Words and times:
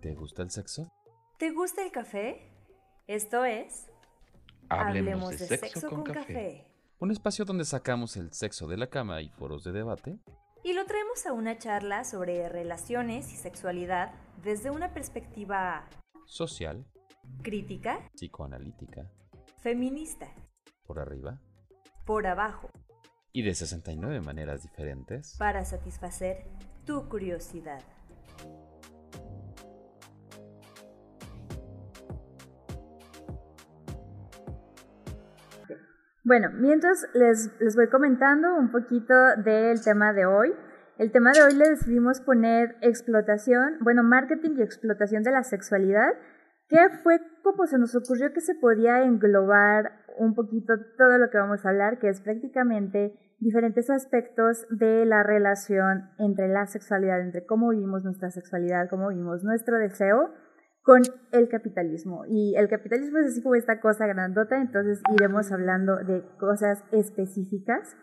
¿Te 0.00 0.14
gusta 0.14 0.42
el 0.42 0.50
sexo? 0.50 0.90
¿Te 1.38 1.50
gusta 1.50 1.84
el 1.84 1.92
café? 1.92 2.40
Esto 3.06 3.44
es... 3.44 3.86
Hablemos, 4.70 5.38
de, 5.38 5.58
sexo, 5.58 5.90
con, 5.90 6.04
café. 6.04 6.64
Un 7.00 7.10
espacio 7.10 7.44
donde 7.44 7.64
sacamos 7.64 8.16
el 8.16 8.32
sexo 8.32 8.66
de 8.66 8.78
la 8.78 8.86
cama 8.86 9.20
y 9.20 9.28
foros 9.28 9.64
de 9.64 9.72
debate. 9.72 10.18
Y 10.62 10.72
lo 10.72 10.86
traemos 10.86 11.26
a 11.26 11.32
una 11.32 11.58
charla 11.58 12.04
sobre 12.04 12.48
relaciones 12.48 13.30
y 13.32 13.36
sexualidad 13.36 14.14
desde 14.42 14.70
una 14.70 14.94
perspectiva... 14.94 15.86
Social. 16.24 16.86
Crítica. 17.42 18.08
Psicoanalítica. 18.14 19.10
Feminista. 19.58 20.32
Por 20.86 20.98
arriba. 20.98 21.42
Por 22.06 22.26
abajo. 22.26 22.70
Y 23.32 23.42
de 23.42 23.54
69 23.54 24.20
maneras 24.22 24.62
diferentes. 24.62 25.36
Para 25.36 25.64
satisfacer 25.64 26.46
tu 26.86 27.08
curiosidad. 27.08 27.82
Bueno, 36.30 36.50
mientras 36.54 37.08
les, 37.12 37.50
les 37.58 37.74
voy 37.74 37.88
comentando 37.88 38.54
un 38.54 38.70
poquito 38.70 39.12
del 39.44 39.82
tema 39.82 40.12
de 40.12 40.26
hoy. 40.26 40.54
El 40.96 41.10
tema 41.10 41.32
de 41.32 41.42
hoy 41.42 41.54
le 41.56 41.70
decidimos 41.70 42.20
poner 42.20 42.76
explotación, 42.82 43.78
bueno, 43.80 44.04
marketing 44.04 44.50
y 44.56 44.62
explotación 44.62 45.24
de 45.24 45.32
la 45.32 45.42
sexualidad, 45.42 46.12
que 46.68 46.88
fue 47.02 47.18
como 47.42 47.66
se 47.66 47.78
nos 47.78 47.96
ocurrió 47.96 48.32
que 48.32 48.42
se 48.42 48.54
podía 48.54 49.02
englobar 49.02 49.90
un 50.18 50.36
poquito 50.36 50.74
todo 50.96 51.18
lo 51.18 51.30
que 51.30 51.38
vamos 51.38 51.66
a 51.66 51.70
hablar, 51.70 51.98
que 51.98 52.08
es 52.08 52.20
prácticamente 52.20 53.12
diferentes 53.40 53.90
aspectos 53.90 54.68
de 54.70 55.04
la 55.06 55.24
relación 55.24 56.10
entre 56.18 56.46
la 56.46 56.66
sexualidad, 56.66 57.22
entre 57.22 57.44
cómo 57.44 57.70
vivimos 57.70 58.04
nuestra 58.04 58.30
sexualidad, 58.30 58.88
cómo 58.88 59.08
vivimos 59.08 59.42
nuestro 59.42 59.78
deseo 59.78 60.30
con 60.82 61.02
el 61.32 61.48
capitalismo. 61.48 62.24
Y 62.26 62.54
el 62.56 62.68
capitalismo 62.68 63.18
es 63.18 63.26
así 63.26 63.42
como 63.42 63.54
esta 63.54 63.80
cosa 63.80 64.06
grandota, 64.06 64.60
entonces 64.60 65.02
iremos 65.14 65.52
hablando 65.52 65.96
de 65.96 66.24
cosas 66.38 66.82
específicas 66.92 67.96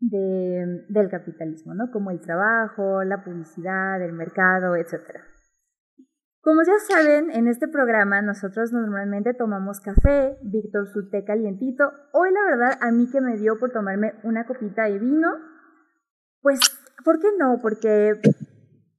de, 0.00 0.84
del 0.88 1.08
capitalismo, 1.08 1.74
¿no? 1.74 1.90
Como 1.90 2.10
el 2.10 2.20
trabajo, 2.20 3.02
la 3.04 3.24
publicidad, 3.24 4.02
el 4.02 4.12
mercado, 4.12 4.76
etc. 4.76 5.20
Como 6.40 6.62
ya 6.62 6.78
saben, 6.78 7.30
en 7.30 7.48
este 7.48 7.68
programa 7.68 8.22
nosotros 8.22 8.72
normalmente 8.72 9.34
tomamos 9.34 9.80
café, 9.80 10.38
Víctor 10.42 10.88
su 10.88 11.10
té 11.10 11.24
calientito. 11.24 11.90
Hoy 12.12 12.30
la 12.32 12.56
verdad 12.56 12.78
a 12.80 12.92
mí 12.92 13.10
que 13.10 13.20
me 13.20 13.36
dio 13.36 13.58
por 13.58 13.72
tomarme 13.72 14.14
una 14.22 14.46
copita 14.46 14.84
de 14.84 14.98
vino, 14.98 15.28
pues, 16.40 16.60
¿por 17.04 17.18
qué 17.18 17.28
no? 17.38 17.58
Porque 17.60 18.20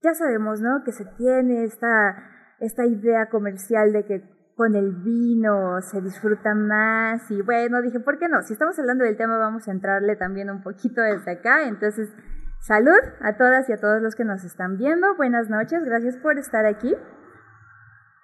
ya 0.03 0.13
sabemos, 0.13 0.61
¿no? 0.61 0.83
Que 0.83 0.91
se 0.91 1.05
tiene 1.17 1.63
esta 1.63 2.38
esta 2.59 2.85
idea 2.85 3.29
comercial 3.29 3.93
de 3.93 4.05
que 4.05 4.23
con 4.55 4.75
el 4.75 4.91
vino 4.91 5.81
se 5.81 6.01
disfruta 6.01 6.53
más 6.53 7.31
y 7.31 7.41
bueno, 7.41 7.81
dije, 7.81 8.01
¿por 8.01 8.19
qué 8.19 8.27
no? 8.27 8.41
Si 8.41 8.53
estamos 8.53 8.77
hablando 8.77 9.05
del 9.05 9.15
tema 9.15 9.37
vamos 9.37 9.67
a 9.67 9.71
entrarle 9.71 10.17
también 10.17 10.49
un 10.49 10.61
poquito 10.61 11.01
desde 11.01 11.31
acá, 11.31 11.65
entonces 11.65 12.09
salud 12.59 12.99
a 13.21 13.37
todas 13.37 13.69
y 13.69 13.73
a 13.73 13.77
todos 13.77 14.01
los 14.01 14.15
que 14.15 14.25
nos 14.25 14.43
están 14.43 14.77
viendo, 14.77 15.15
buenas 15.15 15.49
noches, 15.49 15.85
gracias 15.85 16.17
por 16.17 16.37
estar 16.37 16.65
aquí. 16.65 16.93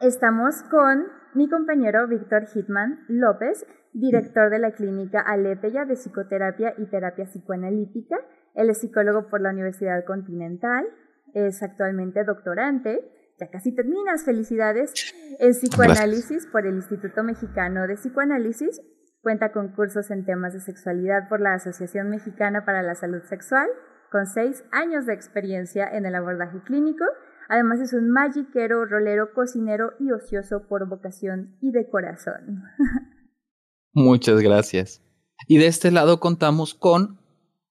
Estamos 0.02 0.61
con 0.64 1.05
mi 1.36 1.47
compañero 1.47 2.05
Víctor 2.08 2.47
Hitman 2.47 3.05
López, 3.08 3.66
director 3.94 4.49
de 4.49 4.59
la 4.59 4.72
clínica 4.72 5.22
Aleteya 5.22 5.86
de 5.86 5.95
Psicoterapia 5.95 6.73
y 6.77 6.88
Terapia 6.88 7.23
Psicoanalítica. 7.23 8.17
Él 8.55 8.70
es 8.70 8.80
psicólogo 8.80 9.30
por 9.30 9.39
la 9.39 9.52
Universidad 9.52 10.03
Continental, 10.03 10.86
es 11.33 11.64
actualmente 11.64 12.26
doctorante 12.26 13.09
ya 13.39 13.49
casi 13.49 13.73
terminas, 13.73 14.23
felicidades, 14.23 15.13
en 15.39 15.51
psicoanálisis 15.51 16.47
por 16.47 16.65
el 16.65 16.75
Instituto 16.75 17.23
Mexicano 17.23 17.87
de 17.87 17.95
Psicoanálisis. 17.95 18.81
Cuenta 19.21 19.51
con 19.51 19.69
cursos 19.69 20.11
en 20.11 20.25
temas 20.25 20.53
de 20.53 20.61
sexualidad 20.61 21.27
por 21.27 21.41
la 21.41 21.55
Asociación 21.55 22.09
Mexicana 22.09 22.63
para 22.63 22.83
la 22.83 22.95
Salud 22.95 23.23
Sexual, 23.23 23.67
con 24.11 24.27
seis 24.27 24.63
años 24.71 25.05
de 25.05 25.13
experiencia 25.13 25.87
en 25.91 26.05
el 26.05 26.15
abordaje 26.15 26.61
clínico. 26.63 27.03
Además 27.49 27.79
es 27.79 27.93
un 27.93 28.09
magiquero, 28.11 28.85
rolero, 28.85 29.33
cocinero 29.33 29.93
y 29.99 30.11
ocioso 30.11 30.67
por 30.67 30.87
vocación 30.87 31.57
y 31.61 31.71
de 31.71 31.89
corazón. 31.89 32.63
Muchas 33.93 34.41
gracias. 34.41 35.02
Y 35.47 35.57
de 35.57 35.67
este 35.67 35.91
lado 35.91 36.19
contamos 36.19 36.73
con 36.73 37.19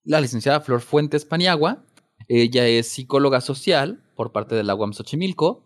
la 0.03 0.21
licenciada 0.21 0.61
Flor 0.61 0.81
Fuentes 0.81 1.25
Paniagua. 1.25 1.83
Ella 2.27 2.67
es 2.67 2.87
psicóloga 2.87 3.41
social, 3.41 4.03
por 4.15 4.31
parte 4.31 4.55
de 4.55 4.63
la 4.63 4.75
UAM 4.75 4.93
Xochimilco, 4.93 5.63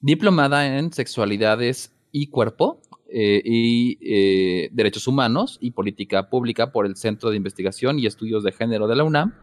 diplomada 0.00 0.78
en 0.78 0.92
sexualidades 0.92 1.94
y 2.12 2.28
cuerpo 2.30 2.80
eh, 3.08 3.42
y 3.44 3.98
eh, 4.02 4.70
derechos 4.72 5.06
humanos 5.06 5.58
y 5.60 5.72
política 5.72 6.28
pública 6.28 6.72
por 6.72 6.86
el 6.86 6.96
Centro 6.96 7.30
de 7.30 7.36
Investigación 7.36 7.98
y 7.98 8.06
Estudios 8.06 8.44
de 8.44 8.52
Género 8.52 8.86
de 8.86 8.96
la 8.96 9.04
UNAM, 9.04 9.34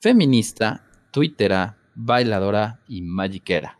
feminista, 0.00 0.86
twittera, 1.12 1.78
bailadora 1.94 2.80
y 2.88 3.02
magiquera. 3.02 3.78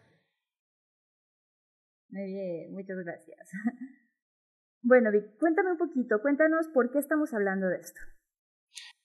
Muy 2.11 2.27
bien, 2.33 2.73
muchas 2.73 2.97
gracias. 3.05 3.51
Bueno, 4.83 5.13
Vic, 5.13 5.37
cuéntame 5.39 5.73
un 5.73 5.77
poquito, 5.77 6.23
cuéntanos 6.23 6.67
por 6.73 6.91
qué 6.91 6.99
estamos 6.99 7.35
hablando 7.35 7.69
de 7.69 7.77
esto. 7.77 8.01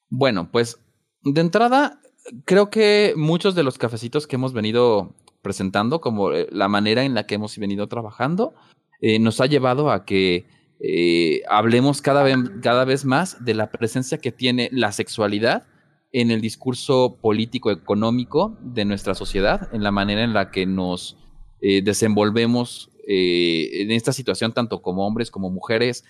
Bueno, 0.09 0.49
pues 0.49 0.79
de 1.21 1.41
entrada 1.41 1.99
creo 2.45 2.69
que 2.69 3.13
muchos 3.15 3.55
de 3.55 3.63
los 3.63 3.77
cafecitos 3.77 4.27
que 4.27 4.35
hemos 4.35 4.53
venido 4.53 5.13
presentando, 5.41 6.01
como 6.01 6.31
eh, 6.31 6.47
la 6.51 6.67
manera 6.67 7.03
en 7.03 7.13
la 7.13 7.27
que 7.27 7.35
hemos 7.35 7.57
venido 7.57 7.87
trabajando, 7.87 8.53
eh, 9.01 9.19
nos 9.19 9.41
ha 9.41 9.45
llevado 9.45 9.91
a 9.91 10.05
que 10.05 10.47
eh, 10.79 11.41
hablemos 11.49 12.01
cada 12.01 12.23
vez, 12.23 12.35
cada 12.61 12.85
vez 12.85 13.05
más 13.05 13.43
de 13.45 13.53
la 13.53 13.69
presencia 13.69 14.17
que 14.17 14.31
tiene 14.31 14.69
la 14.71 14.91
sexualidad 14.91 15.67
en 16.11 16.31
el 16.31 16.41
discurso 16.41 17.19
político 17.21 17.71
económico 17.71 18.57
de 18.61 18.85
nuestra 18.85 19.15
sociedad, 19.15 19.69
en 19.73 19.83
la 19.83 19.91
manera 19.91 20.23
en 20.23 20.33
la 20.33 20.49
que 20.49 20.65
nos 20.65 21.17
desenvolvemos 21.61 22.91
en 23.07 23.89
esta 23.89 24.13
situación, 24.13 24.53
tanto 24.53 24.81
como 24.83 25.07
hombres 25.07 25.31
como 25.31 25.49
mujeres. 25.49 26.05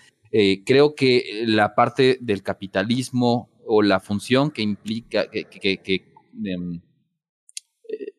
creo 0.64 0.94
que 0.94 1.44
la 1.46 1.74
parte 1.74 2.18
del 2.20 2.42
capitalismo 2.42 3.48
o 3.66 3.82
la 3.82 4.00
función 4.00 4.50
que 4.50 4.62
implica, 4.62 5.28
que, 5.30 5.44
que, 5.44 6.14
em, 6.44 6.80
eh, 7.88 8.12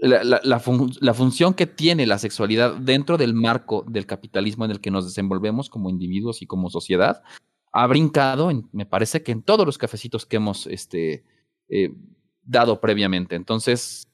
la, 0.00 0.60
función 1.14 1.54
que 1.54 1.66
tiene 1.66 2.06
la 2.06 2.18
sexualidad 2.18 2.74
dentro 2.76 3.16
del 3.16 3.34
marco 3.34 3.84
del 3.88 4.06
capitalismo 4.06 4.64
en 4.64 4.72
el 4.72 4.80
que 4.80 4.90
nos 4.90 5.04
desenvolvemos 5.04 5.70
como 5.70 5.90
individuos 5.90 6.42
y 6.42 6.46
como 6.46 6.70
sociedad, 6.70 7.22
ha 7.72 7.86
brincado, 7.86 8.50
me 8.72 8.86
parece 8.86 9.22
que 9.22 9.32
en 9.32 9.42
todos 9.42 9.66
los 9.66 9.78
cafecitos 9.78 10.26
que 10.26 10.36
hemos 10.36 10.66
este, 10.66 11.24
eh, 11.68 11.92
dado 12.42 12.80
previamente. 12.80 13.34
Entonces, 13.34 14.06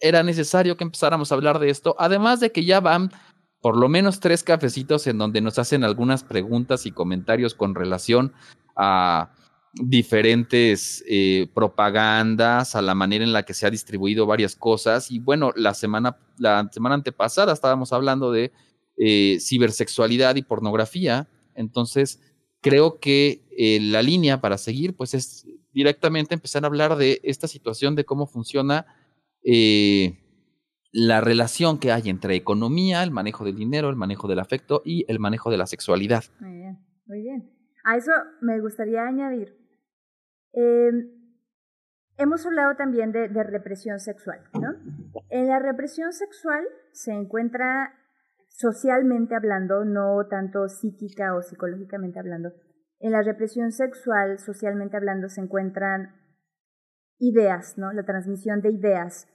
era 0.00 0.22
necesario 0.22 0.76
que 0.76 0.84
empezáramos 0.84 1.32
a 1.32 1.36
hablar 1.36 1.58
de 1.58 1.70
esto, 1.70 1.96
además 1.98 2.40
de 2.40 2.52
que 2.52 2.64
ya 2.64 2.80
van 2.80 3.10
por 3.60 3.76
lo 3.76 3.88
menos 3.88 4.20
tres 4.20 4.42
cafecitos 4.42 5.06
en 5.06 5.18
donde 5.18 5.40
nos 5.40 5.58
hacen 5.58 5.82
algunas 5.82 6.24
preguntas 6.24 6.86
y 6.86 6.92
comentarios 6.92 7.54
con 7.54 7.74
relación 7.74 8.32
a 8.76 9.30
diferentes 9.82 11.04
eh, 11.06 11.48
propagandas, 11.54 12.74
a 12.74 12.82
la 12.82 12.94
manera 12.94 13.24
en 13.24 13.32
la 13.32 13.44
que 13.44 13.54
se 13.54 13.66
ha 13.66 13.70
distribuido 13.70 14.26
varias 14.26 14.56
cosas. 14.56 15.10
Y 15.10 15.18
bueno, 15.18 15.52
la 15.54 15.74
semana, 15.74 16.16
la 16.38 16.68
semana 16.72 16.94
antepasada 16.94 17.52
estábamos 17.52 17.92
hablando 17.92 18.32
de 18.32 18.52
eh, 18.96 19.38
cibersexualidad 19.40 20.36
y 20.36 20.42
pornografía. 20.42 21.28
Entonces, 21.54 22.20
creo 22.60 22.98
que 23.00 23.44
eh, 23.56 23.78
la 23.80 24.02
línea 24.02 24.40
para 24.40 24.58
seguir, 24.58 24.96
pues 24.96 25.14
es 25.14 25.46
directamente 25.72 26.34
empezar 26.34 26.64
a 26.64 26.68
hablar 26.68 26.96
de 26.96 27.20
esta 27.22 27.46
situación 27.46 27.94
de 27.94 28.04
cómo 28.04 28.26
funciona 28.26 28.86
la 30.90 31.20
relación 31.20 31.78
que 31.78 31.92
hay 31.92 32.08
entre 32.08 32.34
economía, 32.34 33.04
el 33.04 33.12
manejo 33.12 33.44
del 33.44 33.54
dinero, 33.54 33.90
el 33.90 33.94
manejo 33.94 34.26
del 34.26 34.40
afecto 34.40 34.82
y 34.84 35.04
el 35.06 35.20
manejo 35.20 35.52
de 35.52 35.56
la 35.56 35.66
sexualidad. 35.66 36.24
Muy 36.40 36.56
bien, 36.56 36.78
muy 37.06 37.22
bien. 37.22 37.52
A 37.84 37.96
eso 37.96 38.10
me 38.40 38.60
gustaría 38.60 39.06
añadir 39.06 39.65
Em, 40.56 41.10
hemos 42.16 42.46
hablado 42.46 42.76
también 42.76 43.12
de, 43.12 43.28
represión 43.28 44.00
sexual, 44.00 44.40
¿no? 44.54 44.72
En 45.28 45.48
la 45.48 45.58
represión 45.58 46.14
sexual 46.14 46.64
se 46.92 47.12
encuentra 47.12 47.92
socialmente 48.48 49.34
hablando, 49.34 49.84
no 49.84 50.26
tanto 50.30 50.66
psíquica 50.68 51.34
o 51.36 51.42
psicológicamente 51.42 52.18
hablando. 52.18 52.54
En 53.00 53.12
la 53.12 53.20
represión 53.20 53.70
sexual, 53.70 54.38
socialmente 54.38 54.96
hablando, 54.96 55.28
se 55.28 55.42
encuentran 55.42 56.16
ideas, 57.18 57.76
¿no? 57.76 57.92
La 57.92 58.04
transmisión 58.04 58.62
de 58.62 58.70
ideas, 58.70 59.28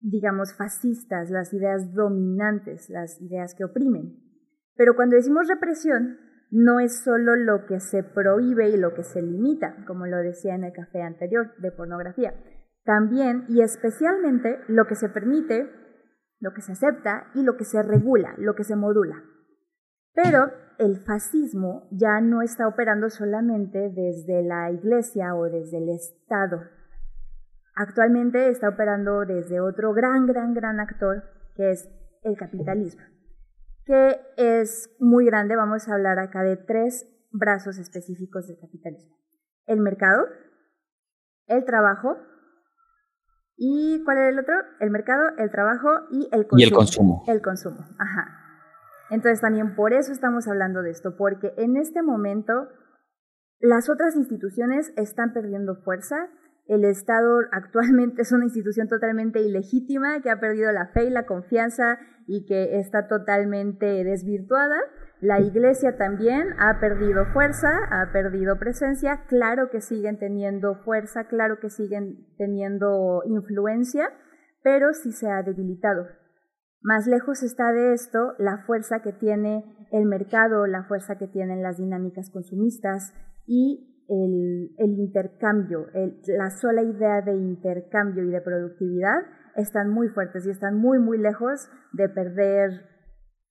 digamos, 0.00 0.56
fascistas, 0.56 1.28
las 1.28 1.52
ideas 1.52 1.92
dominantes, 1.92 2.88
las 2.88 3.20
ideas 3.20 3.54
que 3.54 3.64
oprimen. 3.64 4.16
Pero 4.76 4.96
cuando 4.96 5.16
decimos 5.16 5.46
represión, 5.46 6.23
no 6.54 6.80
es 6.80 7.02
solo 7.02 7.34
lo 7.36 7.66
que 7.66 7.80
se 7.80 8.02
prohíbe 8.02 8.68
y 8.68 8.76
lo 8.76 8.94
que 8.94 9.02
se 9.02 9.20
limita, 9.20 9.84
como 9.86 10.06
lo 10.06 10.18
decía 10.18 10.54
en 10.54 10.64
el 10.64 10.72
café 10.72 11.02
anterior 11.02 11.52
de 11.58 11.72
pornografía. 11.72 12.32
También 12.84 13.44
y 13.48 13.60
especialmente 13.60 14.60
lo 14.68 14.86
que 14.86 14.94
se 14.94 15.08
permite 15.08 15.68
lo 16.44 16.52
que 16.52 16.60
se 16.60 16.72
acepta 16.72 17.28
y 17.34 17.42
lo 17.42 17.56
que 17.56 17.64
se 17.64 17.82
regula, 17.82 18.34
lo 18.36 18.54
que 18.54 18.64
se 18.64 18.76
modula. 18.76 19.22
Pero 20.12 20.50
el 20.78 20.98
fascismo 20.98 21.88
ya 21.90 22.20
no 22.20 22.42
está 22.42 22.68
operando 22.68 23.08
solamente 23.08 23.90
desde 23.90 24.42
la 24.42 24.70
iglesia 24.70 25.34
o 25.34 25.44
desde 25.44 25.78
el 25.78 25.88
Estado. 25.88 26.60
Actualmente 27.74 28.50
está 28.50 28.68
operando 28.68 29.24
desde 29.24 29.58
otro 29.58 29.94
gran, 29.94 30.26
gran, 30.26 30.52
gran 30.52 30.80
actor, 30.80 31.24
que 31.56 31.70
es 31.70 31.88
el 32.22 32.36
capitalismo, 32.36 33.02
que 33.84 34.20
es 34.36 34.94
muy 34.98 35.26
grande. 35.26 35.56
Vamos 35.56 35.88
a 35.88 35.94
hablar 35.94 36.18
acá 36.18 36.42
de 36.42 36.56
tres 36.56 37.06
brazos 37.30 37.78
específicos 37.78 38.46
del 38.46 38.58
capitalismo. 38.60 39.16
El 39.66 39.80
mercado, 39.80 40.26
el 41.46 41.64
trabajo 41.64 42.16
y 43.56 44.02
¿cuál 44.04 44.18
era 44.18 44.28
el 44.30 44.38
otro? 44.38 44.54
El 44.80 44.90
mercado, 44.90 45.22
el 45.38 45.50
trabajo 45.50 45.88
y 46.10 46.28
el 46.32 46.46
consumo. 46.46 46.58
Y 46.58 46.64
el 46.64 46.72
consumo. 46.72 47.24
El 47.28 47.42
consumo, 47.42 47.78
ajá. 47.98 48.40
Entonces 49.10 49.40
también 49.40 49.76
por 49.76 49.92
eso 49.92 50.12
estamos 50.12 50.48
hablando 50.48 50.82
de 50.82 50.90
esto, 50.90 51.16
porque 51.16 51.52
en 51.56 51.76
este 51.76 52.02
momento 52.02 52.68
las 53.60 53.88
otras 53.88 54.16
instituciones 54.16 54.92
están 54.96 55.32
perdiendo 55.32 55.76
fuerza. 55.76 56.28
El 56.66 56.84
Estado 56.84 57.40
actualmente 57.52 58.22
es 58.22 58.32
una 58.32 58.44
institución 58.44 58.88
totalmente 58.88 59.40
ilegítima 59.40 60.20
que 60.20 60.30
ha 60.30 60.40
perdido 60.40 60.72
la 60.72 60.88
fe 60.88 61.04
y 61.04 61.10
la 61.10 61.26
confianza 61.26 61.98
y 62.26 62.46
que 62.46 62.78
está 62.78 63.08
totalmente 63.08 64.04
desvirtuada. 64.04 64.76
La 65.20 65.40
iglesia 65.40 65.96
también 65.96 66.48
ha 66.58 66.80
perdido 66.80 67.24
fuerza, 67.32 67.70
ha 67.90 68.12
perdido 68.12 68.58
presencia. 68.58 69.24
Claro 69.28 69.70
que 69.70 69.80
siguen 69.80 70.18
teniendo 70.18 70.74
fuerza, 70.84 71.24
claro 71.24 71.58
que 71.60 71.70
siguen 71.70 72.26
teniendo 72.36 73.22
influencia, 73.24 74.10
pero 74.62 74.92
sí 74.92 75.12
se 75.12 75.30
ha 75.30 75.42
debilitado. 75.42 76.06
Más 76.82 77.06
lejos 77.06 77.42
está 77.42 77.72
de 77.72 77.94
esto 77.94 78.34
la 78.38 78.58
fuerza 78.66 79.00
que 79.00 79.12
tiene 79.12 79.64
el 79.90 80.04
mercado, 80.04 80.66
la 80.66 80.84
fuerza 80.84 81.16
que 81.16 81.26
tienen 81.26 81.62
las 81.62 81.78
dinámicas 81.78 82.30
consumistas 82.30 83.14
y 83.46 84.04
el, 84.08 84.98
intercambio, 84.98 85.86
la 86.26 86.50
sola 86.50 86.82
idea 86.82 87.22
de 87.22 87.34
intercambio 87.34 88.24
y 88.24 88.30
de 88.30 88.40
productividad 88.42 89.16
están 89.56 89.90
muy 89.90 90.08
fuertes 90.08 90.46
y 90.46 90.50
están 90.50 90.76
muy, 90.76 90.98
muy 90.98 91.18
lejos 91.18 91.68
de 91.92 92.08
perder, 92.08 92.70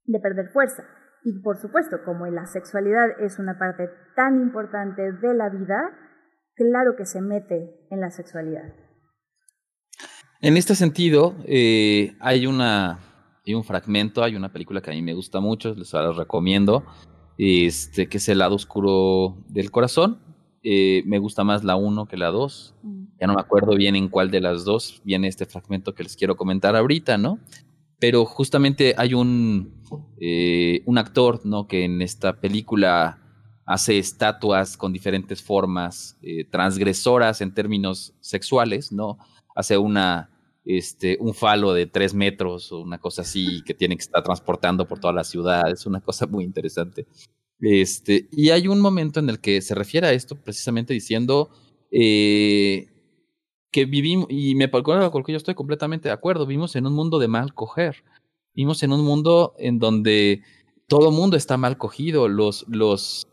de 0.05 0.19
perder 0.19 0.49
fuerza. 0.49 0.83
Y 1.23 1.41
por 1.41 1.57
supuesto, 1.57 1.97
como 2.03 2.25
la 2.27 2.45
sexualidad 2.45 3.21
es 3.21 3.39
una 3.39 3.57
parte 3.57 3.89
tan 4.15 4.41
importante 4.41 5.01
de 5.01 5.33
la 5.33 5.49
vida, 5.49 5.91
claro 6.55 6.95
que 6.97 7.05
se 7.05 7.21
mete 7.21 7.87
en 7.89 8.01
la 8.01 8.09
sexualidad. 8.09 8.73
En 10.41 10.57
este 10.57 10.75
sentido, 10.75 11.35
eh, 11.45 12.17
hay 12.19 12.45
una 12.47 12.99
hay 13.45 13.53
un 13.53 13.63
fragmento, 13.63 14.23
hay 14.23 14.35
una 14.35 14.51
película 14.51 14.81
que 14.81 14.91
a 14.91 14.93
mí 14.93 15.01
me 15.01 15.13
gusta 15.13 15.41
mucho, 15.41 15.75
les 15.75 15.91
la 15.93 16.11
recomiendo, 16.13 16.83
este, 17.37 18.07
que 18.07 18.17
es 18.17 18.29
El 18.29 18.39
lado 18.39 18.55
oscuro 18.55 19.37
del 19.49 19.69
corazón. 19.69 20.19
Eh, 20.63 21.03
me 21.05 21.19
gusta 21.19 21.43
más 21.43 21.63
la 21.63 21.75
1 21.75 22.05
que 22.05 22.15
la 22.15 22.29
2. 22.29 22.75
Mm. 22.83 23.02
Ya 23.19 23.27
no 23.27 23.35
me 23.35 23.41
acuerdo 23.41 23.75
bien 23.75 23.95
en 23.95 24.09
cuál 24.09 24.31
de 24.31 24.41
las 24.41 24.65
dos 24.65 25.01
viene 25.03 25.27
este 25.27 25.45
fragmento 25.45 25.93
que 25.93 26.03
les 26.03 26.15
quiero 26.15 26.35
comentar 26.35 26.75
ahorita, 26.75 27.17
¿no? 27.17 27.39
Pero 27.99 28.25
justamente 28.25 28.95
hay 28.97 29.13
un, 29.13 29.81
eh, 30.19 30.81
un 30.85 30.97
actor, 30.97 31.41
¿no? 31.45 31.67
Que 31.67 31.85
en 31.85 32.01
esta 32.01 32.39
película 32.39 33.19
hace 33.65 33.97
estatuas 33.97 34.75
con 34.75 34.91
diferentes 34.91 35.41
formas 35.41 36.17
eh, 36.21 36.43
transgresoras 36.45 37.41
en 37.41 37.53
términos 37.53 38.13
sexuales, 38.19 38.91
¿no? 38.91 39.17
Hace 39.55 39.77
una 39.77 40.29
este, 40.65 41.17
un 41.19 41.33
falo 41.33 41.73
de 41.73 41.87
tres 41.87 42.13
metros 42.13 42.71
o 42.71 42.79
una 42.79 42.97
cosa 42.97 43.23
así 43.23 43.61
que 43.65 43.73
tiene 43.73 43.95
que 43.95 44.03
estar 44.03 44.23
transportando 44.23 44.87
por 44.87 44.99
toda 44.99 45.13
la 45.13 45.23
ciudad. 45.23 45.69
Es 45.69 45.85
una 45.85 46.01
cosa 46.01 46.27
muy 46.27 46.43
interesante. 46.43 47.05
Este, 47.59 48.27
y 48.31 48.49
hay 48.49 48.67
un 48.67 48.81
momento 48.81 49.19
en 49.19 49.29
el 49.29 49.39
que 49.39 49.61
se 49.61 49.75
refiere 49.75 50.07
a 50.07 50.11
esto 50.11 50.35
precisamente 50.35 50.93
diciendo 50.93 51.49
eh, 51.91 52.87
que 53.73 53.85
vivimos, 53.85 54.27
y 54.29 54.55
me 54.55 54.69
con 54.69 54.97
lo 54.97 55.23
que 55.25 55.33
yo 55.33 55.37
estoy 55.37 55.55
completamente 55.55 56.07
de 56.07 56.13
acuerdo, 56.13 56.45
vivimos 56.45 56.77
en 56.77 56.87
un 56.87 56.93
mundo 56.93 57.19
de 57.19 57.27
mal 57.27 57.53
coger. 57.53 58.05
Vivimos 58.53 58.83
en 58.83 58.93
un 58.93 59.03
mundo 59.03 59.55
en 59.57 59.79
donde 59.79 60.43
todo 60.87 61.11
mundo 61.11 61.35
está 61.35 61.57
mal 61.57 61.77
cogido, 61.77 62.27
los, 62.27 62.65
los, 62.69 63.27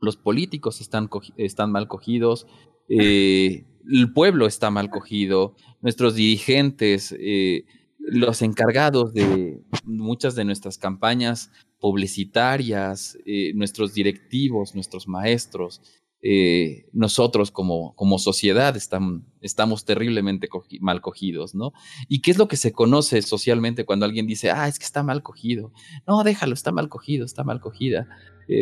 los 0.00 0.16
políticos 0.16 0.80
están, 0.80 1.10
están 1.36 1.70
mal 1.70 1.88
cogidos, 1.88 2.46
eh, 2.88 3.66
el 3.88 4.12
pueblo 4.12 4.46
está 4.46 4.70
mal 4.70 4.88
cogido, 4.88 5.54
nuestros 5.82 6.14
dirigentes, 6.14 7.14
eh, 7.20 7.64
los 7.98 8.40
encargados 8.40 9.12
de 9.12 9.62
muchas 9.84 10.34
de 10.34 10.46
nuestras 10.46 10.78
campañas 10.78 11.50
publicitarias, 11.78 13.18
eh, 13.26 13.52
nuestros 13.54 13.92
directivos, 13.92 14.74
nuestros 14.74 15.06
maestros, 15.06 15.82
eh, 16.22 16.88
nosotros 16.92 17.50
como, 17.50 17.94
como 17.94 18.18
sociedad 18.18 18.76
estamos 18.76 19.84
terriblemente 19.84 20.48
mal 20.80 21.00
cogidos, 21.00 21.54
¿no? 21.54 21.72
¿Y 22.08 22.20
qué 22.22 22.30
es 22.30 22.38
lo 22.38 22.48
que 22.48 22.56
se 22.56 22.72
conoce 22.72 23.22
socialmente 23.22 23.84
cuando 23.84 24.06
alguien 24.06 24.26
dice, 24.26 24.50
ah, 24.50 24.68
es 24.68 24.78
que 24.78 24.84
está 24.84 25.02
mal 25.02 25.22
cogido? 25.22 25.72
No, 26.06 26.22
déjalo, 26.22 26.54
está 26.54 26.72
mal 26.72 26.88
cogido, 26.88 27.24
está 27.24 27.44
mal 27.44 27.60
cogida. 27.60 28.08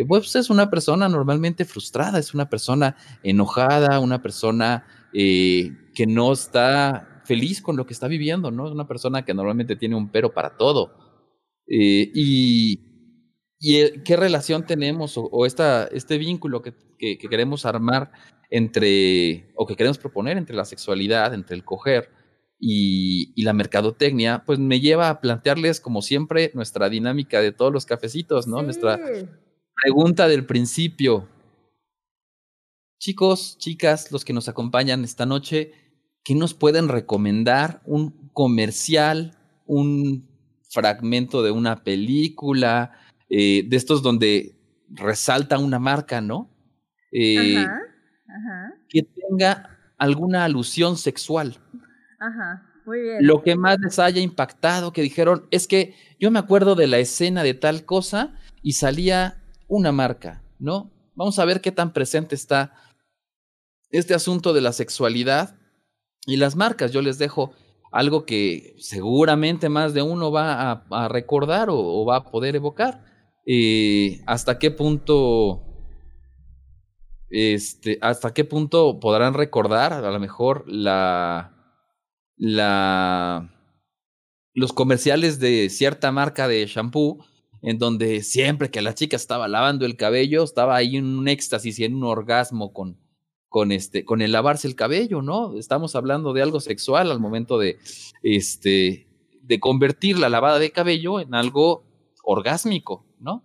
pues 0.06 0.36
es 0.36 0.50
una 0.50 0.70
persona 0.70 1.08
normalmente 1.08 1.64
frustrada, 1.64 2.18
es 2.18 2.34
una 2.34 2.48
persona 2.48 2.96
enojada, 3.22 4.00
una 4.00 4.22
persona 4.22 4.86
que 5.12 6.06
no 6.06 6.32
está 6.32 7.22
feliz 7.28 7.60
con 7.60 7.76
lo 7.76 7.86
que 7.86 7.92
está 7.92 8.08
viviendo, 8.08 8.50
¿no? 8.50 8.66
Es 8.66 8.72
una 8.72 8.88
persona 8.88 9.24
que 9.24 9.34
normalmente 9.34 9.76
tiene 9.76 9.94
un 9.94 10.08
pero 10.08 10.32
para 10.32 10.56
todo. 10.56 11.08
Eh, 11.68 12.10
y, 12.14 12.87
y, 13.60 14.00
qué 14.02 14.16
relación 14.16 14.66
tenemos 14.66 15.14
o, 15.16 15.46
esta, 15.46 15.86
este 15.86 16.18
vínculo 16.18 16.62
que, 16.62 16.74
que, 16.98 17.18
queremos 17.18 17.66
armar 17.66 18.12
entre, 18.50 19.52
o 19.56 19.66
que 19.66 19.76
queremos 19.76 19.98
proponer 19.98 20.38
entre 20.38 20.56
la 20.56 20.64
sexualidad, 20.64 21.34
entre 21.34 21.56
el 21.56 21.64
coger 21.64 22.10
y, 22.58 23.32
y, 23.34 23.44
la 23.44 23.52
mercadotecnia, 23.52 24.44
pues 24.44 24.58
me 24.58 24.80
lleva 24.80 25.10
a 25.10 25.20
plantearles, 25.20 25.80
como 25.80 26.02
siempre, 26.02 26.50
nuestra 26.54 26.88
dinámica 26.88 27.40
de 27.40 27.52
todos 27.52 27.72
los 27.72 27.86
cafecitos, 27.86 28.46
¿no? 28.46 28.62
Nuestra 28.62 28.98
pregunta 29.82 30.28
del 30.28 30.44
principio. 30.44 31.28
Chicos, 33.00 33.56
chicas, 33.58 34.10
los 34.10 34.24
que 34.24 34.32
nos 34.32 34.48
acompañan 34.48 35.04
esta 35.04 35.24
noche, 35.24 35.72
¿qué 36.24 36.34
nos 36.34 36.54
pueden 36.54 36.88
recomendar? 36.88 37.80
¿Un 37.84 38.30
comercial? 38.32 39.38
¿Un 39.66 40.28
fragmento 40.68 41.42
de 41.42 41.52
una 41.52 41.84
película? 41.84 43.07
Eh, 43.30 43.64
de 43.66 43.76
estos 43.76 44.02
donde 44.02 44.56
resalta 44.88 45.58
una 45.58 45.78
marca, 45.78 46.20
¿no? 46.20 46.50
Eh, 47.12 47.56
ajá, 47.58 47.80
ajá. 48.26 48.74
Que 48.88 49.02
tenga 49.02 49.78
alguna 49.98 50.44
alusión 50.44 50.96
sexual. 50.96 51.56
Ajá, 52.18 52.70
muy 52.86 53.00
bien. 53.00 53.18
Lo 53.20 53.42
que 53.42 53.56
más 53.56 53.78
les 53.80 53.98
haya 53.98 54.20
impactado, 54.20 54.92
que 54.92 55.02
dijeron, 55.02 55.46
es 55.50 55.66
que 55.66 55.94
yo 56.18 56.30
me 56.30 56.38
acuerdo 56.38 56.74
de 56.74 56.86
la 56.86 56.98
escena 56.98 57.42
de 57.42 57.54
tal 57.54 57.84
cosa 57.84 58.34
y 58.62 58.72
salía 58.72 59.42
una 59.66 59.92
marca, 59.92 60.42
¿no? 60.58 60.90
Vamos 61.14 61.38
a 61.38 61.44
ver 61.44 61.60
qué 61.60 61.72
tan 61.72 61.92
presente 61.92 62.34
está 62.34 62.72
este 63.90 64.14
asunto 64.14 64.52
de 64.52 64.60
la 64.60 64.72
sexualidad 64.72 65.56
y 66.26 66.36
las 66.36 66.56
marcas. 66.56 66.92
Yo 66.92 67.02
les 67.02 67.18
dejo 67.18 67.52
algo 67.90 68.24
que 68.24 68.74
seguramente 68.78 69.68
más 69.68 69.94
de 69.94 70.02
uno 70.02 70.30
va 70.30 70.84
a, 70.90 71.08
recordar 71.08 71.68
o, 71.70 72.04
va 72.04 72.16
a 72.16 72.24
poder 72.24 72.56
evocar. 72.56 73.04
Eh, 73.50 74.20
¿Hasta 74.26 74.58
qué 74.58 74.70
punto... 74.70 75.64
Este, 77.30 77.98
hasta 78.00 78.32
qué 78.32 78.44
punto 78.44 79.00
podrán 79.00 79.34
recordar 79.34 79.92
a 79.92 80.10
lo 80.10 80.18
mejor 80.18 80.64
la, 80.66 81.82
la, 82.36 83.54
los 84.54 84.72
comerciales 84.72 85.38
de 85.38 85.68
cierta 85.68 86.10
marca 86.10 86.48
de 86.48 86.64
shampoo 86.66 87.22
en 87.60 87.78
donde 87.78 88.22
siempre 88.22 88.70
que 88.70 88.80
la 88.80 88.94
chica 88.94 89.16
estaba 89.16 89.46
lavando 89.46 89.84
el 89.84 89.96
cabello 89.96 90.42
estaba 90.42 90.76
ahí 90.76 90.96
en 90.96 91.04
un 91.04 91.28
éxtasis 91.28 91.78
y 91.78 91.84
en 91.84 91.96
un 91.96 92.04
orgasmo 92.04 92.72
con, 92.72 92.98
con 93.50 93.72
este, 93.72 94.06
con 94.06 94.22
el 94.22 94.32
lavarse 94.32 94.66
el 94.66 94.74
cabello, 94.74 95.20
¿no? 95.20 95.58
Estamos 95.58 95.96
hablando 95.96 96.32
de 96.32 96.40
algo 96.40 96.60
sexual 96.60 97.10
al 97.10 97.20
momento 97.20 97.58
de, 97.58 97.76
este, 98.22 99.06
de 99.42 99.60
convertir 99.60 100.18
la 100.18 100.30
lavada 100.30 100.58
de 100.58 100.70
cabello 100.70 101.20
en 101.20 101.34
algo 101.34 101.84
orgásmico, 102.22 103.07
¿no? 103.20 103.44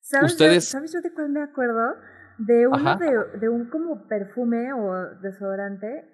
¿Sabes, 0.00 0.32
Ustedes... 0.32 0.68
¿sabes 0.68 0.92
yo 0.92 1.00
de 1.00 1.12
cuál 1.12 1.30
me 1.30 1.42
acuerdo? 1.42 1.94
De 2.38 2.66
uno 2.66 2.96
de, 2.96 3.38
de, 3.38 3.48
un 3.48 3.68
como 3.68 4.08
perfume 4.08 4.72
o 4.72 5.20
desodorante 5.20 6.08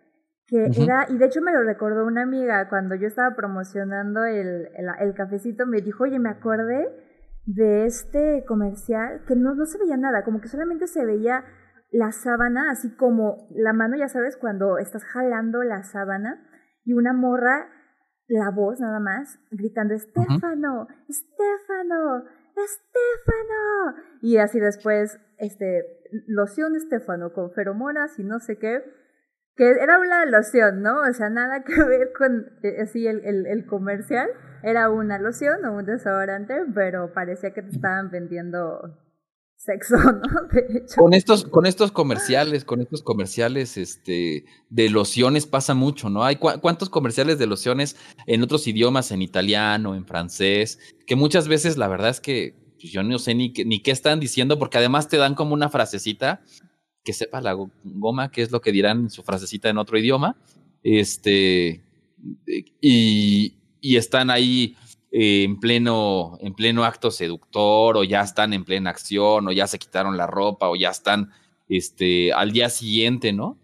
que 0.46 0.64
era, 0.82 1.06
y 1.10 1.18
de 1.18 1.26
hecho 1.26 1.42
me 1.42 1.52
lo 1.52 1.62
recordó 1.62 2.06
una 2.06 2.22
amiga 2.22 2.68
cuando 2.70 2.94
yo 2.94 3.06
estaba 3.06 3.36
promocionando 3.36 4.24
el, 4.24 4.68
el, 4.76 4.86
el, 4.98 5.14
cafecito, 5.14 5.66
me 5.66 5.82
dijo, 5.82 6.04
oye, 6.04 6.18
me 6.18 6.30
acordé 6.30 6.88
de 7.44 7.84
este 7.84 8.44
comercial 8.46 9.24
que 9.26 9.36
no, 9.36 9.54
no 9.54 9.66
se 9.66 9.78
veía 9.78 9.98
nada, 9.98 10.24
como 10.24 10.40
que 10.40 10.48
solamente 10.48 10.86
se 10.86 11.04
veía 11.04 11.44
la 11.90 12.12
sábana, 12.12 12.70
así 12.70 12.94
como 12.96 13.48
la 13.50 13.74
mano, 13.74 13.96
ya 13.96 14.08
sabes, 14.08 14.38
cuando 14.38 14.78
estás 14.78 15.04
jalando 15.04 15.62
la 15.62 15.82
sábana 15.82 16.42
y 16.84 16.94
una 16.94 17.12
morra 17.12 17.68
la 18.26 18.50
voz 18.50 18.80
nada 18.80 19.00
más, 19.00 19.38
gritando, 19.50 19.94
Estefano, 19.94 20.86
Estefano, 21.08 22.24
Estefano. 22.58 23.96
Y 24.20 24.38
así 24.38 24.60
después, 24.60 25.18
este, 25.38 25.84
loción 26.26 26.76
Estefano 26.76 27.32
con 27.32 27.52
feromonas 27.52 28.18
y 28.18 28.24
no 28.24 28.38
sé 28.40 28.58
qué. 28.58 28.82
Que 29.56 29.70
era 29.70 29.98
una 29.98 30.24
loción, 30.26 30.82
¿no? 30.82 31.00
O 31.00 31.12
sea, 31.12 31.30
nada 31.30 31.64
que 31.64 31.82
ver 31.84 32.12
con 32.16 32.46
eh, 32.62 32.80
así 32.82 33.06
el, 33.06 33.24
el, 33.24 33.46
el 33.46 33.66
comercial. 33.66 34.28
Era 34.62 34.90
una 34.90 35.18
loción 35.18 35.64
o 35.64 35.72
un 35.72 35.84
desodorante, 35.84 36.64
pero 36.74 37.12
parecía 37.12 37.52
que 37.52 37.62
te 37.62 37.70
estaban 37.70 38.10
vendiendo 38.10 38.98
sexo, 39.58 39.96
¿no? 39.96 40.48
De 40.52 40.78
hecho. 40.78 40.96
Con 40.96 41.12
estos, 41.12 41.44
con 41.44 41.66
estos 41.66 41.92
comerciales, 41.92 42.64
con 42.64 42.80
estos 42.80 43.02
comerciales 43.02 43.76
este, 43.76 44.44
de 44.70 44.88
lociones 44.88 45.46
pasa 45.46 45.74
mucho, 45.74 46.08
¿no? 46.08 46.24
Hay 46.24 46.36
cuántos 46.36 46.88
comerciales 46.88 47.38
de 47.38 47.46
lociones 47.46 47.96
en 48.26 48.42
otros 48.42 48.66
idiomas, 48.66 49.10
en 49.10 49.20
italiano, 49.20 49.94
en 49.94 50.06
francés, 50.06 50.78
que 51.06 51.16
muchas 51.16 51.48
veces 51.48 51.76
la 51.76 51.88
verdad 51.88 52.10
es 52.10 52.20
que 52.20 52.54
pues, 52.80 52.92
yo 52.92 53.02
no 53.02 53.18
sé 53.18 53.34
ni, 53.34 53.52
ni 53.66 53.82
qué 53.82 53.90
están 53.90 54.20
diciendo, 54.20 54.58
porque 54.58 54.78
además 54.78 55.08
te 55.08 55.16
dan 55.16 55.34
como 55.34 55.54
una 55.54 55.68
frasecita 55.68 56.40
que 57.04 57.12
sepa 57.12 57.40
la 57.40 57.56
goma 57.84 58.30
qué 58.30 58.42
es 58.42 58.50
lo 58.50 58.60
que 58.60 58.70
dirán 58.70 59.00
en 59.00 59.10
su 59.10 59.22
frasecita 59.22 59.68
en 59.68 59.78
otro 59.78 59.98
idioma. 59.98 60.36
Este, 60.82 61.82
y, 62.80 63.54
y 63.80 63.96
están 63.96 64.30
ahí 64.30 64.76
eh, 65.10 65.44
en, 65.44 65.58
pleno, 65.58 66.36
en 66.40 66.54
pleno 66.54 66.84
acto 66.84 67.10
seductor 67.10 67.96
o 67.96 68.04
ya 68.04 68.20
están 68.20 68.52
en 68.52 68.64
plena 68.64 68.90
acción 68.90 69.48
o 69.48 69.52
ya 69.52 69.66
se 69.66 69.78
quitaron 69.78 70.16
la 70.16 70.26
ropa 70.26 70.68
o 70.68 70.76
ya 70.76 70.90
están 70.90 71.30
este, 71.68 72.32
al 72.32 72.52
día 72.52 72.68
siguiente, 72.68 73.32
¿no? 73.32 73.58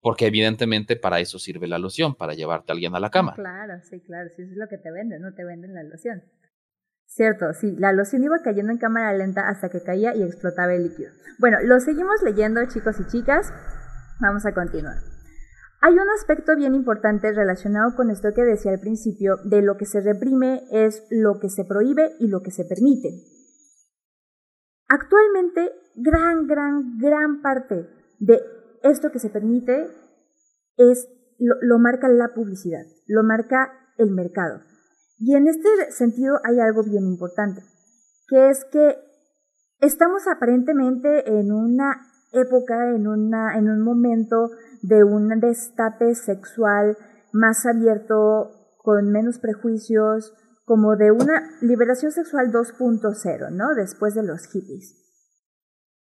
Porque 0.00 0.26
evidentemente 0.26 0.96
para 0.96 1.20
eso 1.20 1.38
sirve 1.38 1.66
la 1.66 1.78
loción, 1.78 2.14
para 2.14 2.34
llevarte 2.34 2.72
a 2.72 2.74
alguien 2.74 2.94
a 2.94 3.00
la 3.00 3.10
cama. 3.10 3.34
Claro, 3.34 3.74
sí, 3.82 4.00
claro, 4.00 4.28
sí, 4.36 4.42
eso 4.42 4.52
es 4.52 4.58
lo 4.58 4.68
que 4.68 4.78
te 4.78 4.90
venden, 4.92 5.22
no 5.22 5.34
te 5.34 5.44
venden 5.44 5.74
la 5.74 5.82
loción. 5.82 6.22
Cierto, 7.06 7.52
sí, 7.54 7.74
la 7.78 7.92
loción 7.92 8.24
iba 8.24 8.36
cayendo 8.42 8.72
en 8.72 8.78
cámara 8.78 9.12
lenta 9.14 9.48
hasta 9.48 9.68
que 9.68 9.82
caía 9.82 10.14
y 10.14 10.22
explotaba 10.22 10.74
el 10.74 10.84
líquido. 10.84 11.10
Bueno, 11.38 11.58
lo 11.62 11.80
seguimos 11.80 12.22
leyendo, 12.22 12.64
chicos 12.66 12.96
y 13.00 13.06
chicas. 13.06 13.52
Vamos 14.20 14.44
a 14.44 14.52
continuar. 14.52 15.15
Hay 15.80 15.94
un 15.94 16.08
aspecto 16.18 16.56
bien 16.56 16.74
importante 16.74 17.32
relacionado 17.32 17.94
con 17.94 18.10
esto 18.10 18.32
que 18.34 18.42
decía 18.42 18.72
al 18.72 18.80
principio, 18.80 19.36
de 19.44 19.62
lo 19.62 19.76
que 19.76 19.86
se 19.86 20.00
reprime 20.00 20.62
es 20.70 21.04
lo 21.10 21.38
que 21.38 21.50
se 21.50 21.64
prohíbe 21.64 22.12
y 22.18 22.28
lo 22.28 22.40
que 22.40 22.50
se 22.50 22.64
permite. 22.64 23.10
Actualmente, 24.88 25.72
gran, 25.96 26.46
gran, 26.46 26.98
gran 26.98 27.42
parte 27.42 27.88
de 28.18 28.40
esto 28.82 29.10
que 29.10 29.18
se 29.18 29.30
permite 29.30 29.88
es 30.76 31.08
lo, 31.38 31.78
marca 31.78 32.08
la 32.08 32.32
publicidad, 32.34 32.84
lo 33.06 33.22
marca 33.22 33.72
el 33.98 34.10
mercado. 34.10 34.60
Y 35.18 35.34
en 35.34 35.48
este 35.48 35.68
sentido 35.90 36.38
hay 36.44 36.60
algo 36.60 36.82
bien 36.84 37.06
importante, 37.06 37.62
que 38.28 38.48
es 38.48 38.64
que 38.70 38.96
estamos 39.80 40.26
aparentemente 40.26 41.38
en 41.38 41.52
una 41.52 41.96
época, 42.32 42.90
en, 42.90 43.06
una, 43.06 43.56
en 43.56 43.68
un 43.68 43.82
momento 43.82 44.50
de 44.82 45.04
un 45.04 45.28
destape 45.40 46.14
sexual 46.14 46.96
más 47.32 47.66
abierto, 47.66 48.50
con 48.78 49.10
menos 49.10 49.38
prejuicios, 49.38 50.32
como 50.64 50.96
de 50.96 51.12
una 51.12 51.50
liberación 51.60 52.10
sexual 52.10 52.52
2.0, 52.52 53.50
¿no? 53.52 53.74
Después 53.74 54.14
de 54.14 54.22
los 54.22 54.46
hippies. 54.48 54.94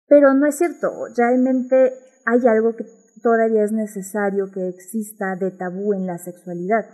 Pero 0.06 0.34
no 0.34 0.46
es 0.46 0.56
cierto, 0.56 0.90
realmente 1.16 1.94
hay 2.26 2.46
algo 2.46 2.74
que 2.76 2.84
todavía 3.22 3.64
es 3.64 3.72
necesario 3.72 4.50
que 4.52 4.68
exista 4.68 5.36
de 5.36 5.50
tabú 5.50 5.94
en 5.94 6.06
la 6.06 6.18
sexualidad. 6.18 6.84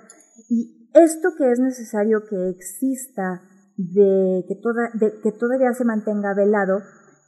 Y 0.49 0.91
esto 0.95 1.31
que 1.37 1.51
es 1.51 1.59
necesario 1.59 2.25
que 2.29 2.49
exista, 2.51 3.43
de 3.77 4.45
que, 4.49 4.55
toda, 4.57 4.91
de 4.95 5.21
que 5.21 5.33
todavía 5.33 5.73
se 5.75 5.85
mantenga 5.85 6.35
velado, 6.35 6.83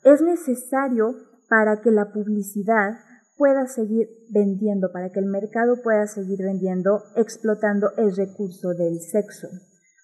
es 0.05 0.23
necesario 0.23 1.14
para 1.49 1.81
que 1.81 1.90
la 1.90 2.12
publicidad 2.12 2.99
pueda 3.38 3.66
seguir 3.68 4.09
vendiendo, 4.30 4.90
para 4.92 5.11
que 5.11 5.21
el 5.21 5.26
mercado 5.26 5.80
pueda 5.83 6.07
seguir 6.07 6.40
vendiendo, 6.42 7.04
explotando 7.16 7.92
el 7.97 8.14
recurso 8.14 8.75
del 8.75 9.00
sexo. 9.00 9.49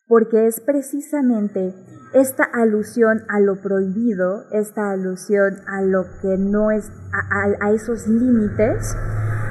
Porque 0.07 0.47
es 0.47 0.61
precisamente 0.61 1.75
esta 2.13 2.45
alusión 2.45 3.23
a 3.29 3.41
lo 3.41 3.61
prohibido, 3.61 4.45
esta 4.53 4.91
alusión 4.93 5.57
a 5.67 5.83
lo 5.83 6.05
que 6.23 6.39
no 6.39 6.71
es, 6.71 6.91
a, 7.61 7.73
esos 7.73 8.07
límites, 8.07 8.95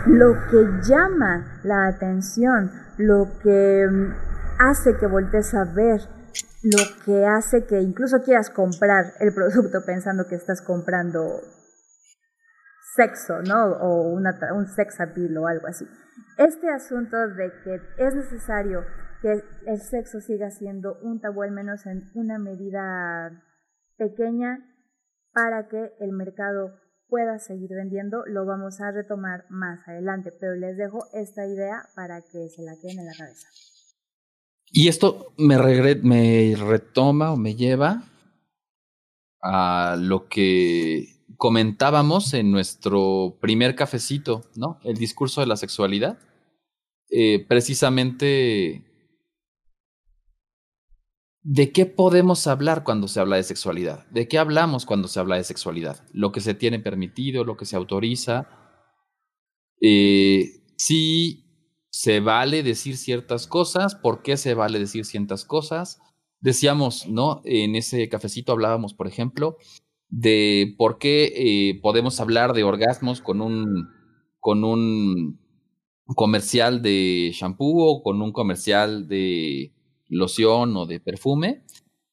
lo 0.07 0.33
que 0.49 0.65
llama 0.87 1.59
la 1.63 1.87
atención, 1.87 2.71
lo 2.97 3.27
que 3.41 3.87
mm, 3.89 4.13
hace 4.59 4.95
que 4.97 5.07
voltees 5.07 5.53
a 5.55 5.65
ver, 5.65 6.01
lo 6.61 6.83
que 7.03 7.25
hace 7.25 7.65
que 7.65 7.81
incluso 7.81 8.21
quieras 8.23 8.49
comprar 8.49 9.13
el 9.19 9.33
producto 9.35 9.79
pensando 9.85 10.27
que 10.27 10.35
estás 10.35 10.61
comprando 10.61 11.41
sexo, 12.95 13.41
¿no? 13.41 13.73
O 13.77 14.09
una, 14.09 14.37
un 14.53 14.67
sex 14.67 14.99
appeal 14.99 15.37
o 15.37 15.47
algo 15.47 15.67
así. 15.67 15.85
Este 16.37 16.69
asunto 16.69 17.17
de 17.27 17.51
que 17.63 17.81
es 17.97 18.15
necesario 18.15 18.83
que 19.21 19.41
el 19.65 19.81
sexo 19.81 20.19
siga 20.19 20.49
siendo 20.49 20.97
un 21.01 21.19
tabú, 21.21 21.43
al 21.43 21.51
menos 21.51 21.85
en 21.85 22.09
una 22.13 22.37
medida 22.39 23.43
pequeña, 23.97 24.59
para 25.31 25.67
que 25.67 25.93
el 25.99 26.11
mercado 26.11 26.79
pueda 27.07 27.39
seguir 27.39 27.69
vendiendo, 27.75 28.23
lo 28.25 28.45
vamos 28.45 28.81
a 28.81 28.91
retomar 28.91 29.45
más 29.49 29.87
adelante, 29.87 30.31
pero 30.39 30.55
les 30.55 30.77
dejo 30.77 30.99
esta 31.13 31.45
idea 31.45 31.83
para 31.95 32.21
que 32.21 32.49
se 32.49 32.63
la 32.63 32.73
queden 32.81 32.99
en 32.99 33.05
la 33.05 33.13
cabeza. 33.17 33.47
Y 34.71 34.87
esto 34.87 35.33
me, 35.37 35.57
me 36.01 36.55
retoma 36.55 37.31
o 37.31 37.37
me 37.37 37.55
lleva 37.55 38.03
a 39.41 39.95
lo 39.99 40.27
que 40.27 41.12
comentábamos 41.37 42.33
en 42.33 42.51
nuestro 42.51 43.37
primer 43.41 43.75
cafecito, 43.75 44.43
¿no? 44.55 44.79
El 44.83 44.97
discurso 44.97 45.41
de 45.41 45.47
la 45.47 45.57
sexualidad. 45.57 46.19
Eh, 47.09 47.45
precisamente, 47.47 48.83
¿de 51.41 51.71
qué 51.71 51.85
podemos 51.85 52.47
hablar 52.47 52.83
cuando 52.83 53.07
se 53.07 53.19
habla 53.19 53.35
de 53.35 53.43
sexualidad? 53.43 54.07
¿De 54.07 54.27
qué 54.27 54.37
hablamos 54.37 54.85
cuando 54.85 55.07
se 55.07 55.19
habla 55.19 55.35
de 55.35 55.43
sexualidad? 55.43 56.05
Lo 56.11 56.31
que 56.31 56.41
se 56.41 56.53
tiene 56.53 56.79
permitido, 56.79 57.43
lo 57.43 57.57
que 57.57 57.65
se 57.65 57.75
autoriza. 57.75 58.47
Eh, 59.79 60.63
si 60.77 61.43
se 61.89 62.19
vale 62.19 62.63
decir 62.63 62.97
ciertas 62.97 63.45
cosas, 63.45 63.95
¿por 63.95 64.23
qué 64.23 64.37
se 64.37 64.55
vale 64.55 64.79
decir 64.79 65.05
ciertas 65.05 65.45
cosas? 65.45 65.99
Decíamos, 66.39 67.07
¿no? 67.07 67.41
En 67.45 67.75
ese 67.75 68.09
cafecito 68.09 68.51
hablábamos, 68.51 68.93
por 68.93 69.07
ejemplo, 69.07 69.57
de 70.15 70.75
por 70.77 70.99
qué 70.99 71.33
eh, 71.35 71.79
podemos 71.81 72.19
hablar 72.19 72.53
de 72.53 72.63
orgasmos 72.63 73.19
con 73.19 73.41
un, 73.41 73.89
con 74.39 74.63
un 74.63 75.39
comercial 76.05 76.83
de 76.83 77.31
shampoo 77.33 77.83
o 77.83 78.03
con 78.03 78.21
un 78.21 78.31
comercial 78.31 79.07
de 79.07 79.73
loción 80.09 80.77
o 80.77 80.85
de 80.85 80.99
perfume, 80.99 81.63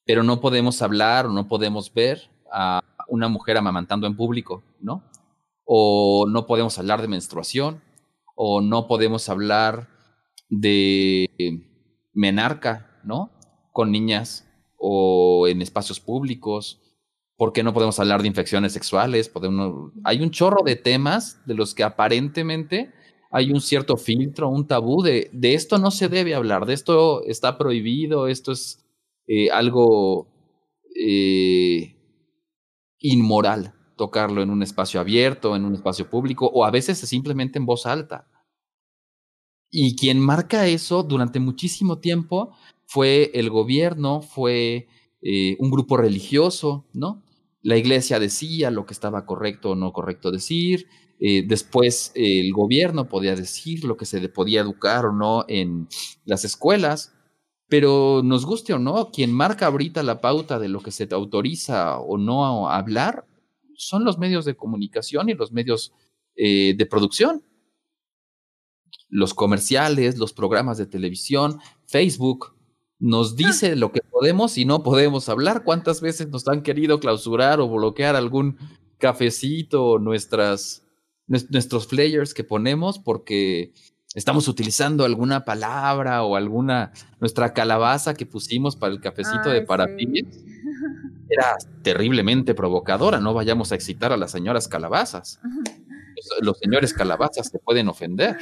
pero 0.07 0.23
no 0.23 0.41
podemos 0.41 0.81
hablar 0.81 1.27
o 1.27 1.33
no 1.33 1.47
podemos 1.47 1.93
ver 1.93 2.31
a 2.51 2.81
una 3.07 3.29
mujer 3.29 3.59
amamantando 3.59 4.07
en 4.07 4.17
público, 4.17 4.63
¿no? 4.81 5.05
O 5.65 6.25
no 6.27 6.47
podemos 6.47 6.79
hablar 6.79 7.03
de 7.03 7.09
menstruación, 7.09 7.83
o 8.35 8.63
no 8.63 8.89
podemos 8.89 9.29
hablar 9.29 9.89
de 10.49 11.29
menarca, 12.15 12.99
¿no? 13.05 13.31
Con 13.73 13.93
niñas 13.93 14.47
o 14.79 15.47
en 15.49 15.61
espacios 15.61 16.01
públicos 16.01 16.81
¿Por 17.41 17.55
qué 17.55 17.63
no 17.63 17.73
podemos 17.73 17.99
hablar 17.99 18.21
de 18.21 18.29
infecciones 18.29 18.75
sexuales? 18.75 19.33
Hay 20.05 20.21
un 20.21 20.31
chorro 20.31 20.63
de 20.63 20.77
temas 20.77 21.41
de 21.47 21.55
los 21.55 21.75
que 21.75 21.83
aparentemente 21.83 22.93
hay 23.31 23.51
un 23.51 23.63
cierto 23.63 23.97
filtro, 23.97 24.51
un 24.51 24.67
tabú 24.67 25.03
de, 25.03 25.31
de 25.33 25.55
esto 25.55 25.79
no 25.79 25.91
se 25.91 26.11
debe 26.11 26.35
hablar, 26.35 26.67
de 26.67 26.75
esto 26.75 27.25
está 27.25 27.57
prohibido, 27.57 28.27
esto 28.27 28.53
es 28.53 28.85
eh, 29.27 29.49
algo 29.49 30.29
eh, 30.95 31.97
inmoral 32.99 33.73
tocarlo 33.97 34.43
en 34.43 34.51
un 34.51 34.63
espacio 34.63 35.01
abierto, 35.01 35.57
en 35.57 35.65
un 35.65 35.73
espacio 35.73 36.11
público, 36.11 36.45
o 36.53 36.67
a 36.67 36.71
veces 36.71 36.99
simplemente 36.99 37.59
en 37.59 37.65
voz 37.65 37.87
alta. 37.87 38.29
Y 39.71 39.97
quien 39.97 40.21
marca 40.21 40.67
eso 40.67 41.03
durante 41.05 41.41
muchísimo 41.41 42.01
tiempo 42.01 42.55
fue 42.85 43.31
el 43.33 43.49
gobierno, 43.49 44.21
fue 44.21 44.89
eh, 45.23 45.57
un 45.59 45.71
grupo 45.71 45.97
religioso, 45.97 46.85
¿no? 46.93 47.23
La 47.63 47.77
iglesia 47.77 48.19
decía 48.19 48.71
lo 48.71 48.87
que 48.87 48.95
estaba 48.95 49.27
correcto 49.27 49.71
o 49.71 49.75
no 49.75 49.93
correcto 49.93 50.31
decir, 50.31 50.87
eh, 51.19 51.45
después 51.47 52.13
el 52.15 52.53
gobierno 52.53 53.09
podía 53.09 53.37
decir 53.37 53.85
lo 53.85 53.97
que 53.97 54.07
se 54.07 54.27
podía 54.31 54.63
educar 54.63 55.05
o 55.05 55.13
no 55.13 55.45
en 55.49 55.89
las 56.25 56.45
escuelas, 56.45 57.13
pero 57.69 58.23
nos 58.25 58.47
guste 58.47 58.73
o 58.73 58.79
no, 58.79 59.11
quien 59.11 59.33
marca 59.33 59.67
ahorita 59.67 60.03
la 60.03 60.21
pauta 60.21 60.59
de 60.59 60.69
lo 60.69 60.81
que 60.81 60.91
se 60.91 61.07
te 61.07 61.15
autoriza 61.15 61.99
o 62.01 62.17
no 62.17 62.69
a 62.69 62.77
hablar 62.77 63.27
son 63.77 64.05
los 64.05 64.19
medios 64.19 64.45
de 64.45 64.57
comunicación 64.57 65.29
y 65.29 65.35
los 65.35 65.53
medios 65.53 65.93
eh, 66.37 66.75
de 66.77 66.87
producción. 66.87 67.45
los 69.09 69.35
comerciales, 69.35 70.19
los 70.19 70.33
programas 70.33 70.79
de 70.79 70.87
televisión, 70.87 71.59
Facebook, 71.87 72.55
nos 73.01 73.35
dice 73.35 73.75
lo 73.77 73.91
que 73.93 74.03
podemos 74.03 74.59
y 74.59 74.67
no 74.67 74.83
podemos 74.83 75.29
hablar. 75.29 75.65
¿Cuántas 75.65 76.03
veces 76.03 76.29
nos 76.29 76.47
han 76.47 76.63
querido 76.63 77.01
clausurar 77.01 77.59
o 77.59 77.69
bloquear 77.69 78.15
algún 78.15 78.59
cafecito 78.99 79.85
o 79.85 79.99
nuestras, 79.99 80.85
nuestros 81.27 81.87
flyers 81.87 82.35
que 82.35 82.45
ponemos 82.45 82.99
porque 82.99 83.73
estamos 84.15 84.49
utilizando 84.49 85.05
alguna 85.05 85.45
palabra 85.47 86.23
o 86.25 86.37
alguna, 86.37 86.93
nuestra 87.21 87.55
calabaza 87.55 88.15
que 88.15 88.27
pusimos 88.27 88.77
para 88.77 88.93
el 88.93 89.01
cafecito 89.01 89.49
de 89.49 89.63
parapillas? 89.63 90.37
Era 91.31 91.57
terriblemente 91.83 92.55
provocadora, 92.55 93.19
no 93.19 93.33
vayamos 93.33 93.73
a 93.73 93.77
excitar 93.77 94.13
a 94.13 94.17
las 94.17 94.31
señoras 94.31 94.69
calabazas. 94.69 95.41
Los, 96.43 96.59
señores 96.59 96.93
calabazas 96.93 97.49
se 97.49 97.59
pueden 97.59 97.89
ofender. 97.89 98.37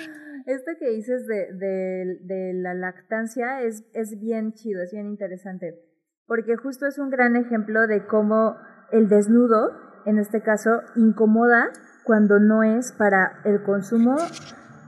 Esto 0.48 0.70
que 0.80 0.88
dices 0.88 1.26
de, 1.26 2.52
la 2.54 2.72
lactancia 2.72 3.60
es, 3.60 3.84
es 3.92 4.18
bien 4.18 4.54
chido, 4.54 4.80
es 4.80 4.92
bien 4.92 5.06
interesante, 5.06 5.74
porque 6.26 6.56
justo 6.56 6.86
es 6.86 6.98
un 6.98 7.10
gran 7.10 7.36
ejemplo 7.36 7.86
de 7.86 8.06
cómo 8.06 8.56
el 8.90 9.10
desnudo, 9.10 9.72
en 10.06 10.18
este 10.18 10.40
caso, 10.40 10.80
incomoda 10.96 11.68
cuando 12.02 12.38
no 12.38 12.62
es 12.62 12.92
para 12.92 13.42
el 13.44 13.62
consumo 13.62 14.16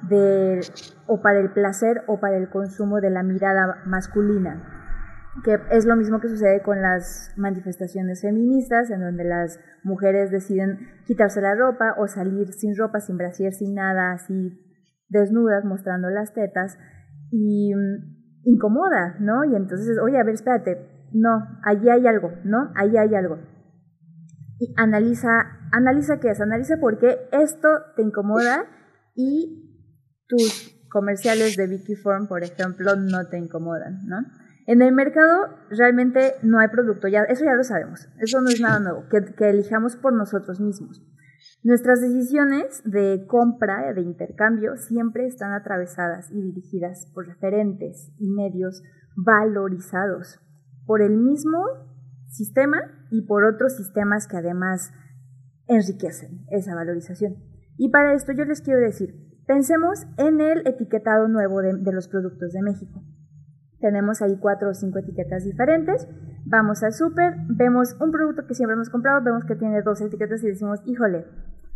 de, 0.09 0.61
o 1.07 1.21
para 1.21 1.41
el 1.41 1.53
placer 1.53 2.05
o 2.07 2.21
para 2.21 2.39
el 2.39 2.49
consumo 2.49 3.03
de 3.03 3.11
la 3.11 3.23
mirada 3.23 3.83
masculina, 3.85 4.65
que 5.45 5.59
es 5.73 5.85
lo 5.85 5.95
mismo 5.95 6.21
que 6.21 6.29
sucede 6.29 6.63
con 6.63 6.81
las 6.81 7.35
manifestaciones 7.37 8.23
feministas, 8.23 8.91
en 8.91 9.01
donde 9.01 9.25
las 9.25 9.61
mujeres 9.83 10.31
deciden 10.31 10.79
quitarse 11.05 11.43
la 11.43 11.55
ropa 11.55 11.97
o 11.99 12.07
salir 12.07 12.51
sin 12.55 12.75
ropa, 12.79 13.01
sin 13.01 13.19
brasier, 13.19 13.53
sin 13.53 13.75
nada, 13.75 14.13
así 14.13 14.59
desnudas, 15.11 15.65
mostrando 15.65 16.09
las 16.09 16.33
tetas, 16.33 16.79
y 17.31 17.75
mm, 17.75 18.43
incomoda, 18.45 19.17
¿no? 19.21 19.45
Y 19.45 19.55
entonces, 19.55 19.99
oye, 20.03 20.19
a 20.19 20.25
ver, 20.25 20.35
espérate, 20.35 21.09
no, 21.13 21.61
allí 21.65 21.89
hay 21.89 22.07
algo, 22.07 22.33
¿no? 22.45 22.73
Allí 22.75 22.97
hay 22.97 23.15
algo. 23.15 23.39
Y 24.59 24.75
analiza, 24.77 25.29
analiza 25.73 26.21
qué 26.21 26.31
es, 26.31 26.41
analiza 26.41 26.77
por 26.79 26.99
qué 26.99 27.29
esto 27.33 27.69
te 27.97 28.03
incomoda 28.03 28.65
y 29.15 29.67
tus 30.29 30.77
comerciales 30.91 31.57
de 31.57 31.67
Vicky 31.67 31.95
Form, 31.97 32.27
por 32.27 32.43
ejemplo, 32.43 32.97
no 32.97 33.29
te 33.29 33.39
incomodan, 33.39 34.07
¿no? 34.07 34.19
En 34.67 34.83
el 34.83 34.93
mercado 34.93 35.49
realmente 35.71 36.35
no 36.43 36.59
hay 36.61 36.69
producto, 36.69 37.09
ya, 37.09 37.23
eso 37.25 37.45
ya 37.45 37.55
lo 37.55 37.65
sabemos, 37.65 38.09
eso 38.19 38.41
no 38.41 38.51
es 38.51 38.61
nada 38.61 38.79
nuevo, 38.79 39.05
que, 39.09 39.35
que 39.35 39.51
elijamos 39.51 39.97
por 39.97 40.13
nosotros 40.13 40.61
mismos. 40.61 41.03
Nuestras 41.63 42.01
decisiones 42.01 42.83
de 42.87 43.27
compra, 43.27 43.93
de 43.93 44.01
intercambio, 44.01 44.77
siempre 44.77 45.27
están 45.27 45.53
atravesadas 45.53 46.31
y 46.31 46.41
dirigidas 46.41 47.11
por 47.13 47.27
referentes 47.27 48.11
y 48.19 48.31
medios 48.31 48.83
valorizados 49.15 50.41
por 50.87 51.03
el 51.03 51.19
mismo 51.19 51.63
sistema 52.29 52.79
y 53.11 53.27
por 53.27 53.45
otros 53.45 53.77
sistemas 53.77 54.27
que 54.27 54.39
además 54.39 54.91
enriquecen 55.67 56.47
esa 56.51 56.75
valorización. 56.75 57.37
Y 57.77 57.91
para 57.91 58.15
esto 58.15 58.33
yo 58.33 58.47
les 58.47 58.63
quiero 58.63 58.81
decir, 58.81 59.15
pensemos 59.47 60.07
en 60.17 60.41
el 60.41 60.67
etiquetado 60.67 61.29
nuevo 61.29 61.61
de, 61.61 61.93
los 61.93 62.09
productos 62.09 62.53
de 62.53 62.63
México. 62.63 63.03
Tenemos 63.81 64.23
ahí 64.23 64.39
cuatro 64.41 64.71
o 64.71 64.75
cinco 64.75 64.99
etiquetas 64.99 65.45
diferentes. 65.45 66.09
Vamos 66.47 66.83
al 66.83 66.95
súper, 66.95 67.35
vemos 67.49 67.97
un 68.01 68.11
producto 68.13 68.47
que 68.47 68.55
siempre 68.55 68.75
hemos 68.75 68.89
comprado, 68.89 69.23
vemos 69.23 69.45
que 69.45 69.57
tiene 69.57 69.83
dos 69.83 70.01
etiquetas 70.01 70.43
y 70.43 70.49
decimos, 70.49 70.81
híjole, 70.87 71.27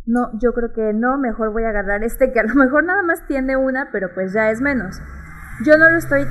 no, 0.05 0.29
yo 0.39 0.53
creo 0.53 0.71
que 0.71 0.93
no, 0.93 1.17
mejor 1.17 1.51
voy 1.51 1.63
a 1.63 1.69
agarrar 1.69 2.03
este 2.03 2.31
que 2.31 2.39
a 2.39 2.43
lo 2.43 2.53
mejor 2.55 2.83
nada 2.83 3.01
más 3.01 3.25
tiene 3.27 3.57
una, 3.57 3.89
pero 3.91 4.13
pues 4.13 4.33
ya 4.33 4.51
es 4.51 4.61
menos. 4.61 4.99
Yo 5.65 5.77
no 5.77 5.89
lo 5.89 5.97
estoy 5.97 6.25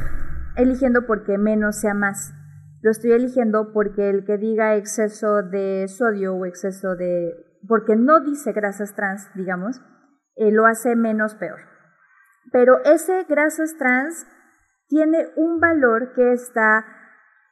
eligiendo 0.56 1.06
porque 1.06 1.38
menos 1.38 1.80
sea 1.80 1.94
más. 1.94 2.32
Lo 2.82 2.90
estoy 2.90 3.12
eligiendo 3.12 3.72
porque 3.72 4.10
el 4.10 4.24
que 4.24 4.38
diga 4.38 4.76
exceso 4.76 5.42
de 5.42 5.86
sodio 5.88 6.34
o 6.34 6.46
exceso 6.46 6.94
de... 6.94 7.34
porque 7.66 7.96
no 7.96 8.20
dice 8.20 8.52
grasas 8.52 8.94
trans, 8.94 9.28
digamos, 9.34 9.80
eh, 10.36 10.52
lo 10.52 10.66
hace 10.66 10.94
menos 10.94 11.34
peor. 11.34 11.60
Pero 12.52 12.84
ese 12.84 13.24
grasas 13.24 13.76
trans 13.78 14.26
tiene 14.86 15.28
un 15.36 15.60
valor 15.60 16.12
que 16.14 16.32
está 16.32 16.84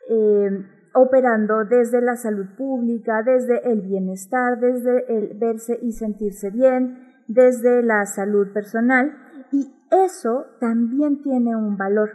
eh, 0.08 0.50
operando 0.94 1.64
desde 1.64 2.00
la 2.00 2.16
salud 2.16 2.46
pública, 2.56 3.22
desde 3.24 3.70
el 3.70 3.80
bienestar, 3.82 4.58
desde 4.60 5.04
el 5.14 5.38
verse 5.38 5.78
y 5.82 5.92
sentirse 5.92 6.50
bien, 6.50 6.98
desde 7.28 7.82
la 7.82 8.04
salud 8.06 8.52
personal 8.52 9.12
y 9.52 9.72
eso 9.90 10.46
también 10.60 11.22
tiene 11.22 11.54
un 11.56 11.76
valor. 11.76 12.10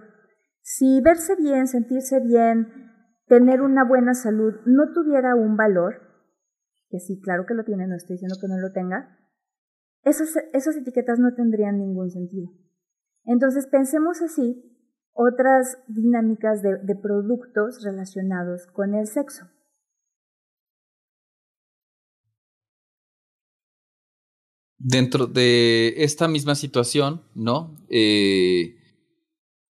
Si 0.61 1.01
verse 1.01 1.35
bien, 1.35 1.67
sentirse 1.67 2.19
bien, 2.19 2.67
tener 3.27 3.61
una 3.61 3.83
buena 3.83 4.13
salud 4.13 4.55
no 4.65 4.91
tuviera 4.93 5.35
un 5.35 5.55
valor, 5.55 6.01
que 6.89 6.99
sí, 6.99 7.19
claro 7.21 7.45
que 7.45 7.53
lo 7.53 7.63
tiene, 7.63 7.87
no 7.87 7.95
estoy 7.95 8.15
diciendo 8.15 8.37
que 8.41 8.47
no 8.47 8.57
lo 8.57 8.71
tenga, 8.71 9.17
esas, 10.03 10.35
esas 10.53 10.75
etiquetas 10.77 11.19
no 11.19 11.33
tendrían 11.35 11.77
ningún 11.77 12.09
sentido. 12.09 12.51
Entonces 13.25 13.67
pensemos 13.67 14.21
así 14.21 14.66
otras 15.17 15.79
dinámicas 15.87 16.61
de, 16.61 16.95
productos 16.95 17.83
relacionados 17.83 18.67
con 18.67 18.93
el 18.93 19.07
sexo. 19.07 19.49
Dentro 24.77 25.25
de 25.25 25.95
esta 25.97 26.27
misma 26.27 26.53
situación, 26.53 27.23
¿no? 27.33 27.75
Eh, 27.89 28.75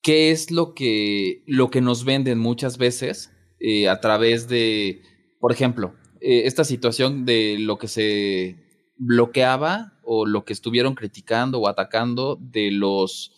¿Qué 0.02 0.32
es 0.32 0.52
lo 0.52 0.74
que, 0.74 1.44
lo 1.48 1.70
que 1.70 1.80
nos 1.80 2.04
venden 2.04 2.40
muchas 2.40 2.78
veces 2.78 3.32
eh, 3.60 3.88
a 3.88 4.02
través 4.02 4.50
de, 4.50 5.02
por 5.40 5.54
ejemplo, 5.54 5.96
eh, 6.20 6.42
esta 6.46 6.66
situación 6.66 7.26
de 7.26 7.56
lo 7.58 7.78
que 7.78 7.88
se 7.88 8.58
bloqueaba 8.98 9.98
o 10.04 10.26
lo 10.26 10.44
que 10.44 10.52
estuvieron 10.52 10.94
criticando 10.94 11.62
o 11.62 11.70
atacando 11.70 12.36
de 12.36 12.72
los 12.72 13.34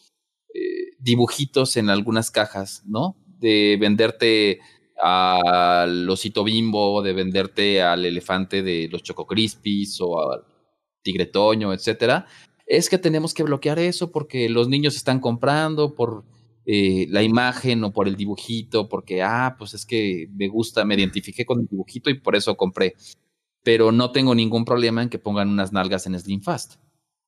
dibujitos 0.99 1.77
en 1.77 1.89
algunas 1.89 2.31
cajas, 2.31 2.83
¿no? 2.85 3.15
De 3.39 3.77
venderte 3.79 4.59
al 5.01 6.09
osito 6.09 6.43
bimbo, 6.43 7.01
de 7.01 7.13
venderte 7.13 7.81
al 7.81 8.05
elefante 8.05 8.61
de 8.61 8.89
los 8.91 9.01
Choco 9.03 9.25
Crispies 9.25 9.99
o 10.01 10.31
al 10.31 10.43
tigre 11.01 11.25
toño, 11.25 11.73
etcétera. 11.73 12.25
Es 12.65 12.89
que 12.89 12.97
tenemos 12.97 13.33
que 13.33 13.43
bloquear 13.43 13.79
eso 13.79 14.11
porque 14.11 14.49
los 14.49 14.67
niños 14.67 14.95
están 14.95 15.19
comprando 15.19 15.95
por 15.95 16.25
eh, 16.65 17.07
la 17.09 17.23
imagen 17.23 17.83
o 17.83 17.91
por 17.91 18.07
el 18.07 18.15
dibujito, 18.15 18.87
porque, 18.89 19.23
ah, 19.23 19.55
pues 19.57 19.73
es 19.73 19.85
que 19.85 20.27
me 20.35 20.47
gusta, 20.47 20.85
me 20.85 20.95
identifiqué 20.95 21.45
con 21.45 21.61
el 21.61 21.67
dibujito 21.67 22.09
y 22.11 22.19
por 22.19 22.35
eso 22.35 22.55
compré. 22.57 22.95
Pero 23.63 23.91
no 23.91 24.11
tengo 24.11 24.35
ningún 24.35 24.65
problema 24.65 25.01
en 25.01 25.09
que 25.09 25.17
pongan 25.17 25.49
unas 25.49 25.73
nalgas 25.73 26.05
en 26.05 26.19
Slim 26.19 26.41
Fast. 26.41 26.75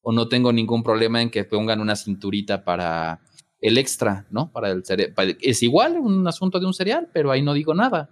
O 0.04 0.12
no 0.12 0.28
tengo 0.28 0.54
ningún 0.54 0.84
problema 0.84 1.22
en 1.22 1.32
que 1.32 1.44
pongan 1.44 1.82
una 1.82 1.96
cinturita 1.96 2.64
para 2.64 3.22
el 3.62 3.78
extra, 3.78 4.28
¿no? 4.32 4.52
Para 4.52 4.72
el 4.72 4.84
cereal. 4.84 5.14
Es 5.42 5.64
igual 5.64 5.98
un 5.98 6.28
asunto 6.28 6.60
de 6.60 6.66
un 6.66 6.74
cereal, 6.74 7.10
pero 7.14 7.32
ahí 7.32 7.42
no 7.42 7.54
digo 7.54 7.74
nada. 7.74 8.10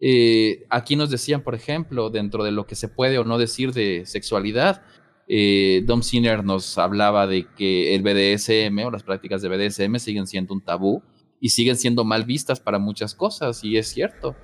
Eh, 0.00 0.66
aquí 0.70 0.96
nos 0.96 1.10
decían, 1.10 1.42
por 1.42 1.54
ejemplo, 1.54 2.10
dentro 2.10 2.44
de 2.44 2.52
lo 2.52 2.66
que 2.66 2.76
se 2.76 2.88
puede 2.88 3.18
o 3.18 3.24
no 3.24 3.38
decir 3.38 3.72
de 3.72 4.04
sexualidad, 4.06 4.82
eh, 5.28 5.82
Dom 5.86 6.02
Sinner 6.02 6.44
nos 6.44 6.78
hablaba 6.78 7.26
de 7.26 7.46
que 7.56 7.94
el 7.94 8.02
BDSM 8.02 8.84
o 8.84 8.90
las 8.90 9.02
prácticas 9.02 9.42
de 9.42 9.48
BDSM 9.48 9.98
siguen 9.98 10.26
siendo 10.26 10.54
un 10.54 10.62
tabú 10.62 11.02
y 11.40 11.48
siguen 11.50 11.76
siendo 11.76 12.04
mal 12.04 12.24
vistas 12.24 12.60
para 12.60 12.78
muchas 12.78 13.14
cosas, 13.14 13.64
y 13.64 13.76
es 13.76 13.88
cierto. 13.88 14.36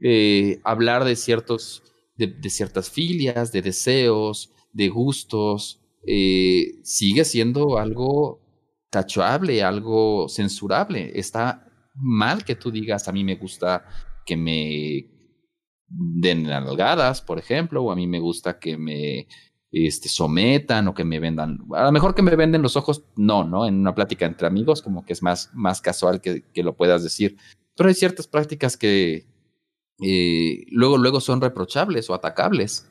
Eh, 0.00 0.60
hablar 0.64 1.04
de, 1.04 1.14
ciertos, 1.14 1.82
de, 2.16 2.48
ciertas 2.48 2.90
filias, 2.90 3.52
de 3.52 3.62
deseos, 3.62 4.50
de 4.72 4.88
gustos, 4.88 5.80
sigue 6.82 7.24
siendo 7.24 7.78
algo 7.78 8.40
tachable, 8.90 9.62
algo 9.62 10.28
censurable. 10.28 11.12
Está 11.14 11.66
mal 11.94 12.44
que 12.44 12.56
tú 12.56 12.70
digas, 12.70 13.08
a 13.08 13.12
mí 13.12 13.24
me 13.24 13.36
gusta 13.36 13.84
que 14.26 14.36
me 14.36 15.20
den 15.86 16.44
nalgadas, 16.44 17.20
por 17.22 17.38
ejemplo, 17.38 17.82
o 17.82 17.90
a 17.90 17.96
mí 17.96 18.06
me 18.06 18.20
gusta 18.20 18.58
que 18.58 18.76
me 18.76 19.26
este, 19.72 20.08
sometan 20.08 20.88
o 20.88 20.94
que 20.94 21.04
me 21.04 21.20
vendan. 21.20 21.58
A 21.74 21.84
lo 21.84 21.92
mejor 21.92 22.14
que 22.14 22.22
me 22.22 22.36
venden 22.36 22.62
los 22.62 22.76
ojos, 22.76 23.04
no, 23.16 23.44
¿no? 23.44 23.66
En 23.66 23.78
una 23.78 23.94
plática 23.94 24.26
entre 24.26 24.46
amigos, 24.46 24.82
como 24.82 25.04
que 25.04 25.12
es 25.12 25.22
más, 25.22 25.50
más 25.54 25.80
casual 25.80 26.20
que, 26.20 26.42
que 26.52 26.62
lo 26.62 26.76
puedas 26.76 27.02
decir. 27.02 27.36
Pero 27.76 27.88
hay 27.88 27.94
ciertas 27.94 28.26
prácticas 28.26 28.76
que 28.76 29.26
eh, 30.02 30.64
luego, 30.70 30.96
luego 30.98 31.20
son 31.20 31.40
reprochables 31.40 32.08
o 32.10 32.14
atacables. 32.14 32.90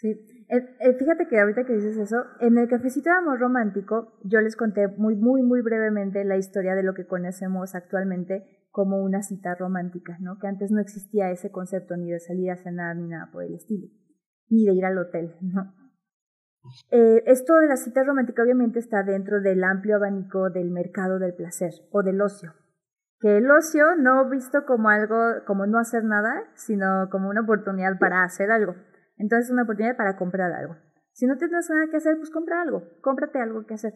Sí, 0.00 0.14
eh, 0.50 0.76
eh, 0.80 0.94
fíjate 0.94 1.28
que 1.28 1.38
ahorita 1.38 1.64
que 1.64 1.74
dices 1.74 1.96
eso, 1.96 2.24
en 2.40 2.58
el 2.58 2.68
cafecito 2.68 3.08
de 3.10 3.16
amor 3.16 3.38
romántico 3.38 4.18
yo 4.24 4.40
les 4.40 4.56
conté 4.56 4.88
muy, 4.88 5.14
muy, 5.14 5.42
muy 5.42 5.62
brevemente 5.62 6.24
la 6.24 6.36
historia 6.36 6.74
de 6.74 6.82
lo 6.82 6.94
que 6.94 7.06
conocemos 7.06 7.74
actualmente 7.74 8.66
como 8.70 9.02
una 9.02 9.22
cita 9.22 9.54
romántica, 9.54 10.16
¿no? 10.20 10.38
Que 10.38 10.48
antes 10.48 10.70
no 10.70 10.80
existía 10.80 11.30
ese 11.30 11.50
concepto 11.50 11.96
ni 11.96 12.10
de 12.10 12.20
salir 12.20 12.50
a 12.50 12.56
cenar 12.56 12.96
ni 12.96 13.08
nada 13.08 13.30
por 13.32 13.44
el 13.44 13.54
estilo, 13.54 13.88
ni 14.48 14.66
de 14.66 14.74
ir 14.74 14.84
al 14.84 14.98
hotel, 14.98 15.36
¿no? 15.40 15.72
Eh, 16.90 17.22
esto 17.26 17.54
de 17.56 17.68
la 17.68 17.76
cita 17.76 18.02
romántica 18.04 18.42
obviamente 18.42 18.78
está 18.78 19.02
dentro 19.02 19.40
del 19.40 19.64
amplio 19.64 19.96
abanico 19.96 20.50
del 20.50 20.70
mercado 20.70 21.18
del 21.18 21.34
placer 21.34 21.72
o 21.90 22.02
del 22.02 22.20
ocio. 22.20 22.52
Que 23.18 23.38
el 23.38 23.50
ocio 23.50 23.96
no 23.98 24.28
visto 24.28 24.64
como 24.66 24.88
algo, 24.88 25.16
como 25.46 25.66
no 25.66 25.78
hacer 25.78 26.04
nada, 26.04 26.44
sino 26.54 27.08
como 27.10 27.28
una 27.28 27.42
oportunidad 27.42 27.98
para 27.98 28.24
hacer 28.24 28.50
algo. 28.50 28.74
Entonces 29.20 29.50
una 29.50 29.62
oportunidad 29.62 29.96
para 29.96 30.16
comprar 30.16 30.52
algo. 30.52 30.76
Si 31.12 31.26
no 31.26 31.36
tienes 31.36 31.68
nada 31.70 31.86
que 31.90 31.98
hacer, 31.98 32.16
pues 32.16 32.30
compra 32.30 32.62
algo, 32.62 32.82
cómprate 33.02 33.40
algo 33.40 33.66
que 33.66 33.74
hacer. 33.74 33.94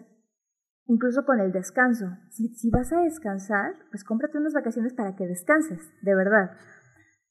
Incluso 0.87 1.25
con 1.25 1.41
el 1.41 1.51
descanso. 1.51 2.07
Si, 2.31 2.71
vas 2.71 2.93
a 2.93 3.01
descansar, 3.01 3.75
pues 3.91 4.05
cómprate 4.05 4.39
unas 4.39 4.53
vacaciones 4.53 4.93
para 4.93 5.17
que 5.17 5.27
descanses, 5.27 5.81
de 6.03 6.15
verdad. 6.15 6.51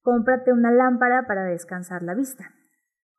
Cómprate 0.01 0.51
una 0.51 0.71
lámpara 0.71 1.27
para 1.27 1.45
descansar 1.45 2.01
la 2.01 2.15
vista. 2.15 2.45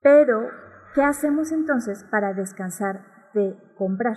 Pero 0.03 0.51
¿Qué 0.95 1.03
hacemos 1.03 1.51
entonces 1.51 2.05
para 2.05 2.35
descansar 2.35 3.05
de 3.35 3.59
comprar? 3.77 4.17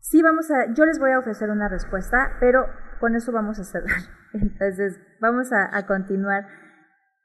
Sí, 0.00 0.22
vamos 0.22 0.50
a, 0.50 0.72
yo 0.72 0.86
les 0.86 0.98
voy 0.98 1.10
a 1.10 1.18
ofrecer 1.18 1.50
una 1.50 1.68
respuesta, 1.68 2.38
pero 2.40 2.64
con 2.98 3.14
eso 3.14 3.30
vamos 3.30 3.58
a 3.58 3.64
cerrar. 3.64 4.00
Entonces, 4.32 4.98
vamos 5.20 5.52
a 5.52 5.86
continuar. 5.86 6.46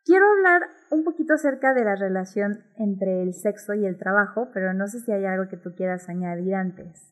Quiero 0.05 0.25
hablar 0.37 0.61
un 0.91 1.03
poquito 1.03 1.33
acerca 1.33 1.73
de 1.73 1.83
la 1.83 1.95
relación 1.95 2.63
entre 2.77 3.23
el 3.23 3.33
sexo 3.33 3.73
y 3.73 3.85
el 3.85 3.97
trabajo, 3.97 4.49
pero 4.53 4.71
no 4.71 4.87
sé 4.87 4.99
si 4.99 5.11
hay 5.11 5.25
algo 5.25 5.49
que 5.49 5.57
tú 5.57 5.71
quieras 5.75 6.07
añadir 6.09 6.53
antes. 6.53 7.11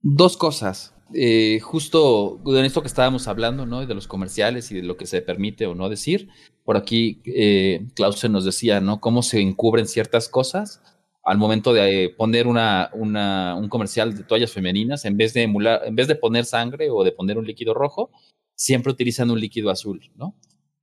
Dos 0.00 0.36
cosas. 0.36 0.94
Eh, 1.14 1.58
justo 1.60 2.40
en 2.46 2.64
esto 2.64 2.80
que 2.80 2.86
estábamos 2.86 3.26
hablando, 3.26 3.66
¿no? 3.66 3.84
De 3.84 3.94
los 3.94 4.06
comerciales 4.06 4.70
y 4.70 4.76
de 4.76 4.82
lo 4.84 4.96
que 4.96 5.06
se 5.06 5.20
permite 5.20 5.66
o 5.66 5.74
no 5.74 5.88
decir. 5.88 6.28
Por 6.64 6.76
aquí, 6.76 7.22
eh, 7.26 7.88
nos 8.30 8.44
decía, 8.44 8.80
¿no? 8.80 9.00
Cómo 9.00 9.22
se 9.22 9.40
encubren 9.40 9.86
ciertas 9.88 10.28
cosas 10.28 10.80
al 11.24 11.38
momento 11.38 11.72
de 11.72 12.04
eh, 12.04 12.08
poner 12.10 12.46
una, 12.46 12.90
una, 12.94 13.56
un 13.56 13.68
comercial 13.68 14.16
de 14.16 14.22
toallas 14.22 14.52
femeninas, 14.52 15.04
en 15.04 15.16
vez 15.16 15.34
de 15.34 15.42
emular, 15.42 15.82
en 15.84 15.96
vez 15.96 16.06
de 16.06 16.14
poner 16.14 16.44
sangre 16.44 16.88
o 16.90 17.02
de 17.02 17.12
poner 17.12 17.36
un 17.36 17.46
líquido 17.46 17.74
rojo, 17.74 18.10
siempre 18.54 18.92
utilizan 18.92 19.30
un 19.30 19.40
líquido 19.40 19.70
azul, 19.70 20.00
¿no? 20.14 20.36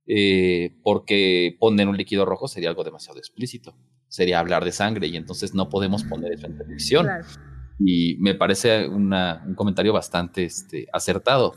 Eh, 0.06 0.76
porque 0.82 1.56
poner 1.60 1.86
un 1.86 1.96
líquido 1.96 2.24
rojo 2.24 2.48
sería 2.48 2.68
algo 2.68 2.84
demasiado 2.84 3.18
explícito. 3.18 3.76
Sería 4.08 4.40
hablar 4.40 4.64
de 4.64 4.72
sangre 4.72 5.06
y 5.06 5.16
entonces 5.16 5.54
no 5.54 5.68
podemos 5.68 6.02
poner 6.04 6.32
eso 6.32 6.46
en 6.46 6.58
televisión. 6.58 7.04
Claro 7.04 7.24
y 7.82 8.16
me 8.18 8.34
parece 8.34 8.86
un 8.88 9.12
comentario 9.56 9.92
bastante 9.92 10.44
este, 10.44 10.86
acertado. 10.92 11.54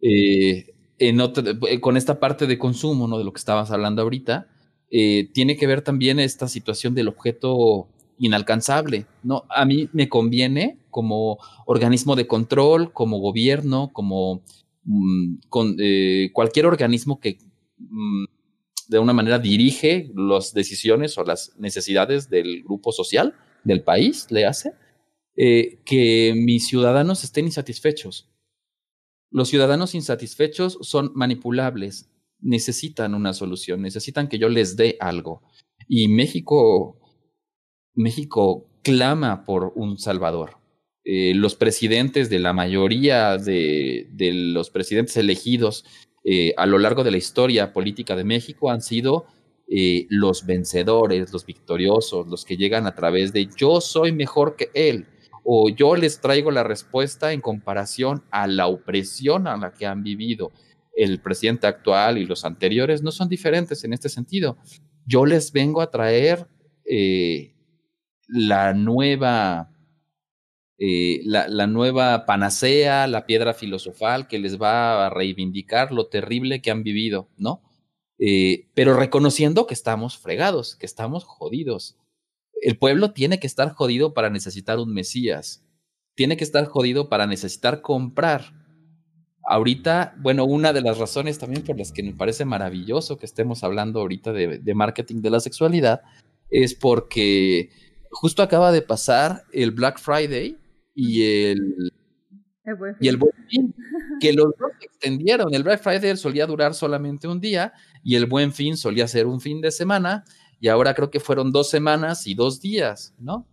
Eh, 0.00 0.74
eh, 0.98 1.80
con 1.80 1.96
esta 1.96 2.20
parte 2.20 2.46
de 2.46 2.58
consumo, 2.58 3.08
¿no? 3.08 3.18
de 3.18 3.24
lo 3.24 3.32
que 3.32 3.38
estabas 3.38 3.70
hablando 3.70 4.02
ahorita, 4.02 4.48
eh, 4.90 5.30
tiene 5.32 5.56
que 5.56 5.66
ver 5.66 5.82
también 5.82 6.20
esta 6.20 6.48
situación 6.48 6.94
del 6.94 7.08
objeto 7.08 7.88
inalcanzable. 8.18 9.06
¿no? 9.22 9.44
A 9.48 9.64
mí 9.64 9.88
me 9.92 10.08
conviene 10.08 10.78
como 10.90 11.38
organismo 11.66 12.14
de 12.14 12.26
control, 12.26 12.92
como 12.92 13.18
gobierno, 13.18 13.90
como 13.92 14.42
mm, 14.84 15.36
con, 15.48 15.76
cualquier 16.32 16.66
organismo 16.66 17.20
que 17.20 17.38
de 18.88 18.98
una 18.98 19.12
manera 19.12 19.38
dirige 19.38 20.10
las 20.14 20.52
decisiones 20.52 21.16
o 21.18 21.24
las 21.24 21.54
necesidades 21.58 22.28
del 22.28 22.62
grupo 22.62 22.92
social, 22.92 23.34
del 23.64 23.82
país, 23.82 24.26
le 24.30 24.44
hace 24.44 24.72
eh, 25.36 25.82
que 25.84 26.34
mis 26.36 26.66
ciudadanos 26.66 27.24
estén 27.24 27.46
insatisfechos. 27.46 28.30
Los 29.30 29.48
ciudadanos 29.48 29.94
insatisfechos 29.94 30.78
son 30.82 31.10
manipulables, 31.14 32.10
necesitan 32.40 33.14
una 33.14 33.32
solución, 33.32 33.82
necesitan 33.82 34.28
que 34.28 34.38
yo 34.38 34.48
les 34.48 34.76
dé 34.76 34.96
algo. 35.00 35.42
Y 35.88 36.08
México, 36.08 37.00
México 37.94 38.68
clama 38.82 39.44
por 39.44 39.72
un 39.74 39.98
salvador. 39.98 40.58
Eh, 41.04 41.34
los 41.34 41.54
presidentes 41.54 42.30
de 42.30 42.38
la 42.38 42.52
mayoría 42.52 43.36
de, 43.36 44.08
los 44.16 44.70
presidentes 44.70 45.16
elegidos 45.18 45.84
eh, 46.24 46.54
a 46.56 46.66
lo 46.66 46.78
largo 46.78 47.04
de 47.04 47.10
la 47.10 47.16
historia 47.16 47.72
política 47.72 48.16
de 48.16 48.24
México 48.24 48.70
han 48.70 48.80
sido 48.80 49.26
los 50.10 50.44
vencedores, 50.44 51.32
los 51.32 51.46
victoriosos, 51.46 52.28
los 52.28 52.44
que 52.44 52.58
llegan 52.58 52.86
a 52.86 52.94
través 52.94 53.32
de 53.32 53.48
yo 53.56 53.80
soy 53.80 54.12
mejor 54.12 54.56
que 54.56 54.70
él, 54.74 55.06
o 55.42 55.68
yo 55.68 55.96
les 55.96 56.20
traigo 56.20 56.50
la 56.50 56.62
respuesta 56.62 57.32
en 57.32 57.40
comparación 57.40 58.22
a 58.30 58.46
la 58.46 58.66
opresión 58.66 59.46
a 59.46 59.56
la 59.56 59.72
que 59.72 59.86
han 59.86 60.02
vivido 60.02 60.52
el 60.96 61.20
presidente 61.20 61.66
actual 61.66 62.18
y 62.18 62.26
los 62.26 62.44
anteriores, 62.44 63.02
no 63.02 63.10
son 63.10 63.28
diferentes 63.28 63.84
en 63.84 63.92
este 63.92 64.08
sentido. 64.08 64.56
Yo 65.06 65.26
les 65.26 65.52
vengo 65.52 65.80
a 65.80 65.90
traer 65.90 66.46
eh, 66.84 67.54
la 68.28 68.74
nueva... 68.74 69.70
Eh, 70.78 71.20
la, 71.24 71.66
nueva 71.68 72.26
panacea, 72.26 73.06
la 73.06 73.26
piedra 73.26 73.54
filosofal 73.54 74.26
que 74.26 74.40
les 74.40 74.60
va 74.60 75.06
a 75.06 75.10
reivindicar 75.10 75.92
lo 75.92 76.08
terrible 76.08 76.60
que 76.62 76.72
han 76.72 76.82
vivido, 76.82 77.28
¿no? 77.36 77.62
Eh, 78.18 78.66
pero 78.74 78.94
reconociendo 78.96 79.66
que 79.66 79.74
estamos 79.74 80.18
fregados, 80.18 80.74
que 80.74 80.86
estamos 80.86 81.24
jodidos, 81.24 81.96
el 82.60 82.76
pueblo 82.76 83.12
tiene 83.12 83.38
que 83.38 83.46
estar 83.46 83.72
jodido 83.72 84.14
para 84.14 84.30
necesitar 84.30 84.78
un 84.78 84.92
Mesías. 84.92 85.62
Tiene 86.16 86.36
que 86.36 86.44
estar 86.44 86.64
jodido 86.66 87.08
para 87.08 87.26
necesitar 87.26 87.80
comprar. 87.82 88.52
Ahorita, 89.46 90.14
bueno, 90.18 90.44
una 90.44 90.72
de 90.72 90.80
las 90.80 90.98
razones 90.98 91.38
también 91.38 91.62
por 91.62 91.78
las 91.78 91.92
que 91.92 92.02
me 92.02 92.14
parece 92.14 92.44
maravilloso 92.44 93.18
que 93.18 93.26
estemos 93.26 93.62
hablando 93.62 94.00
ahorita 94.00 94.32
de, 94.32 94.74
marketing 94.74 95.20
de 95.20 95.30
la 95.30 95.40
sexualidad 95.40 96.00
es 96.50 96.74
porque 96.74 97.70
justo 98.10 98.42
acaba 98.42 98.72
de 98.72 98.80
pasar 98.80 99.44
el 99.52 99.70
Black 99.70 99.98
Friday 99.98 100.56
y 100.94 101.22
el, 101.22 101.92
y 103.00 103.08
el 103.08 103.16
Buen 103.16 103.34
Fin, 103.48 103.74
que 104.20 104.32
los 104.32 104.46
dos 104.58 104.70
se 104.78 104.86
extendieron. 104.86 105.54
El 105.54 105.62
Black 105.62 105.82
Friday 105.82 106.16
solía 106.16 106.46
durar 106.46 106.74
solamente 106.74 107.28
un 107.28 107.40
día 107.40 107.72
y 108.02 108.14
el 108.16 108.26
Buen 108.26 108.52
Fin 108.52 108.76
solía 108.76 109.08
ser 109.08 109.26
un 109.26 109.40
fin 109.40 109.60
de 109.60 109.70
semana 109.70 110.24
y 110.60 110.68
ahora 110.68 110.94
creo 110.94 111.10
que 111.10 111.20
fueron 111.20 111.52
dos 111.52 111.68
semanas 111.68 112.26
y 112.26 112.34
dos 112.34 112.60
días, 112.60 113.14
¿no? 113.18 113.46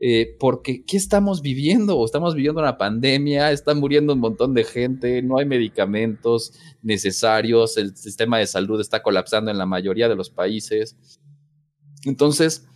Eh, 0.00 0.36
porque, 0.38 0.84
¿qué 0.84 0.96
estamos 0.96 1.42
viviendo? 1.42 2.04
Estamos 2.04 2.34
viviendo 2.34 2.60
una 2.60 2.78
pandemia, 2.78 3.50
están 3.50 3.80
muriendo 3.80 4.12
un 4.12 4.20
montón 4.20 4.54
de 4.54 4.62
gente, 4.62 5.22
no 5.22 5.38
hay 5.38 5.46
medicamentos 5.46 6.52
necesarios, 6.82 7.76
el 7.76 7.96
sistema 7.96 8.38
de 8.38 8.46
salud 8.46 8.80
está 8.80 9.02
colapsando 9.02 9.50
en 9.50 9.58
la 9.58 9.66
mayoría 9.66 10.08
de 10.08 10.14
los 10.14 10.30
países. 10.30 10.96
Entonces, 12.04 12.68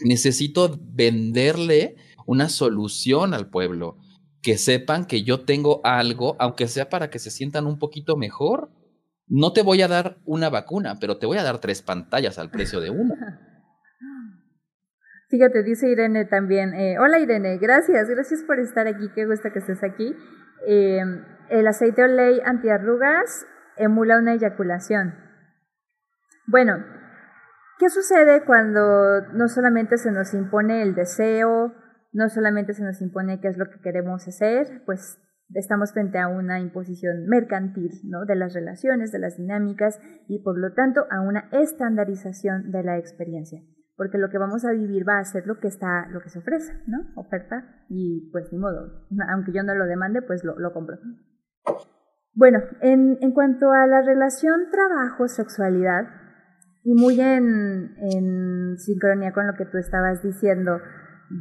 necesito 0.00 0.78
venderle 0.80 1.96
una 2.32 2.48
solución 2.48 3.34
al 3.34 3.50
pueblo, 3.50 3.98
que 4.42 4.56
sepan 4.56 5.04
que 5.04 5.22
yo 5.22 5.44
tengo 5.44 5.82
algo, 5.84 6.34
aunque 6.40 6.66
sea 6.66 6.88
para 6.88 7.10
que 7.10 7.18
se 7.18 7.30
sientan 7.30 7.66
un 7.66 7.78
poquito 7.78 8.16
mejor, 8.16 8.70
no 9.28 9.52
te 9.52 9.62
voy 9.62 9.82
a 9.82 9.88
dar 9.88 10.16
una 10.24 10.48
vacuna, 10.48 10.94
pero 10.98 11.18
te 11.18 11.26
voy 11.26 11.36
a 11.36 11.42
dar 11.42 11.58
tres 11.58 11.82
pantallas 11.82 12.38
al 12.38 12.50
precio 12.50 12.80
de 12.80 12.90
una. 12.90 13.14
Fíjate, 15.28 15.62
dice 15.62 15.88
Irene 15.88 16.24
también, 16.24 16.74
eh, 16.74 16.98
hola 16.98 17.18
Irene, 17.18 17.58
gracias, 17.58 18.08
gracias 18.08 18.42
por 18.46 18.58
estar 18.58 18.86
aquí, 18.86 19.10
qué 19.14 19.26
gusta 19.26 19.50
que 19.50 19.60
estés 19.60 19.84
aquí. 19.84 20.14
Em, 20.66 21.24
el 21.50 21.66
aceite 21.66 22.02
Olay 22.02 22.40
antiarrugas 22.44 23.46
emula 23.76 24.18
una 24.18 24.34
eyaculación. 24.34 25.14
Bueno, 26.46 26.84
¿qué 27.78 27.90
sucede 27.90 28.44
cuando 28.44 29.20
no 29.32 29.48
solamente 29.48 29.98
se 29.98 30.12
nos 30.12 30.34
impone 30.34 30.82
el 30.82 30.94
deseo, 30.94 31.74
no 32.12 32.28
solamente 32.28 32.74
se 32.74 32.84
nos 32.84 33.00
impone 33.00 33.40
qué 33.40 33.48
es 33.48 33.56
lo 33.56 33.68
que 33.70 33.80
queremos 33.80 34.26
hacer, 34.28 34.82
pues 34.84 35.18
estamos 35.54 35.92
frente 35.92 36.18
a 36.18 36.28
una 36.28 36.60
imposición 36.60 37.26
mercantil 37.26 37.90
¿no? 38.04 38.24
de 38.24 38.36
las 38.36 38.54
relaciones, 38.54 39.12
de 39.12 39.18
las 39.18 39.36
dinámicas 39.36 40.00
y 40.28 40.42
por 40.42 40.58
lo 40.58 40.72
tanto 40.72 41.06
a 41.10 41.20
una 41.20 41.48
estandarización 41.52 42.70
de 42.70 42.82
la 42.82 42.98
experiencia. 42.98 43.60
Porque 43.96 44.18
lo 44.18 44.30
que 44.30 44.38
vamos 44.38 44.64
a 44.64 44.72
vivir 44.72 45.06
va 45.06 45.18
a 45.18 45.24
ser 45.24 45.46
lo 45.46 45.58
que 45.58 45.68
está, 45.68 46.08
lo 46.08 46.20
que 46.20 46.30
se 46.30 46.38
ofrece, 46.38 46.72
¿no? 46.86 46.98
Oferta, 47.14 47.84
y 47.88 48.30
pues 48.32 48.50
ni 48.50 48.58
modo, 48.58 49.06
aunque 49.28 49.52
yo 49.52 49.62
no 49.62 49.74
lo 49.74 49.86
demande, 49.86 50.22
pues 50.22 50.42
lo, 50.44 50.72
compro. 50.72 50.98
Bueno, 52.34 52.60
en, 52.80 53.18
en, 53.20 53.32
cuanto 53.32 53.70
a 53.70 53.86
la 53.86 54.00
relación 54.00 54.70
trabajo-sexualidad, 54.70 56.06
y 56.84 56.94
muy 56.94 57.20
en, 57.20 57.94
en, 57.98 58.78
sincronía 58.78 59.32
con 59.32 59.46
lo 59.46 59.54
que 59.54 59.66
tú 59.66 59.78
estabas 59.78 60.22
diciendo 60.22 60.80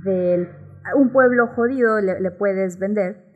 del 0.03 0.49
un 0.95 1.11
pueblo 1.11 1.47
jodido 1.55 1.99
le 2.01 2.31
puedes 2.31 2.79
vender, 2.79 3.31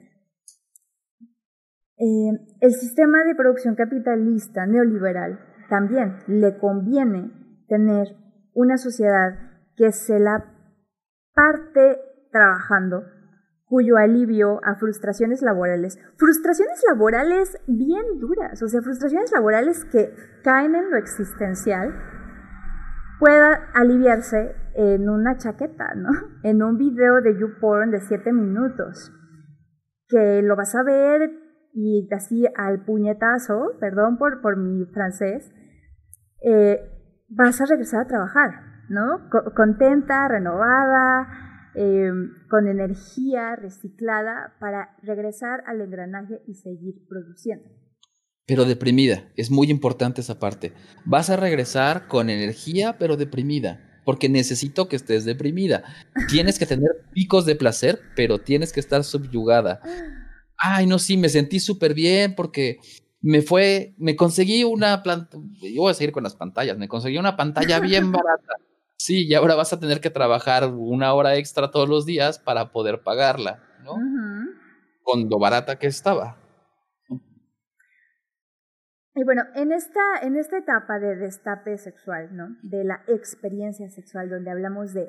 eh, 1.98 2.32
el 2.60 2.74
sistema 2.74 3.24
de 3.24 3.36
producción 3.36 3.76
capitalista 3.76 4.66
neoliberal 4.66 5.40
también 5.70 6.18
le 6.28 6.58
conviene 6.58 7.32
tener 7.70 8.16
una 8.54 8.78
sociedad 8.78 9.38
que 9.78 9.92
se 9.92 10.20
la 10.20 10.44
parte 11.34 11.98
trabajando, 12.32 13.04
cuyo 13.66 13.98
alivio 13.98 14.60
a 14.64 14.76
frustraciones 14.76 15.42
laborales, 15.42 15.98
frustraciones 16.18 16.84
laborales 16.88 17.58
bien 17.68 18.20
duras, 18.20 18.62
o 18.62 18.68
sea, 18.68 18.82
frustraciones 18.82 19.32
laborales 19.32 19.86
que 19.86 20.14
caen 20.44 20.76
en 20.76 20.92
lo 20.92 20.98
existencial, 20.98 21.94
pueda 23.20 23.70
aliviarse 23.74 24.56
en 24.76 25.10
una 25.10 25.38
chaqueta, 25.38 25.94
¿no? 25.96 26.10
En 26.44 26.62
un 26.62 26.78
video 26.78 27.22
de 27.22 27.40
YouPorn 27.40 27.92
de 27.92 28.02
7 28.02 28.32
minutos, 28.32 29.12
que 30.08 30.42
lo 30.42 30.56
vas 30.56 30.76
a 30.76 30.84
ver 30.84 31.32
y 31.74 32.08
así 32.14 32.46
al 32.56 32.84
puñetazo, 32.86 33.72
perdón 33.80 34.18
por, 34.18 34.42
por 34.42 34.58
mi 34.58 34.86
francés, 34.86 35.52
eh, 36.44 36.80
vas 37.30 37.60
a 37.60 37.66
regresar 37.66 38.02
a 38.02 38.08
trabajar, 38.08 38.52
¿no? 38.90 39.30
contenta, 39.56 40.28
renovada, 40.28 41.28
eh, 41.74 42.12
con 42.50 42.68
energía 42.68 43.56
reciclada 43.56 44.54
para 44.60 44.96
regresar 45.02 45.64
al 45.66 45.82
engranaje 45.82 46.42
y 46.48 46.54
seguir 46.54 47.06
produciendo 47.10 47.85
pero 48.46 48.66
deprimida. 48.66 49.28
Es 49.36 49.50
muy 49.52 49.70
importante 49.70 50.22
esa 50.22 50.40
parte. 50.40 50.74
Vas 51.04 51.30
a 51.30 51.38
regresar 51.38 52.08
con 52.08 52.30
energía, 52.30 52.98
pero 52.98 53.18
deprimida, 53.18 54.02
porque 54.06 54.30
necesito 54.30 54.88
que 54.88 54.96
estés 54.96 55.26
deprimida. 55.26 55.84
Tienes 56.30 56.60
que 56.60 56.66
tener 56.66 56.90
picos 57.12 57.46
de 57.46 57.56
placer, 57.56 58.02
pero 58.16 58.40
tienes 58.40 58.72
que 58.72 58.80
estar 58.80 59.04
subyugada. 59.04 59.82
Ay, 60.58 60.86
no, 60.86 61.00
sí, 61.00 61.18
me 61.18 61.30
sentí 61.30 61.60
súper 61.60 61.94
bien 61.94 62.36
porque 62.36 62.78
me 63.22 63.42
fue, 63.42 63.96
me 63.98 64.16
conseguí 64.16 64.64
una 64.64 65.02
planta, 65.02 65.38
yo 65.62 65.82
voy 65.82 65.92
a 65.92 65.96
seguir 65.96 66.12
con 66.12 66.24
las 66.24 66.36
pantallas, 66.36 66.78
me 66.78 66.88
conseguí 66.88 67.18
una 67.18 67.36
pantalla 67.36 67.80
bien 67.80 68.12
barata. 68.12 68.54
Sí, 68.98 69.26
y 69.28 69.34
ahora 69.34 69.56
vas 69.56 69.74
a 69.74 69.80
tener 69.80 70.00
que 70.00 70.10
trabajar 70.10 70.72
una 70.74 71.14
hora 71.14 71.36
extra 71.36 71.70
todos 71.70 71.90
los 71.90 72.06
días 72.06 72.40
para 72.40 72.72
poder 72.72 73.02
pagarla, 73.04 73.62
¿no? 73.84 73.96
Con 75.04 75.30
lo 75.30 75.38
barata 75.38 75.78
que 75.78 75.88
estaba. 75.88 76.45
Y 79.16 79.24
bueno, 79.24 79.44
en 79.56 79.72
esta, 79.72 80.02
en 80.22 80.36
esta 80.36 80.58
etapa 80.58 81.00
de 81.00 81.16
destape 81.16 81.78
sexual, 81.78 82.36
¿no? 82.36 82.50
De 82.64 82.84
la 82.84 83.02
experiencia 83.08 83.90
sexual, 83.90 84.30
donde 84.30 84.52
hablamos 84.52 84.94
de 84.94 85.08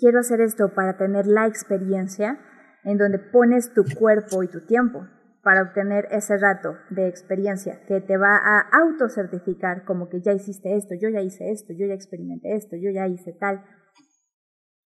quiero 0.00 0.20
hacer 0.20 0.40
esto 0.40 0.72
para 0.74 0.96
tener 0.96 1.26
la 1.26 1.46
experiencia, 1.46 2.38
en 2.84 2.96
donde 2.96 3.18
pones 3.18 3.74
tu 3.74 3.84
cuerpo 3.98 4.42
y 4.42 4.48
tu 4.48 4.64
tiempo 4.64 5.06
para 5.42 5.62
obtener 5.62 6.06
ese 6.10 6.38
rato 6.38 6.76
de 6.90 7.08
experiencia 7.08 7.84
que 7.86 8.00
te 8.00 8.16
va 8.16 8.36
a 8.36 8.60
autocertificar 8.60 9.84
como 9.84 10.08
que 10.08 10.22
ya 10.22 10.32
hiciste 10.32 10.76
esto, 10.76 10.94
yo 10.94 11.08
ya 11.10 11.20
hice 11.20 11.50
esto, 11.50 11.72
yo 11.76 11.86
ya 11.86 11.94
experimenté 11.94 12.54
esto, 12.54 12.76
yo 12.76 12.90
ya 12.90 13.08
hice 13.08 13.32
tal. 13.32 13.62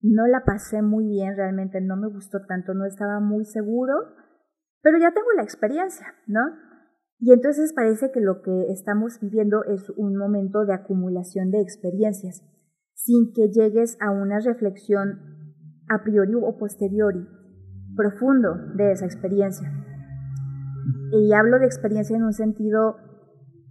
No 0.01 0.25
la 0.27 0.43
pasé 0.45 0.81
muy 0.81 1.07
bien, 1.07 1.35
realmente 1.35 1.79
no 1.81 1.95
me 1.95 2.07
gustó 2.07 2.39
tanto, 2.47 2.73
no 2.73 2.85
estaba 2.85 3.19
muy 3.19 3.45
seguro, 3.45 3.93
pero 4.81 4.97
ya 4.97 5.11
tengo 5.11 5.31
la 5.35 5.43
experiencia, 5.43 6.07
¿no? 6.25 6.41
Y 7.19 7.31
entonces 7.31 7.73
parece 7.73 8.11
que 8.11 8.19
lo 8.19 8.41
que 8.41 8.71
estamos 8.71 9.19
viviendo 9.21 9.63
es 9.63 9.89
un 9.91 10.15
momento 10.17 10.65
de 10.65 10.73
acumulación 10.73 11.51
de 11.51 11.61
experiencias, 11.61 12.43
sin 12.93 13.33
que 13.33 13.49
llegues 13.49 13.97
a 14.01 14.11
una 14.11 14.39
reflexión 14.39 15.19
a 15.87 16.03
priori 16.03 16.33
o 16.35 16.57
posteriori 16.57 17.25
profundo 17.95 18.55
de 18.75 18.91
esa 18.91 19.05
experiencia. 19.05 19.71
Y 21.11 21.33
hablo 21.33 21.59
de 21.59 21.65
experiencia 21.65 22.17
en 22.17 22.23
un 22.23 22.33
sentido 22.33 22.97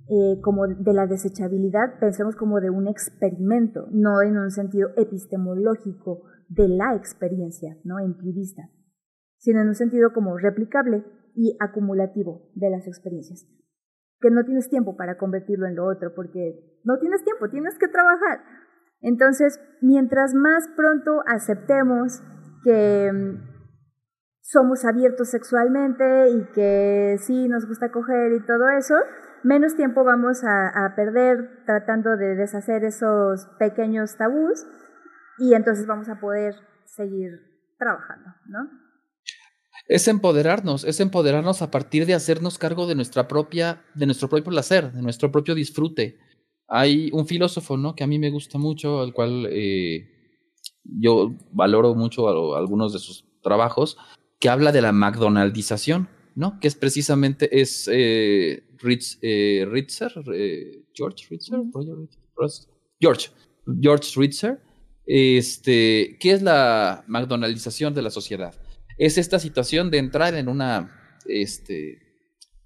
eh, 0.09 0.41
como 0.43 0.67
de 0.67 0.93
la 0.93 1.07
desechabilidad, 1.07 1.99
pensemos 1.99 2.37
como 2.37 2.61
de 2.61 2.71
un 2.71 2.89
experimento, 2.89 3.87
no 3.91 4.21
en 4.23 4.37
un 4.37 4.51
sentido 4.51 4.91
epistemológico 4.97 6.25
de 6.49 6.69
la 6.69 6.95
experiencia, 6.95 7.77
no 7.85 7.99
empirista, 7.99 8.69
sino 9.39 9.63
en 9.63 9.69
un 9.69 9.75
sentido 9.75 10.13
como 10.13 10.37
replicable, 10.37 11.05
y 11.35 11.57
acumulativo 11.61 12.51
de 12.55 12.71
las 12.71 12.87
experiencias. 12.87 13.47
Que 14.21 14.31
no 14.31 14.45
tienes 14.45 14.69
tiempo 14.69 14.97
para 14.97 15.19
convertirlo 15.19 15.67
en 15.67 15.77
lo 15.77 15.87
otro 15.87 16.15
porque 16.15 16.81
no 16.85 16.99
tienes 16.99 17.25
tiempo, 17.25 17.49
tienes 17.51 17.79
que 17.79 17.89
trabajar. 17.89 18.41
Entonces, 19.01 19.61
mientras 19.81 20.35
más 20.35 20.67
pronto 20.77 21.23
aceptemos 21.27 22.23
que 22.63 23.11
mm, 23.13 23.55
somos 24.41 24.85
abiertos 24.85 25.31
sexualmente 25.31 26.31
y 26.31 26.45
que 26.55 27.17
sí 27.19 27.49
nos 27.49 27.67
gusta 27.67 27.91
coger 27.91 28.33
y 28.33 28.47
todo 28.47 28.69
eso, 28.71 28.95
menos 29.43 29.77
tiempo 29.77 30.05
vamos 30.05 30.43
a, 30.45 30.87
a, 30.87 30.95
perder 30.95 31.65
tratando 31.67 32.17
de 32.17 32.35
deshacer 32.35 32.85
esos 32.85 33.47
pequeños 33.59 34.17
tabús 34.17 34.67
y 35.39 35.55
entonces 35.55 35.87
vamos 35.87 36.09
a 36.09 36.21
poder 36.21 36.55
seguir 36.85 37.31
trabajando, 37.79 38.31
¿no? 38.47 38.84
Es 39.87 40.09
empoderarnos, 40.09 40.85
es 40.85 41.01
empoderarnos 41.01 41.63
a 41.63 41.71
partir 41.71 42.07
de 42.07 42.15
hacernos 42.15 42.59
cargo 42.59 42.87
de 42.87 42.95
nuestra 42.95 43.29
propia, 43.29 43.85
de 43.95 44.07
nuestro 44.07 44.29
propio 44.29 44.51
placer, 44.51 44.93
de 44.93 45.03
nuestro 45.03 45.31
propio 45.31 45.55
disfrute. 45.55 46.19
Hay 46.69 47.11
un 47.13 47.27
filósofo, 47.27 47.77
¿no? 47.77 47.95
Que 47.95 48.05
a 48.05 48.07
mí 48.07 48.19
me 48.19 48.31
gusta 48.31 48.59
mucho, 48.59 49.01
al 49.01 49.13
cual 49.13 49.47
eh, 49.51 50.09
yo 50.85 51.35
valoro 51.53 51.95
mucho 51.95 52.57
algunos 52.57 52.93
de 52.93 52.99
sus 52.99 53.27
trabajos, 53.43 53.99
que 54.41 54.49
habla 54.49 54.73
de 54.73 54.81
la 54.81 54.93
McDonaldización, 54.93 56.09
¿no? 56.35 56.59
Que 56.61 56.69
es 56.69 56.75
precisamente 56.75 57.61
es 57.61 57.89
eh, 57.93 58.65
eh 59.23 59.67
Ritzer, 59.71 60.13
eh, 60.35 60.85
George 60.95 61.27
Ritzer, 61.29 61.61
George, 63.01 63.31
George 63.81 64.13
Ritzer, 64.17 64.61
este, 65.07 66.17
¿qué 66.19 66.33
es 66.33 66.43
la 66.43 67.05
McDonaldización 67.07 67.93
de 67.95 68.03
la 68.03 68.11
sociedad? 68.11 68.55
Es 68.99 69.19
esta 69.19 69.39
situación 69.39 69.91
de 69.91 69.99
entrar 69.99 70.35
en 70.35 70.49
una 70.49 71.19
este, 71.27 72.05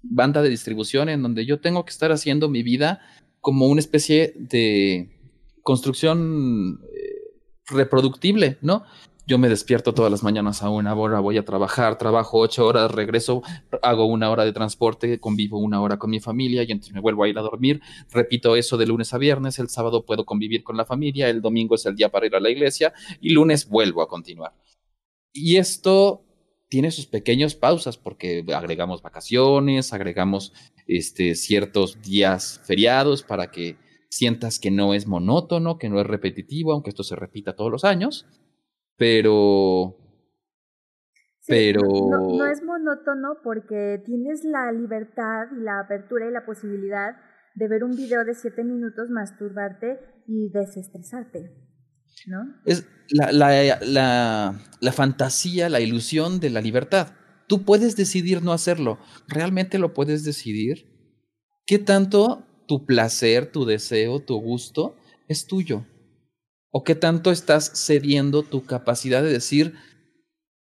banda 0.01 0.41
de 0.41 0.49
distribución 0.49 1.09
en 1.09 1.21
donde 1.21 1.45
yo 1.45 1.59
tengo 1.59 1.85
que 1.85 1.91
estar 1.91 2.11
haciendo 2.11 2.49
mi 2.49 2.63
vida 2.63 3.01
como 3.41 3.67
una 3.67 3.79
especie 3.79 4.33
de 4.35 5.15
construcción 5.63 6.79
eh, 6.83 7.41
reproductible, 7.67 8.57
¿no? 8.61 8.83
Yo 9.27 9.37
me 9.37 9.47
despierto 9.47 9.93
todas 9.93 10.09
las 10.09 10.23
mañanas 10.23 10.63
a 10.63 10.71
una 10.71 10.95
hora, 10.95 11.19
voy 11.19 11.37
a 11.37 11.45
trabajar, 11.45 11.99
trabajo 11.99 12.39
ocho 12.39 12.65
horas, 12.65 12.89
regreso, 12.89 13.43
hago 13.83 14.05
una 14.05 14.31
hora 14.31 14.43
de 14.43 14.53
transporte, 14.53 15.19
convivo 15.19 15.59
una 15.59 15.79
hora 15.81 15.99
con 15.99 16.09
mi 16.09 16.19
familia 16.19 16.63
y 16.63 16.71
entonces 16.71 16.95
me 16.95 16.99
vuelvo 16.99 17.23
a 17.23 17.29
ir 17.29 17.37
a 17.37 17.43
dormir. 17.43 17.79
Repito 18.11 18.55
eso 18.55 18.75
de 18.75 18.87
lunes 18.87 19.13
a 19.13 19.19
viernes, 19.19 19.59
el 19.59 19.69
sábado 19.69 20.03
puedo 20.03 20.25
convivir 20.25 20.63
con 20.63 20.77
la 20.77 20.85
familia, 20.85 21.29
el 21.29 21.41
domingo 21.41 21.75
es 21.75 21.85
el 21.85 21.95
día 21.95 22.09
para 22.09 22.25
ir 22.25 22.35
a 22.35 22.39
la 22.39 22.49
iglesia 22.49 22.91
y 23.21 23.29
lunes 23.29 23.69
vuelvo 23.69 24.01
a 24.01 24.07
continuar. 24.07 24.53
Y 25.31 25.57
esto 25.57 26.25
tiene 26.69 26.91
sus 26.91 27.07
pequeñas 27.07 27.55
pausas 27.55 27.97
porque 27.97 28.45
agregamos 28.53 29.01
vacaciones, 29.01 29.91
agregamos 29.91 30.53
este, 30.87 31.35
ciertos 31.35 32.01
días 32.01 32.61
feriados 32.65 33.23
para 33.23 33.51
que 33.51 33.77
sientas 34.09 34.59
que 34.59 34.71
no 34.71 34.93
es 34.93 35.07
monótono, 35.07 35.77
que 35.77 35.89
no 35.89 35.99
es 35.99 36.07
repetitivo, 36.07 36.73
aunque 36.73 36.89
esto 36.89 37.03
se 37.03 37.15
repita 37.15 37.55
todos 37.55 37.71
los 37.71 37.83
años, 37.85 38.27
pero... 38.97 39.95
pero... 41.47 41.81
No, 41.81 42.37
no, 42.37 42.45
es 42.45 42.63
monótono 42.63 43.37
porque 43.43 44.01
tienes 44.05 44.43
la 44.43 44.71
libertad 44.71 45.47
y 45.59 45.63
la 45.63 45.79
apertura 45.79 46.27
y 46.27 46.31
la 46.31 46.45
posibilidad 46.45 47.15
de 47.55 47.67
ver 47.67 47.83
un 47.83 47.95
video 47.95 48.23
de 48.25 48.33
siete 48.33 48.63
minutos, 48.63 49.09
masturbarte 49.09 49.99
y 50.27 50.49
desestresarte. 50.49 51.68
Es 52.65 52.85
la, 53.09 53.31
la, 53.31 54.59
la, 54.79 54.91
fantasía, 54.91 55.69
la 55.69 55.79
ilusión 55.79 56.39
de 56.39 56.49
la 56.49 56.61
libertad. 56.61 57.13
Tú 57.47 57.63
puedes 57.63 57.95
decidir 57.95 58.43
no 58.43 58.53
hacerlo. 58.53 58.99
¿Realmente 59.27 59.79
lo 59.79 59.93
puedes 59.93 60.23
decidir? 60.23 60.85
¿Qué 61.65 61.79
tanto 61.79 62.45
tu 62.67 62.85
placer, 62.85 63.51
tu 63.51 63.65
deseo, 63.65 64.19
tu 64.19 64.39
gusto 64.39 64.95
es 65.27 65.47
tuyo? 65.47 65.85
¿O 66.71 66.83
qué 66.83 66.95
tanto 66.95 67.31
estás 67.31 67.71
cediendo 67.73 68.43
tu 68.43 68.65
capacidad 68.65 69.23
de 69.23 69.31
decir, 69.31 69.73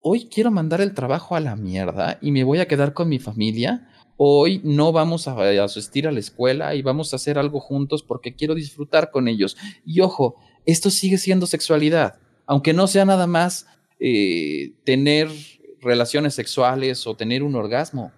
hoy 0.00 0.28
quiero 0.28 0.50
mandar 0.50 0.80
el 0.80 0.94
trabajo 0.94 1.36
a 1.36 1.40
la 1.40 1.54
mierda 1.54 2.18
y 2.20 2.32
me 2.32 2.42
voy 2.42 2.58
a 2.58 2.66
quedar 2.66 2.94
con 2.94 3.08
mi 3.08 3.20
familia? 3.20 3.88
Hoy 4.16 4.60
no 4.64 4.92
vamos 4.92 5.26
a 5.26 5.36
asistir 5.62 6.06
a 6.06 6.12
la 6.12 6.20
escuela 6.20 6.74
y 6.74 6.82
vamos 6.82 7.12
a 7.12 7.16
hacer 7.16 7.38
algo 7.38 7.60
juntos 7.60 8.02
porque 8.02 8.34
quiero 8.34 8.54
disfrutar 8.54 9.10
con 9.10 9.26
ellos. 9.26 9.56
Y 9.84 10.00
ojo, 10.00 10.36
esto 10.66 10.90
sigue 10.90 11.18
siendo 11.18 11.46
sexualidad, 11.46 12.18
aunque 12.46 12.72
no 12.72 12.86
sea 12.86 13.04
nada 13.04 13.26
más 13.26 13.66
eh, 13.98 14.74
tener 14.84 15.28
relaciones 15.80 16.34
sexuales 16.34 17.06
o 17.06 17.16
tener 17.16 17.42
un 17.42 17.54
orgasmo, 17.54 18.12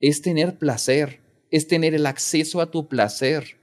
es 0.00 0.22
tener 0.22 0.58
placer, 0.58 1.20
es 1.50 1.68
tener 1.68 1.94
el 1.94 2.06
acceso 2.06 2.60
a 2.60 2.70
tu 2.70 2.88
placer. 2.88 3.58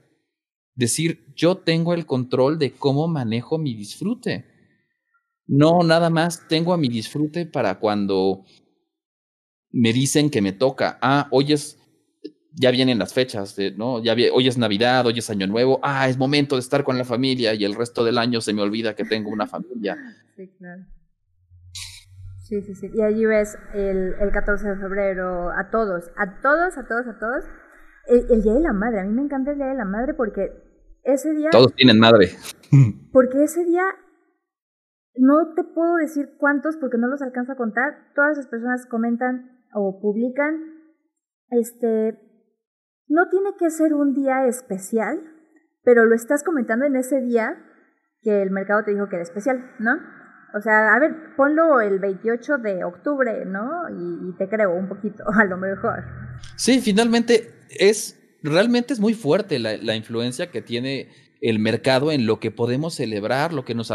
Decir, 0.74 1.24
yo 1.34 1.56
tengo 1.58 1.92
el 1.94 2.06
control 2.06 2.58
de 2.58 2.72
cómo 2.72 3.08
manejo 3.08 3.58
mi 3.58 3.74
disfrute. 3.74 4.46
No, 5.46 5.82
nada 5.82 6.10
más 6.10 6.46
tengo 6.48 6.72
a 6.72 6.78
mi 6.78 6.88
disfrute 6.88 7.44
para 7.44 7.78
cuando 7.80 8.44
me 9.70 9.92
dicen 9.92 10.30
que 10.30 10.40
me 10.40 10.52
toca. 10.52 10.98
Ah, 11.02 11.28
hoy 11.30 11.52
es 11.52 11.79
ya 12.54 12.70
vienen 12.70 12.98
las 12.98 13.14
fechas, 13.14 13.56
¿no? 13.76 14.02
Ya 14.02 14.14
hoy 14.32 14.48
es 14.48 14.58
Navidad, 14.58 15.06
hoy 15.06 15.18
es 15.18 15.30
Año 15.30 15.46
Nuevo, 15.46 15.80
ah, 15.82 16.08
es 16.08 16.18
momento 16.18 16.56
de 16.56 16.60
estar 16.60 16.84
con 16.84 16.98
la 16.98 17.04
familia 17.04 17.54
y 17.54 17.64
el 17.64 17.74
resto 17.74 18.04
del 18.04 18.18
año 18.18 18.40
se 18.40 18.52
me 18.52 18.62
olvida 18.62 18.94
que 18.94 19.04
tengo 19.04 19.30
una 19.30 19.46
familia. 19.46 19.96
Sí, 20.40 20.48
claro. 20.56 20.84
Sí, 22.50 22.62
sí, 22.62 22.74
sí. 22.74 22.90
Y 22.94 23.02
allí 23.02 23.26
ves 23.26 23.58
el, 23.74 24.14
el 24.18 24.30
14 24.32 24.70
de 24.70 24.76
febrero 24.76 25.50
a 25.50 25.68
todos, 25.70 26.10
a 26.16 26.40
todos, 26.40 26.78
a 26.78 26.88
todos, 26.88 27.06
a 27.06 27.18
todos. 27.18 27.44
El, 28.06 28.42
Día 28.42 28.54
de 28.54 28.60
la 28.60 28.72
Madre, 28.72 29.00
a 29.00 29.04
mí 29.04 29.12
me 29.12 29.20
encanta 29.20 29.50
el 29.50 29.58
Día 29.58 29.66
de 29.66 29.74
la 29.74 29.84
Madre 29.84 30.14
porque 30.14 30.50
ese 31.04 31.34
día... 31.34 31.50
Todos 31.50 31.74
tienen 31.74 31.98
madre. 31.98 32.30
Porque 33.12 33.44
ese 33.44 33.64
día 33.64 33.84
no 35.16 35.54
te 35.54 35.62
puedo 35.62 35.96
decir 35.96 36.36
cuántos 36.38 36.76
porque 36.76 36.98
no 36.98 37.08
los 37.08 37.20
alcanzo 37.20 37.52
a 37.52 37.56
contar. 37.56 38.12
Todas 38.14 38.36
las 38.36 38.46
personas 38.46 38.86
comentan 38.86 39.64
o 39.74 40.00
publican, 40.00 40.56
este, 41.50 42.18
no 43.10 43.28
tiene 43.28 43.50
que 43.58 43.70
ser 43.70 43.92
un 43.92 44.14
día 44.14 44.46
especial, 44.46 45.20
pero 45.82 46.06
lo 46.06 46.14
estás 46.14 46.44
comentando 46.44 46.86
en 46.86 46.96
ese 46.96 47.20
día 47.20 47.56
que 48.22 48.40
el 48.40 48.50
mercado 48.50 48.84
te 48.84 48.92
dijo 48.92 49.08
que 49.08 49.16
era 49.16 49.24
especial, 49.24 49.72
¿no? 49.80 49.98
O 50.56 50.60
sea, 50.60 50.94
a 50.94 50.98
ver, 50.98 51.34
ponlo 51.36 51.80
el 51.80 51.98
28 51.98 52.58
de 52.58 52.84
octubre, 52.84 53.44
¿no? 53.46 53.68
Y, 53.90 54.36
te 54.36 54.48
creo 54.48 54.72
un 54.74 54.88
poquito, 54.88 55.24
a 55.34 55.44
lo 55.44 55.56
mejor. 55.56 56.04
Sí, 56.56 56.80
finalmente 56.80 57.52
es, 57.68 58.16
realmente 58.42 58.92
es 58.92 59.00
muy 59.00 59.14
fuerte 59.14 59.58
la, 59.58 59.94
influencia 59.96 60.50
que 60.50 60.62
tiene 60.62 61.08
el 61.40 61.58
mercado 61.58 62.12
en 62.12 62.26
lo 62.26 62.38
que 62.38 62.52
podemos 62.52 62.94
celebrar, 62.94 63.52
lo 63.52 63.64
que 63.64 63.74
nos, 63.74 63.92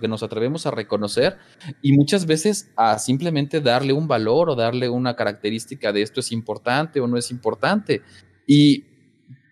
que 0.00 0.08
nos 0.08 0.22
atrevemos 0.22 0.66
a 0.66 0.70
reconocer 0.70 1.38
y 1.80 1.92
muchas 1.92 2.26
veces 2.26 2.72
a 2.76 2.98
simplemente 2.98 3.60
darle 3.60 3.94
un 3.94 4.06
valor 4.06 4.50
o 4.50 4.54
darle 4.54 4.90
una 4.90 5.16
característica 5.16 5.92
de 5.92 6.02
esto 6.02 6.20
es 6.20 6.30
importante 6.30 7.00
o 7.00 7.08
no 7.08 7.16
es 7.16 7.30
importante. 7.30 8.02
Y 8.46 8.84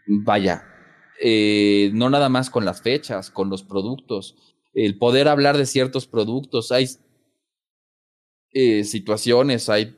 vaya, 0.07 0.65
eh, 1.21 1.91
no 1.95 2.11
nada 2.11 2.29
más 2.29 2.51
con 2.51 2.65
las 2.65 2.83
fechas, 2.83 3.31
con 3.31 3.49
los 3.49 3.63
productos, 3.63 4.37
el 4.75 4.99
poder 4.99 5.29
hablar 5.29 5.57
de 5.57 5.67
ciertos 5.67 6.07
productos, 6.07 6.73
hay 6.73 6.89
eh, 8.53 8.85
situaciones, 8.85 9.69
hay 9.69 9.97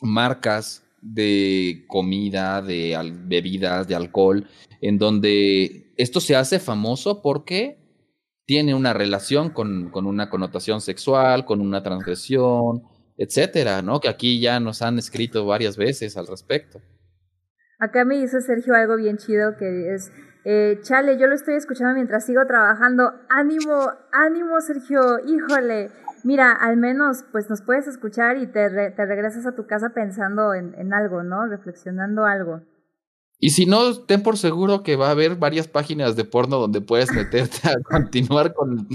marcas 0.00 0.84
de 1.00 1.84
comida, 1.88 2.62
de 2.62 2.96
bebidas, 3.26 3.86
de 3.88 3.94
alcohol, 3.94 4.48
en 4.80 4.98
donde 4.98 5.92
esto 5.96 6.20
se 6.20 6.36
hace 6.36 6.58
famoso 6.58 7.22
porque 7.22 7.78
tiene 8.46 8.74
una 8.74 8.94
relación 8.94 9.50
con, 9.50 9.90
con 9.90 10.06
una 10.06 10.30
connotación 10.30 10.80
sexual, 10.80 11.44
con 11.44 11.60
una 11.60 11.82
transgresión, 11.82 12.82
etcétera, 13.16 13.82
¿no? 13.82 14.00
Que 14.00 14.08
aquí 14.08 14.40
ya 14.40 14.58
nos 14.60 14.80
han 14.80 14.98
escrito 14.98 15.44
varias 15.44 15.76
veces 15.76 16.16
al 16.16 16.26
respecto. 16.26 16.80
Acá 17.78 18.04
me 18.04 18.16
hizo 18.16 18.40
Sergio 18.40 18.74
algo 18.74 18.96
bien 18.96 19.18
chido 19.18 19.56
que 19.56 19.94
es, 19.94 20.10
eh, 20.44 20.80
chale, 20.82 21.18
yo 21.18 21.26
lo 21.26 21.34
estoy 21.34 21.54
escuchando 21.54 21.94
mientras 21.94 22.26
sigo 22.26 22.44
trabajando. 22.46 23.12
Ánimo, 23.28 23.92
ánimo 24.12 24.60
Sergio, 24.60 25.20
híjole. 25.26 25.90
Mira, 26.24 26.52
al 26.52 26.76
menos 26.76 27.24
pues 27.30 27.48
nos 27.48 27.62
puedes 27.62 27.86
escuchar 27.86 28.36
y 28.38 28.46
te, 28.46 28.68
te 28.68 29.06
regresas 29.06 29.46
a 29.46 29.54
tu 29.54 29.66
casa 29.66 29.90
pensando 29.90 30.54
en, 30.54 30.74
en 30.74 30.92
algo, 30.92 31.22
¿no? 31.22 31.46
Reflexionando 31.46 32.24
algo. 32.24 32.62
Y 33.40 33.50
si 33.50 33.66
no, 33.66 34.04
ten 34.04 34.24
por 34.24 34.36
seguro 34.36 34.82
que 34.82 34.96
va 34.96 35.08
a 35.08 35.12
haber 35.12 35.36
varias 35.36 35.68
páginas 35.68 36.16
de 36.16 36.24
porno 36.24 36.58
donde 36.58 36.80
puedes 36.80 37.12
meterte 37.12 37.68
a 37.68 37.80
continuar 37.84 38.52
con 38.52 38.88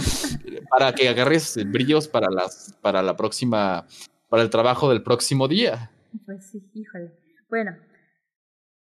para 0.69 0.91
que 0.93 1.07
agarres 1.07 1.57
brillos 1.71 2.09
para 2.09 2.29
las 2.29 2.77
para 2.81 3.01
la 3.01 3.15
próxima 3.15 3.87
para 4.27 4.43
el 4.43 4.49
trabajo 4.49 4.89
del 4.89 5.01
próximo 5.01 5.47
día. 5.47 5.91
Pues 6.25 6.45
sí, 6.45 6.61
híjole. 6.73 7.13
Bueno, 7.49 7.77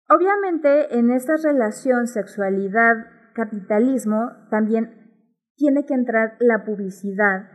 obviamente 0.08 0.98
en 0.98 1.10
esta 1.10 1.34
relación 1.42 2.06
sexualidad 2.06 2.94
capitalismo 3.34 4.30
también 4.50 5.22
tiene 5.56 5.84
que 5.84 5.94
entrar 5.94 6.36
la 6.40 6.64
publicidad 6.64 7.48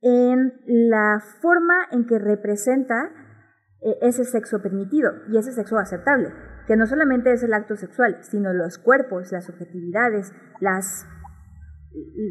en 0.00 0.52
la 0.66 1.20
forma 1.40 1.74
en 1.90 2.06
que 2.06 2.18
representa 2.18 3.10
eh, 3.80 3.98
ese 4.02 4.24
sexo 4.24 4.62
permitido 4.62 5.10
y 5.28 5.38
ese 5.38 5.52
sexo 5.52 5.78
aceptable 5.78 6.32
que 6.66 6.76
no 6.76 6.86
solamente 6.86 7.32
es 7.32 7.42
el 7.42 7.54
acto 7.54 7.76
sexual, 7.76 8.18
sino 8.22 8.52
los 8.52 8.78
cuerpos, 8.78 9.30
las 9.30 9.46
subjetividades, 9.46 10.32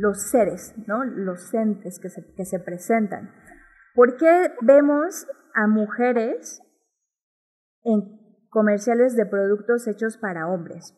los 0.02 0.30
seres, 0.30 0.76
¿no? 0.88 1.04
los 1.06 1.54
entes 1.54 2.00
que 2.00 2.10
se, 2.10 2.34
que 2.36 2.46
se 2.46 2.60
presentan. 2.60 3.32
¿Por 3.94 4.18
qué 4.18 4.52
vemos 4.62 5.28
a 5.54 5.68
mujeres 5.68 6.62
en 7.84 8.25
comerciales 8.56 9.18
de 9.18 9.26
productos 9.26 9.86
hechos 9.86 10.18
para 10.18 10.48
hombres? 10.48 10.96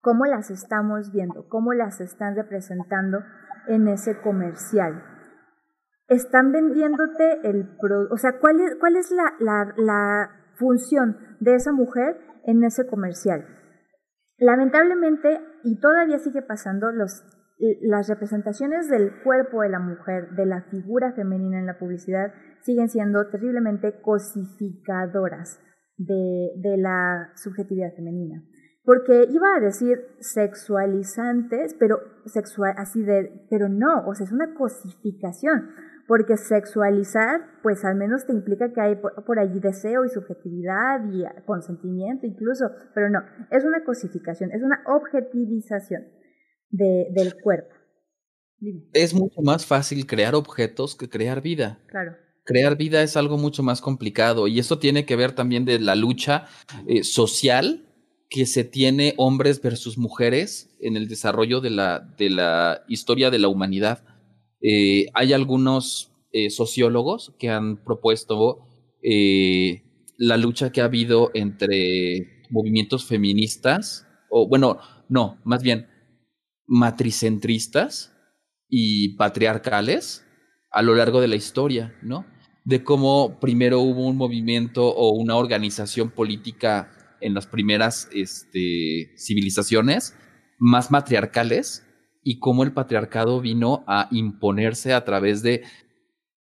¿Cómo 0.00 0.24
las 0.24 0.52
estamos 0.52 1.10
viendo? 1.12 1.48
¿Cómo 1.48 1.72
las 1.72 2.00
están 2.00 2.36
representando 2.36 3.18
en 3.66 3.88
ese 3.88 4.20
comercial? 4.20 5.02
Están 6.06 6.52
vendiéndote 6.52 7.40
el 7.42 7.76
producto, 7.80 8.14
o 8.14 8.18
sea, 8.18 8.38
¿cuál 8.38 8.60
es, 8.60 8.76
cuál 8.78 8.94
es 8.94 9.10
la, 9.10 9.34
la, 9.40 9.74
la 9.76 10.30
función 10.60 11.16
de 11.40 11.54
esa 11.54 11.72
mujer 11.72 12.18
en 12.44 12.62
ese 12.62 12.86
comercial. 12.86 13.46
Lamentablemente, 14.38 15.40
y 15.64 15.80
todavía 15.80 16.18
sigue 16.18 16.42
pasando, 16.42 16.92
los, 16.92 17.24
las 17.82 18.08
representaciones 18.08 18.88
del 18.88 19.22
cuerpo 19.24 19.62
de 19.62 19.70
la 19.70 19.80
mujer, 19.80 20.30
de 20.36 20.46
la 20.46 20.62
figura 20.70 21.12
femenina 21.12 21.58
en 21.58 21.66
la 21.66 21.78
publicidad, 21.78 22.32
siguen 22.62 22.88
siendo 22.88 23.28
terriblemente 23.28 24.00
cosificadoras 24.00 25.60
de, 26.00 26.52
de 26.56 26.76
la 26.78 27.30
subjetividad 27.36 27.94
femenina. 27.94 28.42
Porque 28.82 29.26
iba 29.30 29.54
a 29.56 29.60
decir 29.60 29.98
sexualizantes, 30.20 31.76
pero 31.78 31.98
sexual, 32.24 32.74
así 32.78 33.02
de, 33.02 33.46
pero 33.50 33.68
no, 33.68 34.06
o 34.06 34.14
sea, 34.14 34.24
es 34.24 34.32
una 34.32 34.54
cosificación 34.54 35.68
porque 36.10 36.36
sexualizar, 36.36 37.40
pues 37.62 37.84
al 37.84 37.94
menos 37.94 38.26
te 38.26 38.32
implica 38.32 38.72
que 38.72 38.80
hay 38.80 38.96
por, 38.96 39.38
allí 39.38 39.60
deseo 39.60 40.04
y 40.04 40.08
subjetividad 40.08 41.04
y 41.08 41.22
consentimiento 41.44 42.26
incluso, 42.26 42.64
pero 42.96 43.08
no, 43.10 43.20
es 43.52 43.64
una 43.64 43.84
cosificación, 43.84 44.50
es 44.50 44.60
una 44.60 44.82
objetivización 44.86 46.02
del 46.70 47.34
cuerpo. 47.40 47.76
Es 48.92 49.14
mucho 49.14 49.40
más 49.42 49.66
fácil 49.66 50.04
crear 50.04 50.34
objetos 50.34 50.96
que 50.96 51.08
crear 51.08 51.42
vida. 51.42 51.78
Claro. 51.86 52.16
Crear 52.50 52.76
vida 52.76 53.04
es 53.04 53.16
algo 53.16 53.38
mucho 53.38 53.62
más 53.62 53.80
complicado 53.80 54.48
y 54.48 54.58
eso 54.58 54.80
tiene 54.80 55.06
que 55.06 55.14
ver 55.14 55.30
también 55.30 55.64
de 55.64 55.78
la 55.78 55.94
lucha 55.94 56.48
eh, 56.88 57.04
social 57.04 57.86
que 58.28 58.44
se 58.44 58.64
tiene 58.64 59.14
hombres 59.18 59.62
versus 59.62 59.96
mujeres 59.96 60.76
en 60.80 60.96
el 60.96 61.06
desarrollo 61.06 61.60
de 61.60 61.70
la, 61.70 62.00
de 62.18 62.28
la 62.28 62.82
historia 62.88 63.30
de 63.30 63.38
la 63.38 63.46
humanidad 63.46 64.02
eh, 64.62 65.06
hay 65.14 65.32
algunos 65.32 66.10
eh, 66.32 66.50
sociólogos 66.50 67.36
que 67.38 67.50
han 67.50 67.84
propuesto 67.84 68.66
la 70.18 70.36
lucha 70.36 70.72
que 70.72 70.80
ha 70.80 70.86
habido 70.86 71.30
entre 71.34 72.42
movimientos 72.50 73.04
feministas, 73.04 74.08
o 74.28 74.48
bueno, 74.48 74.80
no, 75.08 75.38
más 75.44 75.62
bien 75.62 75.86
matricentristas 76.66 78.12
y 78.68 79.16
patriarcales 79.16 80.26
a 80.72 80.82
lo 80.82 80.96
largo 80.96 81.20
de 81.20 81.28
la 81.28 81.36
historia, 81.36 81.96
¿no? 82.02 82.26
De 82.64 82.84
cómo 82.84 83.38
primero 83.40 83.80
hubo 83.80 84.06
un 84.06 84.16
movimiento 84.16 84.88
o 84.88 85.10
una 85.12 85.36
organización 85.36 86.10
política 86.10 86.90
en 87.20 87.34
las 87.34 87.46
primeras 87.46 88.08
este, 88.12 89.12
civilizaciones 89.16 90.14
más 90.58 90.90
matriarcales 90.90 91.86
y 92.22 92.38
cómo 92.38 92.62
el 92.62 92.72
patriarcado 92.72 93.40
vino 93.40 93.82
a 93.86 94.08
imponerse 94.10 94.92
a 94.92 95.04
través 95.04 95.42
de, 95.42 95.62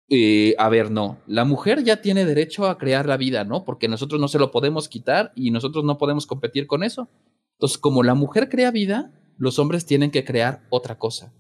eh, 0.09 0.55
a 0.59 0.69
ver, 0.69 0.91
no, 0.91 1.21
la 1.27 1.45
mujer 1.45 1.85
ya 1.85 2.01
tiene 2.01 2.25
derecho 2.25 2.67
a 2.67 2.79
crear 2.79 3.07
la 3.07 3.19
vida, 3.19 3.45
¿no? 3.45 3.65
Porque 3.65 3.89
nosotros 3.89 4.21
no 4.21 4.29
se 4.29 4.39
lo 4.39 4.51
podemos 4.51 4.89
quitar 4.89 5.33
y 5.37 5.51
nosotros 5.51 5.85
no 5.85 5.99
podemos 5.99 6.27
competir 6.27 6.67
con 6.67 6.83
eso. 6.83 7.11
Entonces, 7.59 7.77
como 7.79 8.03
la 8.03 8.15
mujer 8.15 8.49
crea 8.49 8.71
vida, 8.71 9.13
los 9.37 9.59
hombres 9.59 9.85
tienen 9.85 10.11
que 10.11 10.25
crear 10.25 10.67
otra 10.71 10.99
cosa. 10.99 11.35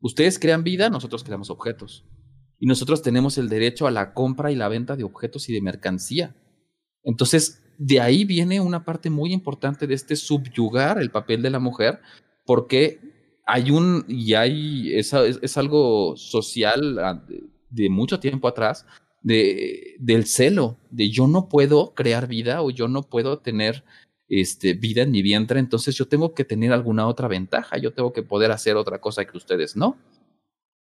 Ustedes 0.00 0.38
crean 0.38 0.62
vida, 0.62 0.90
nosotros 0.90 1.24
creamos 1.24 1.50
objetos. 1.50 2.04
Y 2.60 2.66
nosotros 2.66 3.02
tenemos 3.02 3.38
el 3.38 3.48
derecho 3.48 3.86
a 3.86 3.90
la 3.90 4.12
compra 4.12 4.52
y 4.52 4.54
la 4.54 4.68
venta 4.68 4.94
de 4.94 5.04
objetos 5.04 5.48
y 5.48 5.54
de 5.54 5.62
mercancía. 5.62 6.36
Entonces, 7.02 7.62
de 7.78 8.00
ahí 8.00 8.26
viene 8.26 8.60
una 8.60 8.84
parte 8.84 9.08
muy 9.08 9.32
importante 9.32 9.86
de 9.86 9.94
este 9.94 10.14
subyugar 10.14 10.98
el 10.98 11.10
papel 11.10 11.40
de 11.40 11.48
la 11.48 11.58
mujer, 11.58 12.00
porque 12.44 13.00
hay 13.46 13.70
un, 13.70 14.04
y 14.06 14.34
hay, 14.34 14.94
es, 14.94 15.14
es, 15.14 15.56
algo 15.56 16.14
social 16.16 16.98
ah, 16.98 17.24
de, 17.70 17.88
mucho 17.88 18.20
tiempo 18.20 18.46
atrás, 18.46 18.84
de, 19.22 19.96
del 19.98 20.26
celo, 20.26 20.76
de 20.90 21.08
yo 21.08 21.26
no 21.26 21.48
puedo 21.48 21.94
crear 21.94 22.28
vida 22.28 22.62
o 22.62 22.70
yo 22.70 22.86
no 22.86 23.02
puedo 23.02 23.38
tener 23.38 23.82
este, 24.28 24.74
vida 24.74 25.02
en 25.02 25.10
mi 25.10 25.22
vientre, 25.22 25.58
entonces 25.58 25.96
yo 25.96 26.06
tengo 26.06 26.34
que 26.34 26.44
tener 26.44 26.72
alguna 26.72 27.06
otra 27.06 27.28
ventaja, 27.28 27.78
yo 27.78 27.94
tengo 27.94 28.12
que 28.12 28.22
poder 28.22 28.52
hacer 28.52 28.76
otra 28.76 29.00
cosa 29.00 29.24
que 29.24 29.36
ustedes 29.36 29.74
no. 29.74 29.96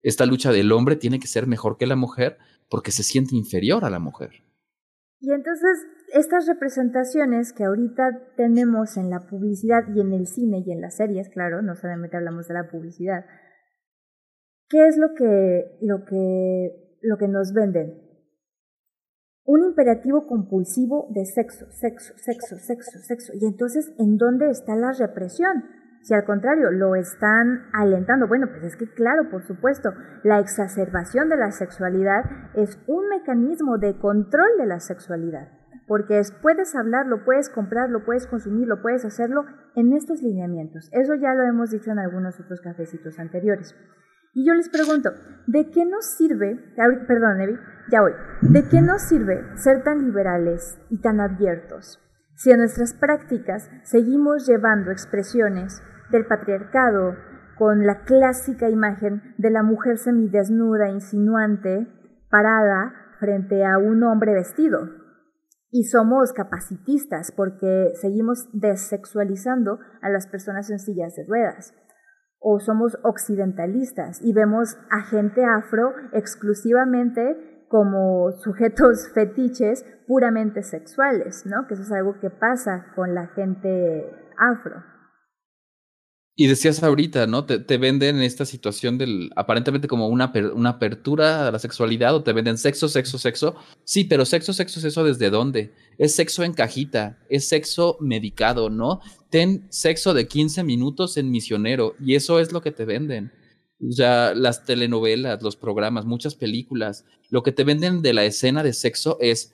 Esta 0.03 0.25
lucha 0.25 0.51
del 0.51 0.71
hombre 0.71 0.95
tiene 0.95 1.19
que 1.19 1.27
ser 1.27 1.47
mejor 1.47 1.77
que 1.77 1.85
la 1.85 1.95
mujer 1.95 2.37
porque 2.69 2.91
se 2.91 3.03
siente 3.03 3.35
inferior 3.35 3.85
a 3.85 3.89
la 3.89 3.99
mujer. 3.99 4.31
Y 5.19 5.31
entonces 5.31 5.77
estas 6.13 6.47
representaciones 6.47 7.53
que 7.53 7.63
ahorita 7.63 8.33
tenemos 8.35 8.97
en 8.97 9.09
la 9.09 9.27
publicidad 9.27 9.83
y 9.93 10.01
en 10.01 10.13
el 10.13 10.27
cine 10.27 10.63
y 10.65 10.71
en 10.71 10.81
las 10.81 10.97
series, 10.97 11.29
claro, 11.29 11.61
no 11.61 11.75
solamente 11.75 12.17
hablamos 12.17 12.47
de 12.47 12.53
la 12.55 12.69
publicidad, 12.69 13.25
¿qué 14.67 14.87
es 14.87 14.97
lo 14.97 15.13
que, 15.15 15.77
lo 15.81 16.03
que, 16.05 16.97
lo 17.01 17.17
que 17.17 17.27
nos 17.27 17.53
venden? 17.53 18.01
Un 19.43 19.63
imperativo 19.63 20.27
compulsivo 20.27 21.07
de 21.11 21.25
sexo, 21.25 21.65
sexo, 21.71 22.13
sexo, 22.17 22.57
sexo, 22.57 22.99
sexo. 22.99 23.33
Y 23.39 23.45
entonces, 23.45 23.91
¿en 23.97 24.17
dónde 24.17 24.49
está 24.49 24.75
la 24.75 24.91
represión? 24.93 25.63
Si 26.01 26.15
al 26.15 26.25
contrario 26.25 26.71
lo 26.71 26.95
están 26.95 27.69
alentando, 27.73 28.27
bueno, 28.27 28.47
pues 28.49 28.63
es 28.63 28.75
que 28.75 28.91
claro, 28.91 29.29
por 29.29 29.43
supuesto, 29.43 29.93
la 30.23 30.39
exacerbación 30.39 31.29
de 31.29 31.37
la 31.37 31.51
sexualidad 31.51 32.23
es 32.55 32.79
un 32.87 33.07
mecanismo 33.09 33.77
de 33.77 33.97
control 33.99 34.49
de 34.57 34.65
la 34.65 34.79
sexualidad, 34.79 35.49
porque 35.87 36.17
es, 36.17 36.31
puedes 36.31 36.75
hablarlo, 36.75 37.23
puedes 37.23 37.49
comprarlo, 37.49 38.03
puedes 38.03 38.25
consumirlo, 38.25 38.81
puedes 38.81 39.05
hacerlo 39.05 39.45
en 39.75 39.93
estos 39.93 40.23
lineamientos. 40.23 40.89
Eso 40.91 41.13
ya 41.15 41.35
lo 41.35 41.43
hemos 41.43 41.69
dicho 41.69 41.91
en 41.91 41.99
algunos 41.99 42.39
otros 42.39 42.61
cafecitos 42.61 43.19
anteriores. 43.19 43.75
Y 44.33 44.47
yo 44.47 44.53
les 44.55 44.69
pregunto, 44.69 45.11
¿de 45.45 45.69
qué 45.69 45.85
nos 45.85 46.15
sirve, 46.17 46.57
perdón, 47.07 47.41
Evi, 47.41 47.57
ya 47.91 48.01
voy, 48.01 48.13
¿de 48.41 48.67
qué 48.69 48.81
nos 48.81 49.03
sirve 49.03 49.43
ser 49.55 49.83
tan 49.83 49.99
liberales 49.99 50.79
y 50.89 50.99
tan 50.99 51.19
abiertos 51.19 51.99
si 52.41 52.49
en 52.49 52.57
nuestras 52.57 52.93
prácticas 52.95 53.69
seguimos 53.83 54.47
llevando 54.47 54.89
expresiones 54.89 55.83
del 56.11 56.25
patriarcado 56.25 57.15
con 57.57 57.85
la 57.85 58.03
clásica 58.03 58.69
imagen 58.69 59.35
de 59.37 59.49
la 59.49 59.63
mujer 59.63 59.97
semidesnuda, 59.97 60.89
insinuante, 60.89 61.87
parada 62.29 62.93
frente 63.19 63.65
a 63.65 63.77
un 63.77 64.03
hombre 64.03 64.33
vestido? 64.33 64.89
Y 65.69 65.85
somos 65.85 66.33
capacitistas 66.33 67.31
porque 67.31 67.91
seguimos 68.01 68.49
desexualizando 68.53 69.79
a 70.01 70.09
las 70.09 70.27
personas 70.27 70.69
en 70.69 70.79
sillas 70.79 71.15
de 71.15 71.25
ruedas 71.25 71.73
o 72.41 72.59
somos 72.59 72.97
occidentalistas 73.03 74.19
y 74.21 74.33
vemos 74.33 74.75
a 74.89 75.03
gente 75.03 75.45
afro 75.45 75.93
exclusivamente 76.11 77.65
como 77.69 78.31
sujetos 78.31 79.09
fetiches 79.13 79.85
puramente 80.07 80.63
sexuales, 80.63 81.45
¿no? 81.45 81.67
Que 81.67 81.75
eso 81.75 81.83
es 81.83 81.91
algo 81.91 82.19
que 82.19 82.31
pasa 82.31 82.87
con 82.95 83.13
la 83.13 83.27
gente 83.27 84.11
afro. 84.37 84.90
Y 86.41 86.47
decías 86.47 86.81
ahorita, 86.81 87.27
¿no? 87.27 87.45
Te, 87.45 87.77
venden 87.77 88.19
esta 88.23 88.47
situación 88.47 88.97
del, 88.97 89.29
aparentemente 89.35 89.87
como 89.87 90.07
una, 90.07 90.33
una 90.55 90.69
apertura 90.71 91.47
a 91.47 91.51
la 91.51 91.59
sexualidad 91.59 92.15
o 92.15 92.23
te 92.23 92.33
venden 92.33 92.57
sexo, 92.57 92.89
sexo, 92.89 93.19
sexo. 93.19 93.55
Sí, 93.83 94.05
pero 94.05 94.25
sexo, 94.25 94.51
sexo, 94.51 94.79
sexo, 94.79 95.03
¿desde 95.03 95.29
dónde? 95.29 95.71
Es 95.99 96.15
sexo 96.15 96.43
en 96.43 96.53
cajita, 96.53 97.19
es 97.29 97.47
sexo 97.47 97.95
medicado, 97.99 98.71
¿no? 98.71 99.01
Ten 99.29 99.67
sexo 99.69 100.15
de 100.15 100.27
15 100.27 100.63
minutos 100.63 101.15
en 101.17 101.29
misionero 101.29 101.93
y 102.03 102.15
eso 102.15 102.39
es 102.39 102.51
lo 102.51 102.61
que 102.61 102.71
te 102.71 102.85
venden. 102.85 103.31
O 103.87 103.91
sea, 103.91 104.33
las 104.33 104.65
telenovelas, 104.65 105.43
los 105.43 105.55
programas, 105.55 106.05
muchas 106.05 106.33
películas, 106.33 107.05
lo 107.29 107.43
que 107.43 107.51
te 107.51 107.63
venden 107.63 108.01
de 108.01 108.13
la 108.13 108.25
escena 108.25 108.63
de 108.63 108.73
sexo 108.73 109.19
es 109.21 109.53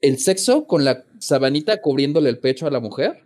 el 0.00 0.18
sexo 0.18 0.66
con 0.66 0.82
la 0.86 1.04
sabanita 1.18 1.82
cubriéndole 1.82 2.30
el 2.30 2.38
pecho 2.38 2.66
a 2.66 2.70
la 2.70 2.80
mujer 2.80 3.22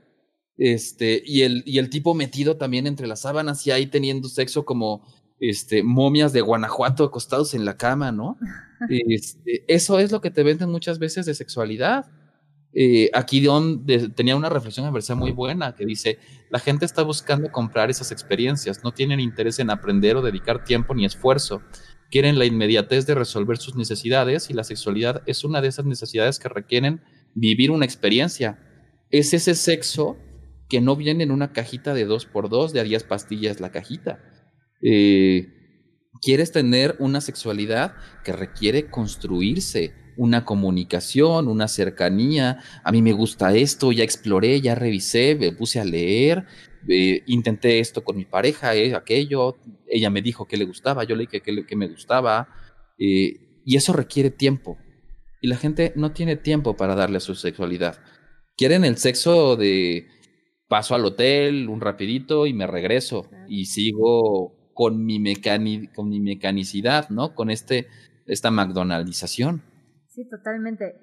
este, 0.59 1.23
y 1.25 1.43
el, 1.43 1.63
y 1.67 1.79
el 1.79 1.91
tipo 1.91 2.15
metido 2.15 2.57
también 2.57 2.87
entre 2.87 3.07
las 3.07 3.21
sábanas 3.21 3.67
y 3.67 3.71
ahí 3.71 3.87
teniendo 3.87 4.29
sexo 4.29 4.65
como 4.65 5.05
este, 5.39 5.83
momias 5.83 6.33
de 6.33 6.41
Guanajuato 6.41 7.05
acostados 7.05 7.55
en 7.55 7.65
la 7.65 7.77
cama, 7.77 8.13
¿no? 8.13 8.39
Este, 8.91 9.65
eso 9.69 9.99
es 9.99 10.13
lo 10.13 10.21
que 10.21 10.31
te 10.31 10.43
venden 10.43 10.71
muchas 10.71 10.99
veces 10.99 11.25
de 11.25 11.35
sexualidad. 11.35 12.05
Eh, 12.75 13.09
aquí 13.15 13.41
Don 13.41 13.87
tenía 14.15 14.37
una 14.37 14.51
reflexión 14.51 14.85
a 14.85 15.15
muy 15.15 15.33
buena 15.33 15.75
que 15.75 15.87
dice, 15.87 16.19
la 16.51 16.59
gente 16.59 16.85
está 16.85 17.03
buscando 17.03 17.51
comprar 17.51 17.89
esas 17.89 18.13
experiencias, 18.13 18.85
no 18.85 18.93
tienen 18.93 19.19
interés 19.19 19.59
en 19.61 19.71
aprender 19.71 20.15
o 20.17 20.21
dedicar 20.21 20.63
tiempo 20.63 20.95
ni 20.95 21.07
esfuerzo, 21.07 21.63
quieren 22.11 22.39
la 22.39 22.45
inmediatez 22.45 23.07
de 23.07 23.15
resolver 23.15 23.57
sus 23.57 23.77
necesidades 23.77 24.51
y 24.51 24.53
la 24.53 24.63
sexualidad 24.63 25.23
es 25.25 25.43
una 25.43 25.63
de 25.63 25.69
esas 25.69 25.87
necesidades 25.87 26.39
que 26.39 26.51
requieren 26.51 27.01
vivir 27.35 27.71
una 27.71 27.87
experiencia. 27.87 28.59
Es 29.11 29.33
ese 29.33 29.55
sexo 29.55 30.19
que 30.69 30.81
no 30.81 30.97
viene 30.97 31.25
en 31.25 31.31
una 31.31 31.53
cajita 31.53 31.95
de 31.95 32.09
2x2 32.09 32.73
de 32.73 32.81
a 32.81 32.85
10 32.85 33.05
pastillas 33.05 33.61
la 33.61 33.71
cajita. 33.71 34.21
Eh, 34.83 35.49
quieres 36.21 36.53
tener 36.53 36.97
una 36.99 37.21
sexualidad 37.21 37.95
que 38.25 38.33
requiere 38.33 38.91
construirse, 38.91 39.93
una 40.17 40.45
comunicación, 40.45 41.49
una 41.49 41.69
cercanía. 41.69 42.61
A 42.83 42.93
mí 42.93 43.03
me 43.03 43.13
gusta 43.13 43.55
esto, 43.55 43.93
ya 43.93 44.05
exploré, 44.05 44.61
ya 44.61 44.75
revisé, 44.75 45.37
me 45.37 45.53
puse 45.53 45.79
a 45.79 45.85
leer, 45.85 46.47
eh, 46.89 47.23
intenté 47.27 47.79
esto 47.79 48.03
con 48.03 48.17
mi 48.17 48.25
pareja, 48.25 48.75
eh, 48.75 48.95
aquello, 48.95 49.57
ella 49.87 50.11
me 50.11 50.23
dijo 50.23 50.47
que 50.47 50.57
le 50.57 50.65
gustaba, 50.65 51.05
yo 51.05 51.15
le 51.15 51.27
dije 51.27 51.41
que, 51.41 51.77
me 51.77 51.89
gustaba, 51.89 52.49
y 52.99 53.77
eso 53.77 53.93
requiere 53.93 54.31
tiempo. 54.31 54.79
Y 55.41 55.49
la 55.49 55.57
gente 55.57 55.93
no 55.97 56.13
tiene 56.13 56.37
tiempo 56.37 56.77
para 56.77 56.95
darle 56.95 57.19
a 57.19 57.21
su 57.21 57.35
sexualidad. 57.35 57.99
Quieren 58.57 58.85
el 58.87 58.97
sexo 58.97 59.57
de 59.57 60.07
paso 60.69 60.95
al 60.95 61.05
hotel 61.05 61.69
un 61.69 61.81
rapidito 61.81 62.47
y 62.47 62.55
me 62.55 62.67
regreso 62.67 63.29
y 63.49 63.67
sigo 63.67 64.73
con 64.75 65.05
mi, 65.05 65.23
con 65.95 66.09
mi 66.09 66.21
mecanicidad, 66.21 67.09
¿no? 67.09 67.35
Con 67.35 67.51
este, 67.51 67.87
esta 68.27 68.51
McDonaldización. 68.51 69.63
Sí, 70.09 70.29
totalmente. 70.29 70.97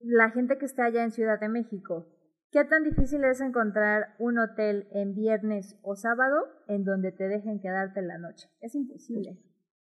La 0.00 0.30
gente 0.30 0.58
que 0.58 0.66
está 0.66 0.86
allá 0.86 1.04
en 1.04 1.12
Ciudad 1.12 1.40
de 1.40 1.48
México, 1.48 2.06
¿qué 2.50 2.64
tan 2.64 2.84
difícil 2.84 3.24
es 3.24 3.40
encontrar 3.40 4.14
un 4.18 4.38
hotel 4.38 4.88
en 4.92 5.14
viernes 5.14 5.76
o 5.82 5.96
sábado 5.96 6.36
en 6.68 6.84
donde 6.84 7.12
te 7.12 7.28
dejen 7.28 7.60
quedarte 7.60 8.02
la 8.02 8.18
noche? 8.18 8.48
Es 8.60 8.74
imposible. 8.74 9.38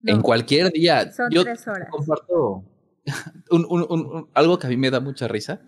En 0.05 0.21
cualquier 0.21 0.71
día. 0.71 1.11
Son 1.11 1.29
Yo 1.31 1.43
tres 1.43 1.67
horas. 1.67 1.89
Comparto 1.89 2.65
algo 4.33 4.59
que 4.59 4.67
a 4.67 4.69
mí 4.69 4.77
me 4.77 4.91
da 4.91 4.99
mucha 4.99 5.27
risa. 5.27 5.61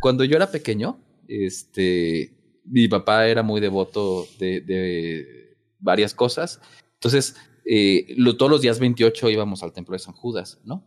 Cuando 0.00 0.24
yo 0.24 0.36
era 0.36 0.48
pequeño, 0.48 0.98
este, 1.28 2.32
mi 2.64 2.88
papá 2.88 3.28
era 3.28 3.42
muy 3.42 3.60
devoto 3.60 4.26
de, 4.38 5.56
varias 5.78 6.14
cosas. 6.14 6.60
Entonces, 6.94 7.36
eh, 7.64 8.16
todos 8.36 8.50
los 8.50 8.60
días 8.60 8.80
28 8.80 9.30
íbamos 9.30 9.62
al 9.62 9.72
templo 9.72 9.92
de 9.92 10.00
San 10.00 10.14
Judas, 10.14 10.60
¿no? 10.64 10.84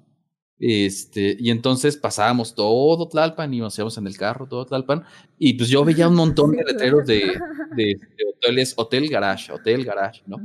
Este, 0.63 1.35
y 1.39 1.49
entonces 1.49 1.97
pasábamos 1.97 2.53
todo 2.53 3.07
Tlalpan 3.07 3.51
y 3.51 3.59
nos 3.59 3.75
íbamos 3.79 3.97
en 3.97 4.05
el 4.05 4.15
carro, 4.15 4.47
todo 4.47 4.63
Tlalpan, 4.65 5.03
y 5.39 5.53
pues 5.53 5.69
yo 5.69 5.83
veía 5.83 6.07
un 6.07 6.13
montón 6.13 6.51
de 6.51 6.63
letreros 6.63 7.07
de, 7.07 7.33
de, 7.75 7.99
hoteles, 8.35 8.75
hotel 8.77 9.09
garage, 9.09 9.51
hotel 9.51 9.83
garage, 9.83 10.21
¿no? 10.27 10.37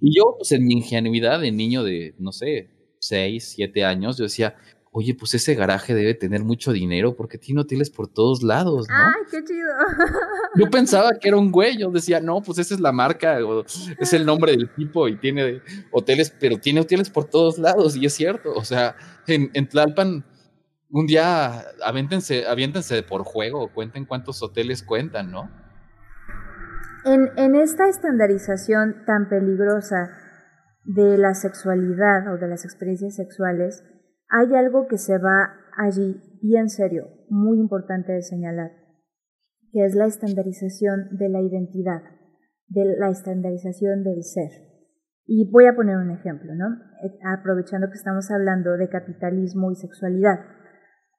Y 0.00 0.16
yo, 0.16 0.36
pues 0.38 0.52
en 0.52 0.66
mi 0.66 0.72
ingenuidad 0.72 1.40
de 1.40 1.52
niño 1.52 1.84
de, 1.84 2.14
no 2.18 2.32
sé, 2.32 2.70
6, 3.00 3.52
7 3.56 3.84
años, 3.84 4.16
yo 4.16 4.24
decía, 4.24 4.56
oye, 4.98 5.14
pues 5.14 5.32
ese 5.34 5.54
garaje 5.54 5.94
debe 5.94 6.12
tener 6.14 6.42
mucho 6.42 6.72
dinero 6.72 7.14
porque 7.14 7.38
tiene 7.38 7.60
hoteles 7.60 7.88
por 7.88 8.08
todos 8.08 8.42
lados, 8.42 8.88
¿no? 8.88 8.96
¡Ay, 8.96 9.22
qué 9.30 9.44
chido! 9.44 9.70
Yo 10.56 10.68
pensaba 10.70 11.12
que 11.20 11.28
era 11.28 11.36
un 11.36 11.52
güey, 11.52 11.78
yo 11.78 11.88
decía, 11.90 12.20
no, 12.20 12.42
pues 12.42 12.58
esa 12.58 12.74
es 12.74 12.80
la 12.80 12.90
marca, 12.90 13.38
o 13.44 13.64
es 13.64 14.12
el 14.12 14.26
nombre 14.26 14.52
del 14.52 14.74
tipo 14.74 15.06
y 15.06 15.16
tiene 15.16 15.62
hoteles, 15.92 16.34
pero 16.40 16.58
tiene 16.58 16.80
hoteles 16.80 17.10
por 17.10 17.26
todos 17.26 17.58
lados 17.58 17.96
y 17.96 18.06
es 18.06 18.12
cierto, 18.14 18.52
o 18.54 18.64
sea, 18.64 18.96
en, 19.28 19.50
en 19.54 19.68
Tlalpan 19.68 20.24
un 20.90 21.06
día 21.06 21.62
aviéntense, 21.84 22.46
aviéntense 22.48 23.02
por 23.04 23.22
juego, 23.22 23.72
cuenten 23.72 24.04
cuántos 24.04 24.42
hoteles 24.42 24.82
cuentan, 24.82 25.30
¿no? 25.30 25.48
En, 27.04 27.30
en 27.36 27.54
esta 27.54 27.88
estandarización 27.88 29.04
tan 29.06 29.28
peligrosa 29.28 30.10
de 30.84 31.18
la 31.18 31.34
sexualidad 31.34 32.32
o 32.34 32.38
de 32.38 32.48
las 32.48 32.64
experiencias 32.64 33.14
sexuales, 33.14 33.84
hay 34.28 34.54
algo 34.54 34.86
que 34.88 34.98
se 34.98 35.18
va 35.18 35.54
allí 35.76 36.20
bien 36.42 36.68
serio, 36.68 37.08
muy 37.28 37.58
importante 37.58 38.12
de 38.12 38.22
señalar, 38.22 38.72
que 39.72 39.84
es 39.84 39.94
la 39.94 40.06
estandarización 40.06 41.16
de 41.16 41.28
la 41.28 41.40
identidad, 41.40 42.02
de 42.68 42.96
la 42.98 43.10
estandarización 43.10 44.04
del 44.04 44.22
ser. 44.22 44.50
Y 45.26 45.50
voy 45.50 45.66
a 45.66 45.74
poner 45.74 45.96
un 45.96 46.10
ejemplo, 46.10 46.54
¿no? 46.54 46.66
Eh, 47.02 47.18
aprovechando 47.24 47.88
que 47.88 47.98
estamos 47.98 48.30
hablando 48.30 48.76
de 48.76 48.88
capitalismo 48.88 49.70
y 49.70 49.76
sexualidad. 49.76 50.40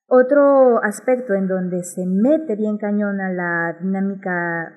Otro 0.08 0.84
aspecto 0.84 1.36
en 1.36 1.48
donde 1.48 1.84
se 1.84 2.06
mete 2.08 2.56
bien 2.56 2.78
cañón 2.78 3.22
a 3.22 3.32
la 3.32 3.78
dinámica 3.80 4.74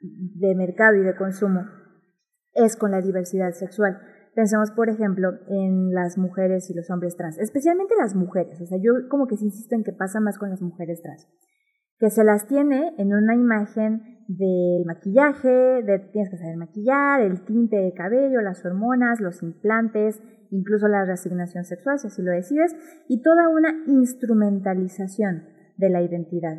de 0.00 0.54
mercado 0.54 0.96
y 0.96 1.02
de 1.02 1.16
consumo 1.16 1.64
es 2.52 2.76
con 2.76 2.90
la 2.90 3.00
diversidad 3.00 3.52
sexual. 3.52 3.98
Pensemos, 4.36 4.70
por 4.70 4.90
ejemplo, 4.90 5.30
en 5.48 5.94
las 5.94 6.18
mujeres 6.18 6.68
y 6.68 6.74
los 6.74 6.90
hombres 6.90 7.16
trans, 7.16 7.38
especialmente 7.38 7.94
las 7.98 8.14
mujeres. 8.14 8.60
O 8.60 8.66
sea, 8.66 8.76
yo 8.76 9.08
como 9.08 9.26
que 9.26 9.34
insisto 9.34 9.74
en 9.74 9.82
que 9.82 9.94
pasa 9.94 10.20
más 10.20 10.36
con 10.38 10.50
las 10.50 10.60
mujeres 10.60 11.00
trans, 11.00 11.26
que 11.98 12.10
se 12.10 12.22
las 12.22 12.46
tiene 12.46 12.92
en 12.98 13.14
una 13.14 13.34
imagen 13.34 14.02
del 14.28 14.84
maquillaje, 14.84 15.48
de 15.48 16.10
tienes 16.12 16.30
que 16.30 16.36
saber 16.36 16.58
maquillar, 16.58 17.22
el 17.22 17.46
tinte 17.46 17.76
de 17.76 17.94
cabello, 17.94 18.42
las 18.42 18.62
hormonas, 18.62 19.22
los 19.22 19.42
implantes, 19.42 20.20
incluso 20.50 20.86
la 20.86 21.06
reasignación 21.06 21.64
sexual, 21.64 21.98
si 21.98 22.08
así 22.08 22.20
lo 22.20 22.30
decides, 22.30 22.76
y 23.08 23.22
toda 23.22 23.48
una 23.48 23.70
instrumentalización 23.86 25.44
de 25.78 25.88
la 25.88 26.02
identidad, 26.02 26.58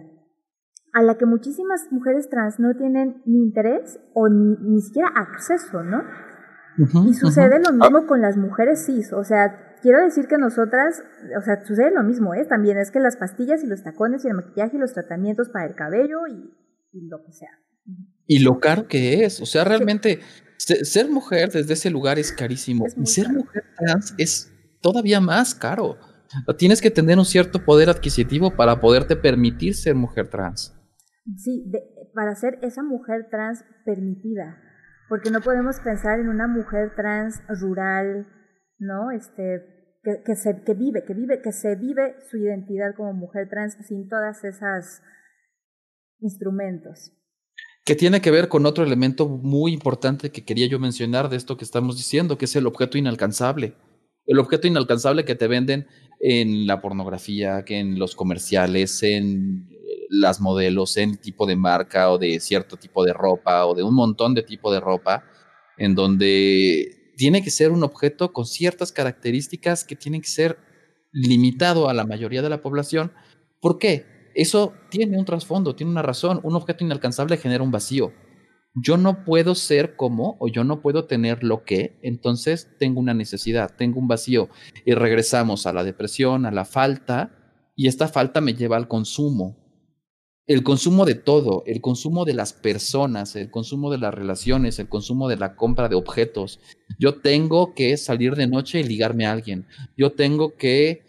a 0.94 1.04
la 1.04 1.16
que 1.20 1.28
muchísimas 1.28 1.92
mujeres 1.92 2.28
trans 2.28 2.60
no 2.60 2.76
tienen 2.76 3.22
ni 3.28 3.38
interés 3.38 4.00
o 4.16 4.30
ni, 4.30 4.56
ni 4.62 4.82
siquiera 4.82 5.10
acceso, 5.16 5.84
¿no? 5.84 6.02
Y 6.78 7.14
sucede 7.14 7.60
lo 7.60 7.74
mismo 7.74 8.06
con 8.06 8.22
las 8.22 8.38
mujeres 8.38 8.86
cis, 8.86 9.12
o 9.14 9.24
sea, 9.24 9.78
quiero 9.82 10.04
decir 10.04 10.28
que 10.28 10.38
nosotras, 10.38 11.04
o 11.38 11.42
sea, 11.42 11.64
sucede 11.66 11.92
lo 11.92 12.04
mismo, 12.04 12.34
¿eh? 12.34 12.46
También 12.46 12.78
es 12.78 12.92
que 12.92 13.00
las 13.00 13.18
pastillas 13.18 13.64
y 13.64 13.68
los 13.68 13.84
tacones 13.84 14.26
y 14.26 14.28
el 14.28 14.36
maquillaje 14.36 14.78
y 14.78 14.80
los 14.80 14.94
tratamientos 14.94 15.50
para 15.50 15.66
el 15.66 15.76
cabello 15.76 16.28
y, 16.28 16.54
lo 17.10 17.24
que 17.24 17.32
sea. 17.32 17.52
y 18.26 18.40
lo 18.40 18.60
caro 18.60 18.88
que 18.88 19.24
es. 19.24 19.40
O 19.42 19.46
sea, 19.46 19.64
realmente 19.64 20.20
ser 20.58 21.10
mujer 21.10 21.52
desde 21.52 21.74
ese 21.74 21.90
lugar 21.90 22.20
es 22.20 22.32
carísimo. 22.32 22.86
y 22.96 23.06
ser 23.06 23.30
mujer 23.30 23.64
trans 23.78 24.14
es 24.18 24.52
todavía 24.82 25.20
más 25.22 25.54
caro. 25.54 25.98
Tienes 26.58 26.82
que 26.82 26.92
tener 26.92 27.18
un 27.18 27.26
cierto 27.26 27.64
poder 27.64 27.90
adquisitivo 27.90 28.56
para 28.56 28.80
poderte 28.82 29.16
permitir 29.16 29.76
ser 29.76 29.96
mujer 29.96 30.30
trans. 30.30 30.74
Sí, 31.38 31.72
para 32.14 32.36
ser 32.36 32.60
esa 32.62 32.84
mujer 32.84 33.28
trans 33.30 33.64
permitida. 33.86 34.62
Porque 35.10 35.32
no 35.32 35.42
podemos 35.42 35.80
pensar 35.80 36.20
en 36.20 36.30
una 36.30 36.48
mujer 36.48 36.94
trans 36.96 37.42
rural, 37.48 38.28
¿no? 38.78 39.12
Este, 39.12 39.98
que, 40.04 40.24
que, 40.26 40.36
se, 40.36 40.64
que 40.64 40.74
vive, 40.74 41.04
que 41.06 41.14
vive, 41.14 41.42
que 41.42 41.52
se 41.52 41.76
vive 41.76 42.16
su 42.30 42.38
identidad 42.38 42.96
como 42.96 43.14
mujer 43.14 43.50
trans 43.50 43.78
sin 43.88 44.08
todas 44.10 44.44
esas 44.44 45.02
instrumentos 46.20 47.14
que 47.88 47.96
tiene 47.96 48.20
que 48.20 48.32
ver 48.32 48.50
con 48.50 48.66
otro 48.66 48.84
elemento 48.84 49.30
muy 49.30 49.72
importante 49.72 50.30
que 50.30 50.44
quería 50.44 50.68
yo 50.68 50.78
mencionar 50.78 51.30
de 51.30 51.38
esto 51.38 51.56
que 51.56 51.64
estamos 51.64 51.96
diciendo, 51.96 52.38
que 52.38 52.44
es 52.44 52.54
el 52.58 52.68
objeto 52.68 52.98
inalcanzable. 52.98 53.76
El 54.26 54.40
objeto 54.40 54.68
inalcanzable 54.68 55.24
que 55.24 55.36
te 55.36 55.48
venden 55.48 55.88
en 56.20 56.68
la 56.68 56.82
pornografía, 56.82 57.64
que 57.64 57.80
en 57.80 57.98
los 57.98 58.14
comerciales, 58.14 59.02
en 59.04 59.70
las 60.10 60.40
modelos, 60.40 60.98
en 60.98 61.18
tipo 61.18 61.46
de 61.46 61.56
marca 61.56 62.12
o 62.12 62.18
de 62.18 62.40
cierto 62.40 62.78
tipo 62.78 63.04
de 63.04 63.14
ropa 63.14 63.66
o 63.66 63.76
de 63.76 63.84
un 63.84 63.96
montón 63.96 64.34
de 64.34 64.44
tipo 64.44 64.72
de 64.72 64.80
ropa, 64.80 65.24
en 65.78 65.96
donde 65.96 67.14
tiene 67.18 67.42
que 67.42 67.52
ser 67.52 67.72
un 67.72 67.84
objeto 67.84 68.32
con 68.32 68.46
ciertas 68.46 68.92
características 68.92 69.84
que 69.84 69.96
tienen 69.96 70.22
que 70.22 70.30
ser 70.30 70.58
limitado 71.12 71.90
a 71.90 71.94
la 71.94 72.06
mayoría 72.06 72.42
de 72.42 72.50
la 72.50 72.62
población. 72.62 73.12
¿Por 73.60 73.80
qué? 73.80 74.32
Eso 74.36 74.74
tiene 74.90 75.18
un 75.18 75.26
trasfondo, 75.26 75.76
tiene 75.76 75.92
una 75.92 76.04
razón. 76.04 76.40
Un 76.44 76.56
objeto 76.56 76.84
inalcanzable 76.84 77.38
genera 77.38 77.64
un 77.64 77.72
vacío. 77.72 78.14
Yo 78.76 78.98
no 78.98 79.26
puedo 79.26 79.56
ser 79.56 79.96
como 79.96 80.38
o 80.40 80.48
yo 80.48 80.64
no 80.64 80.82
puedo 80.82 81.06
tener 81.06 81.44
lo 81.44 81.64
que, 81.64 81.98
entonces 82.04 82.76
tengo 82.78 83.00
una 83.00 83.16
necesidad, 83.16 83.76
tengo 83.76 84.00
un 84.00 84.08
vacío. 84.08 84.50
Y 84.86 84.94
regresamos 84.94 85.66
a 85.66 85.74
la 85.74 85.84
depresión, 85.84 86.46
a 86.46 86.52
la 86.52 86.66
falta, 86.66 87.32
y 87.76 87.88
esta 87.88 88.08
falta 88.08 88.40
me 88.40 88.54
lleva 88.54 88.78
al 88.78 88.88
consumo. 88.88 89.67
El 90.48 90.64
consumo 90.64 91.06
de 91.06 91.16
todo, 91.16 91.64
el 91.68 91.82
consumo 91.82 92.24
de 92.24 92.34
las 92.34 92.54
personas, 92.54 93.36
el 93.36 93.52
consumo 93.52 93.92
de 93.92 93.98
las 93.98 94.14
relaciones, 94.14 94.80
el 94.80 94.88
consumo 94.88 95.28
de 95.28 95.36
la 95.36 95.58
compra 95.58 95.90
de 95.90 95.96
objetos. 95.96 96.62
Yo 96.98 97.20
tengo 97.20 97.74
que 97.74 97.98
salir 97.98 98.36
de 98.36 98.48
noche 98.48 98.80
y 98.80 98.84
ligarme 98.84 99.26
a 99.26 99.34
alguien. 99.34 99.68
Yo 99.98 100.14
tengo 100.14 100.56
que 100.56 101.06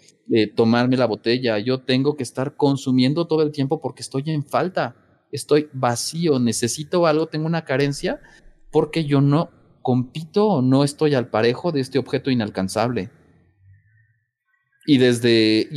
tomarme 0.57 0.97
la 0.97 1.07
botella, 1.07 1.59
yo 1.59 1.81
tengo 1.81 2.17
que 2.17 2.25
estar 2.25 2.57
consumiendo 2.57 3.27
todo 3.27 3.43
el 3.43 3.53
tiempo 3.53 3.81
porque 3.81 4.03
estoy 4.03 4.25
en 4.27 4.45
falta, 4.45 4.97
estoy 5.33 5.69
vacío, 5.73 6.39
necesito 6.39 7.07
algo, 7.07 7.29
tengo 7.29 7.47
una 7.47 7.65
carencia 7.65 8.21
porque 8.71 9.05
yo 9.05 9.21
no 9.21 9.51
compito 9.83 10.49
o 10.49 10.63
no 10.63 10.85
estoy 10.85 11.15
al 11.15 11.31
parejo 11.31 11.73
de 11.73 11.81
este 11.81 11.99
objeto 11.99 12.31
inalcanzable. 12.31 13.11
Y 14.85 14.99
desde... 14.99 15.69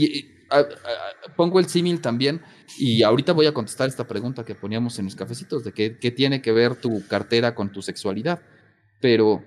pongo 1.35 1.59
el 1.59 1.67
símil 1.67 2.01
también 2.01 2.41
y 2.77 3.03
ahorita 3.03 3.33
voy 3.33 3.45
a 3.45 3.53
contestar 3.53 3.87
esta 3.87 4.07
pregunta 4.07 4.45
que 4.45 4.55
poníamos 4.55 4.97
en 4.99 5.05
los 5.05 5.15
cafecitos 5.15 5.63
de 5.63 5.73
qué, 5.73 5.97
qué 5.99 6.11
tiene 6.11 6.41
que 6.41 6.51
ver 6.51 6.75
tu 6.75 7.05
cartera 7.07 7.55
con 7.55 7.71
tu 7.71 7.81
sexualidad. 7.81 8.41
Pero 8.99 9.43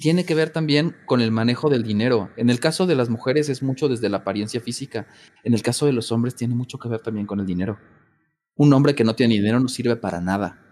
tiene 0.00 0.24
que 0.24 0.34
ver 0.34 0.50
también 0.50 0.94
con 1.06 1.20
el 1.20 1.30
manejo 1.30 1.70
del 1.70 1.82
dinero. 1.82 2.30
En 2.36 2.50
el 2.50 2.60
caso 2.60 2.86
de 2.86 2.94
las 2.94 3.08
mujeres 3.08 3.48
es 3.48 3.62
mucho 3.62 3.88
desde 3.88 4.08
la 4.08 4.18
apariencia 4.18 4.60
física. 4.60 5.06
En 5.42 5.54
el 5.54 5.62
caso 5.62 5.86
de 5.86 5.92
los 5.92 6.12
hombres 6.12 6.34
tiene 6.34 6.54
mucho 6.54 6.78
que 6.78 6.88
ver 6.88 7.00
también 7.00 7.26
con 7.26 7.40
el 7.40 7.46
dinero. 7.46 7.78
Un 8.56 8.72
hombre 8.72 8.94
que 8.94 9.04
no 9.04 9.14
tiene 9.14 9.34
dinero 9.34 9.58
no 9.58 9.68
sirve 9.68 9.96
para 9.96 10.20
nada. 10.20 10.62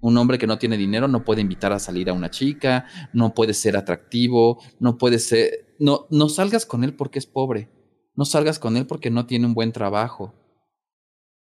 Un 0.00 0.16
hombre 0.16 0.36
que 0.36 0.48
no 0.48 0.58
tiene 0.58 0.76
dinero 0.76 1.06
no 1.06 1.24
puede 1.24 1.40
invitar 1.40 1.72
a 1.72 1.78
salir 1.78 2.10
a 2.10 2.12
una 2.12 2.28
chica, 2.28 2.86
no 3.12 3.34
puede 3.34 3.54
ser 3.54 3.76
atractivo, 3.76 4.60
no 4.80 4.98
puede 4.98 5.20
ser... 5.20 5.76
No, 5.78 6.06
no 6.10 6.28
salgas 6.28 6.66
con 6.66 6.82
él 6.82 6.94
porque 6.94 7.20
es 7.20 7.26
pobre. 7.26 7.70
No 8.14 8.24
salgas 8.24 8.58
con 8.58 8.76
él 8.76 8.86
porque 8.86 9.10
no 9.10 9.26
tiene 9.26 9.46
un 9.46 9.54
buen 9.54 9.72
trabajo. 9.72 10.34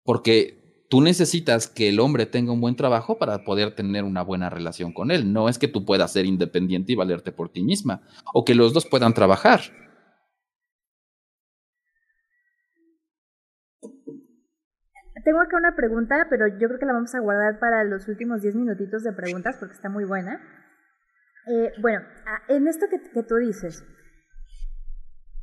Porque 0.04 0.86
tú 0.90 1.02
necesitas 1.02 1.68
que 1.68 1.90
el 1.90 2.00
hombre 2.00 2.26
tenga 2.26 2.52
un 2.52 2.62
buen 2.62 2.76
trabajo 2.76 3.18
para 3.18 3.44
poder 3.44 3.76
tener 3.76 4.04
una 4.04 4.24
buena 4.24 4.50
relación 4.50 4.92
con 4.92 5.12
él. 5.12 5.32
No 5.32 5.50
es 5.50 5.58
que 5.58 5.68
tú 5.68 5.86
puedas 5.86 6.12
ser 6.12 6.26
independiente 6.26 6.92
y 6.92 6.96
valerte 6.96 7.32
por 7.32 7.50
ti 7.50 7.64
misma, 7.64 8.02
o 8.34 8.44
que 8.44 8.56
los 8.56 8.74
dos 8.74 8.86
puedan 8.86 9.14
trabajar. 9.14 9.62
Tengo 15.24 15.42
acá 15.42 15.58
una 15.58 15.76
pregunta, 15.76 16.28
pero 16.30 16.48
yo 16.48 16.68
creo 16.68 16.80
que 16.80 16.86
la 16.86 16.94
vamos 16.94 17.14
a 17.14 17.20
guardar 17.20 17.60
para 17.60 17.84
los 17.84 18.08
últimos 18.08 18.42
10 18.42 18.56
minutitos 18.56 19.04
de 19.04 19.12
preguntas 19.12 19.58
porque 19.60 19.76
está 19.76 19.90
muy 19.90 20.06
buena. 20.06 20.42
Eh, 21.46 21.74
bueno, 21.82 22.02
en 22.48 22.68
esto 22.68 22.86
que 22.90 23.24
tú 23.24 23.36
dices, 23.36 23.84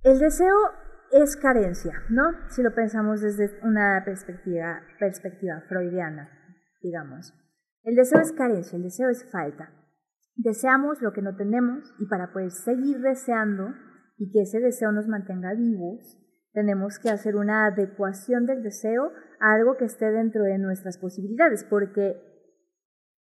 el 0.02 0.18
deseo 0.18 0.56
es 1.22 1.36
carencia, 1.36 2.02
¿no? 2.10 2.22
Si 2.48 2.62
lo 2.62 2.74
pensamos 2.74 3.20
desde 3.20 3.58
una 3.62 4.02
perspectiva, 4.04 5.62
freudiana, 5.68 6.28
digamos. 6.82 7.32
El 7.82 7.94
deseo 7.94 8.20
es 8.20 8.32
carencia, 8.32 8.76
el 8.76 8.82
deseo 8.82 9.08
es 9.08 9.30
falta. 9.30 9.70
Deseamos 10.34 11.00
lo 11.00 11.12
que 11.12 11.22
no 11.22 11.36
tenemos 11.36 11.94
y 11.98 12.06
para 12.06 12.32
poder 12.32 12.50
seguir 12.50 13.00
deseando 13.00 13.74
y 14.18 14.30
que 14.30 14.42
ese 14.42 14.60
deseo 14.60 14.92
nos 14.92 15.08
mantenga 15.08 15.54
vivos, 15.54 16.18
tenemos 16.52 16.98
que 16.98 17.10
hacer 17.10 17.36
una 17.36 17.66
adecuación 17.66 18.46
del 18.46 18.62
deseo 18.62 19.12
a 19.40 19.52
algo 19.52 19.76
que 19.76 19.84
esté 19.84 20.10
dentro 20.10 20.42
de 20.42 20.58
nuestras 20.58 20.98
posibilidades, 20.98 21.64
porque 21.64 22.16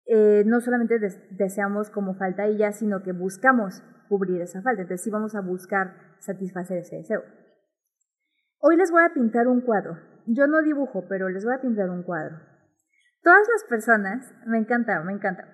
eh, 0.06 0.44
no 0.46 0.60
solamente 0.60 0.98
deseamos 1.30 1.90
como 1.90 2.14
falta 2.14 2.48
y 2.48 2.58
ya, 2.58 2.72
sino 2.72 3.02
que 3.02 3.12
buscamos 3.12 3.82
cubrir 4.08 4.40
esa 4.40 4.62
falta. 4.62 4.82
Entonces 4.82 5.04
sí 5.04 5.10
vamos 5.10 5.34
a 5.34 5.40
buscar 5.40 5.94
satisfacer 6.20 6.78
ese 6.78 6.96
deseo. 6.96 7.22
Hoy 8.58 8.76
les 8.76 8.90
voy 8.90 9.02
a 9.02 9.12
pintar 9.12 9.48
un 9.48 9.60
cuadro. 9.60 9.98
Yo 10.26 10.46
no 10.46 10.62
dibujo, 10.62 11.04
pero 11.08 11.28
les 11.28 11.44
voy 11.44 11.54
a 11.54 11.60
pintar 11.60 11.90
un 11.90 12.02
cuadro. 12.02 12.40
Todas 13.22 13.46
las 13.52 13.64
personas, 13.68 14.34
me 14.46 14.58
encanta, 14.58 15.02
me 15.02 15.12
encanta, 15.12 15.44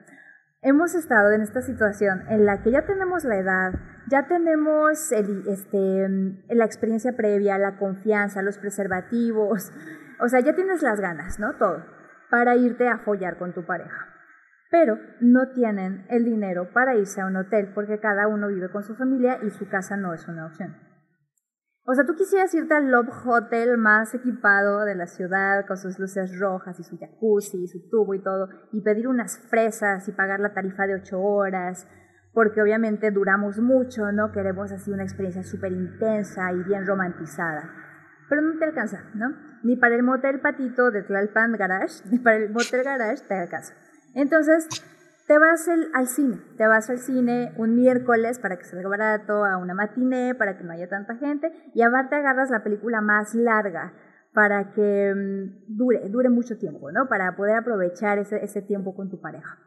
hemos 0.63 0.95
estado 0.95 1.33
en 1.33 1.41
esta 1.41 1.63
situación 1.63 2.23
en 2.29 2.47
la 2.47 2.63
que 2.63 2.71
ya 2.71 2.87
tenemos 2.87 3.25
la 3.25 3.37
edad, 3.37 3.73
ya 4.09 4.29
tenemos 4.29 5.11
este, 5.11 6.09
la 6.49 6.65
experiencia 6.65 7.17
previa, 7.17 7.59
la 7.59 7.79
confianza, 7.79 8.43
los 8.43 8.59
preservativos, 8.59 9.73
o 10.21 10.29
sea, 10.29 10.41
ya 10.41 10.55
tienes 10.55 10.83
las 10.83 11.01
ganas, 11.01 11.41
¿no? 11.41 11.57
Todo, 11.57 11.85
para 12.31 12.57
irte 12.57 12.89
a 12.89 12.99
follar 12.99 13.39
con 13.39 13.53
tu 13.53 13.65
pareja. 13.65 14.09
Pero 14.71 14.99
no 15.21 15.51
tienen 15.53 16.07
el 16.09 16.25
dinero 16.25 16.73
para 16.73 16.95
irse 16.95 17.21
a 17.21 17.27
un 17.27 17.37
hotel 17.37 17.73
porque 17.75 17.99
cada 17.99 18.29
uno 18.29 18.49
vive 18.49 18.71
con 18.71 18.85
su 18.85 18.95
familia 18.95 19.39
y 19.43 19.51
su 19.51 19.69
casa 19.69 19.97
no 19.97 20.15
es 20.15 20.29
una 20.29 20.47
opción. 20.47 20.92
O 21.85 21.95
sea, 21.95 22.05
tú 22.05 22.15
quisieras 22.15 22.55
irte 22.55 22.75
al 22.75 22.93
Love 22.93 23.11
Hotel 23.27 23.77
más 23.77 24.15
equipado 24.15 24.85
de 24.85 24.95
la 24.95 25.07
ciudad, 25.07 25.67
con 25.67 25.77
sus 25.77 25.99
luces 25.99 26.39
rojas 26.39 26.79
y 26.79 26.85
su 26.85 26.97
jacuzzi 26.97 27.65
y 27.65 27.67
su 27.67 27.89
tubo 27.91 28.15
y 28.15 28.23
todo, 28.23 28.49
y 28.71 28.83
pedir 28.83 29.09
unas 29.09 29.37
fresas 29.51 30.09
y 30.09 30.13
pagar 30.13 30.39
la 30.39 30.55
tarifa 30.55 30.87
de 30.87 30.95
ocho 30.95 31.21
horas, 31.21 31.89
porque 32.33 32.63
obviamente 32.63 33.11
duramos 33.11 33.59
mucho, 33.59 34.13
¿no? 34.13 34.31
Queremos 34.31 34.71
así 34.71 34.93
una 34.93 35.03
experiencia 35.03 35.43
súper 35.43 35.73
intensa 35.73 36.53
y 36.53 36.63
bien 36.63 36.87
romantizada. 36.87 37.69
Pero 38.29 38.43
no 38.43 38.59
te 38.59 38.65
alcanza, 38.65 39.11
¿no? 39.15 39.27
Ni 39.65 39.77
para 39.77 39.97
el 39.97 40.05
motel 40.05 40.41
patito 40.41 40.93
de 40.93 41.03
Tlalpan 41.03 41.53
Garage, 41.53 42.05
ni 42.11 42.21
para 42.21 42.37
el 42.37 42.51
motel 42.51 42.85
Garage 42.85 43.25
te 43.27 43.35
alcanza. 43.35 43.75
Entonces, 44.15 44.69
te 45.33 45.39
vas 45.39 45.67
al 45.95 46.09
cine, 46.09 46.43
te 46.59 46.67
vas 46.67 46.91
al 46.91 46.99
cine 46.99 47.55
un 47.57 47.75
miércoles 47.75 48.39
para 48.39 48.59
que 48.59 48.65
salga 48.65 48.87
barato, 48.91 49.47
a 49.47 49.57
una 49.57 49.73
matiné, 49.73 50.35
para 50.35 50.59
que 50.59 50.63
no 50.63 50.73
haya 50.73 50.91
tanta 50.91 51.17
gente, 51.17 51.51
y 51.73 51.81
aparte 51.81 52.17
agarras 52.17 52.51
la 52.51 52.63
película 52.63 53.01
más 53.01 53.35
larga 53.35 53.95
para 54.35 54.75
que 54.75 55.15
mm, 55.17 55.75
dure, 55.75 56.07
dure 56.11 56.29
mucho 56.29 56.59
tiempo, 56.59 56.93
¿no? 56.93 57.09
Para 57.09 57.35
poder 57.35 57.57
aprovechar 57.57 58.19
ese, 58.19 58.45
ese 58.45 58.61
tiempo 58.61 58.95
con 58.95 59.09
tu 59.09 59.23
pareja. 59.23 59.59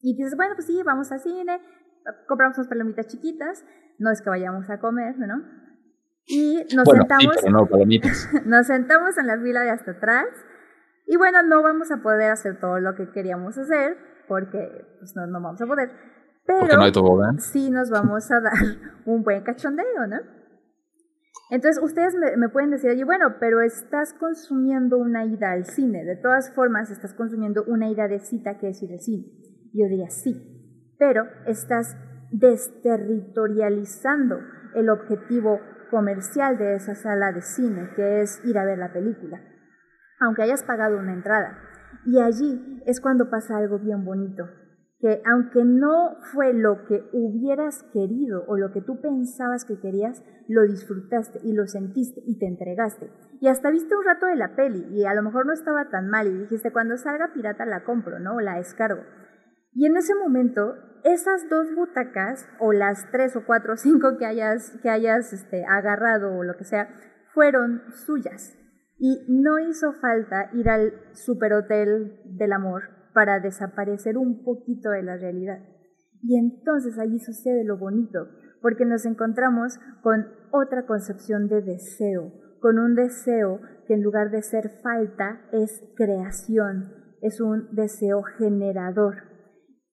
Y 0.00 0.16
dices, 0.16 0.34
bueno, 0.34 0.56
pues 0.56 0.66
sí, 0.66 0.82
vamos 0.84 1.12
al 1.12 1.20
cine, 1.20 1.60
compramos 2.26 2.58
unas 2.58 2.66
palomitas 2.66 3.06
chiquitas, 3.06 3.64
no 4.00 4.10
es 4.10 4.22
que 4.22 4.30
vayamos 4.30 4.68
a 4.70 4.80
comer, 4.80 5.16
¿no? 5.20 5.40
Y 6.26 6.66
nos 6.74 6.88
sentamos. 6.88 7.36
no, 7.48 7.66
palomitas. 7.66 8.28
nos 8.44 8.66
sentamos 8.66 9.16
en 9.18 9.28
la 9.28 9.38
fila 9.38 9.60
de 9.60 9.70
hasta 9.70 9.92
atrás. 9.92 10.26
Y 11.06 11.16
bueno, 11.16 11.44
no 11.44 11.62
vamos 11.62 11.92
a 11.92 11.98
poder 11.98 12.32
hacer 12.32 12.58
todo 12.58 12.80
lo 12.80 12.96
que 12.96 13.12
queríamos 13.12 13.56
hacer, 13.56 14.13
porque 14.28 14.86
pues, 14.98 15.16
no, 15.16 15.26
no 15.26 15.40
vamos 15.40 15.60
a 15.60 15.66
poder. 15.66 15.90
Pero 16.46 16.66
sí 17.38 17.70
nos 17.70 17.90
vamos 17.90 18.30
a 18.30 18.40
dar 18.40 18.52
un 19.06 19.22
buen 19.22 19.42
cachondeo, 19.42 20.06
¿no? 20.06 20.18
Entonces 21.50 21.82
ustedes 21.82 22.14
me, 22.14 22.36
me, 22.36 22.48
pueden 22.48 22.70
decir, 22.70 22.90
oye, 22.90 23.04
bueno, 23.04 23.36
pero 23.38 23.60
estás 23.60 24.14
consumiendo 24.14 24.96
una 24.98 25.24
ida 25.24 25.52
al 25.52 25.66
cine. 25.66 26.04
De 26.04 26.16
todas 26.16 26.52
formas, 26.54 26.90
estás 26.90 27.14
consumiendo 27.14 27.64
una 27.66 27.88
ida 27.88 28.08
de 28.08 28.18
cita 28.20 28.58
que 28.58 28.70
es 28.70 28.82
ir 28.82 28.92
al 28.92 29.00
cine. 29.00 29.24
Yo 29.72 29.86
diría 29.88 30.10
sí, 30.10 30.94
pero 30.98 31.24
estás 31.46 31.96
desterritorializando 32.30 34.38
el 34.74 34.90
objetivo 34.90 35.60
comercial 35.90 36.58
de 36.58 36.74
esa 36.74 36.94
sala 36.94 37.32
de 37.32 37.40
cine, 37.42 37.90
que 37.94 38.22
es 38.22 38.44
ir 38.44 38.58
a 38.58 38.64
ver 38.64 38.78
la 38.78 38.92
película, 38.92 39.40
aunque 40.20 40.42
hayas 40.42 40.64
pagado 40.64 40.98
una 40.98 41.12
entrada. 41.12 41.58
Y 42.06 42.20
allí 42.20 42.82
es 42.86 43.00
cuando 43.00 43.30
pasa 43.30 43.56
algo 43.56 43.78
bien 43.78 44.04
bonito, 44.04 44.48
que 45.00 45.22
aunque 45.26 45.64
no 45.64 46.16
fue 46.32 46.52
lo 46.52 46.84
que 46.86 47.08
hubieras 47.12 47.82
querido 47.92 48.44
o 48.46 48.56
lo 48.56 48.72
que 48.72 48.80
tú 48.80 49.00
pensabas 49.00 49.64
que 49.64 49.78
querías, 49.80 50.22
lo 50.48 50.62
disfrutaste 50.62 51.40
y 51.42 51.52
lo 51.52 51.66
sentiste 51.66 52.20
y 52.26 52.38
te 52.38 52.46
entregaste. 52.46 53.10
Y 53.40 53.48
hasta 53.48 53.70
viste 53.70 53.96
un 53.96 54.04
rato 54.04 54.26
de 54.26 54.36
la 54.36 54.56
peli 54.56 54.86
y 54.90 55.04
a 55.04 55.14
lo 55.14 55.22
mejor 55.22 55.46
no 55.46 55.52
estaba 55.52 55.90
tan 55.90 56.08
mal 56.08 56.26
y 56.28 56.38
dijiste, 56.38 56.72
cuando 56.72 56.96
salga 56.96 57.32
pirata 57.34 57.66
la 57.66 57.84
compro, 57.84 58.18
¿no? 58.18 58.36
O 58.36 58.40
la 58.40 58.56
descargo. 58.56 59.02
Y 59.72 59.86
en 59.86 59.96
ese 59.96 60.14
momento, 60.14 60.76
esas 61.02 61.48
dos 61.50 61.74
butacas, 61.74 62.48
o 62.60 62.72
las 62.72 63.10
tres 63.10 63.34
o 63.36 63.44
cuatro 63.44 63.74
o 63.74 63.76
cinco 63.76 64.16
que 64.18 64.24
hayas, 64.24 64.78
que 64.82 64.88
hayas 64.88 65.32
este, 65.32 65.64
agarrado 65.64 66.36
o 66.36 66.44
lo 66.44 66.56
que 66.56 66.64
sea, 66.64 66.88
fueron 67.34 67.82
suyas. 67.90 68.56
Y 69.06 69.18
no 69.28 69.58
hizo 69.58 69.92
falta 70.00 70.48
ir 70.54 70.70
al 70.70 70.94
superhotel 71.12 72.22
del 72.24 72.54
amor 72.54 72.84
para 73.12 73.38
desaparecer 73.38 74.16
un 74.16 74.42
poquito 74.42 74.88
de 74.88 75.02
la 75.02 75.18
realidad. 75.18 75.58
Y 76.22 76.38
entonces 76.38 76.98
allí 76.98 77.18
sucede 77.18 77.64
lo 77.64 77.76
bonito, 77.76 78.28
porque 78.62 78.86
nos 78.86 79.04
encontramos 79.04 79.78
con 80.02 80.24
otra 80.52 80.86
concepción 80.86 81.48
de 81.48 81.60
deseo, 81.60 82.32
con 82.60 82.78
un 82.78 82.94
deseo 82.94 83.60
que 83.86 83.92
en 83.92 84.02
lugar 84.02 84.30
de 84.30 84.40
ser 84.40 84.70
falta 84.82 85.50
es 85.52 85.84
creación, 85.96 86.94
es 87.20 87.42
un 87.42 87.68
deseo 87.72 88.22
generador. 88.38 89.16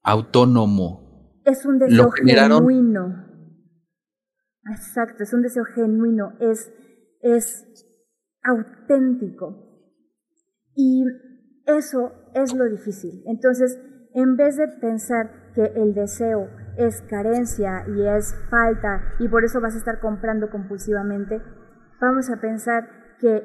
Autónomo. 0.03 1.41
Es 1.43 1.65
un 1.65 1.79
deseo 1.79 2.11
genuino. 2.11 3.27
Exacto, 4.71 5.23
es 5.23 5.33
un 5.33 5.41
deseo 5.41 5.65
genuino, 5.65 6.31
es, 6.39 6.71
es 7.19 7.90
auténtico. 8.43 9.67
Y 10.75 11.05
eso 11.65 12.11
es 12.33 12.53
lo 12.53 12.65
difícil. 12.65 13.23
Entonces, 13.25 13.79
en 14.13 14.35
vez 14.35 14.57
de 14.57 14.67
pensar 14.67 15.53
que 15.53 15.65
el 15.75 15.93
deseo 15.93 16.49
es 16.77 17.01
carencia 17.03 17.85
y 17.87 18.07
es 18.07 18.33
falta 18.49 19.01
y 19.19 19.27
por 19.27 19.43
eso 19.43 19.59
vas 19.61 19.75
a 19.75 19.77
estar 19.77 19.99
comprando 19.99 20.49
compulsivamente, 20.49 21.41
vamos 21.99 22.29
a 22.29 22.39
pensar 22.39 22.89
que 23.19 23.43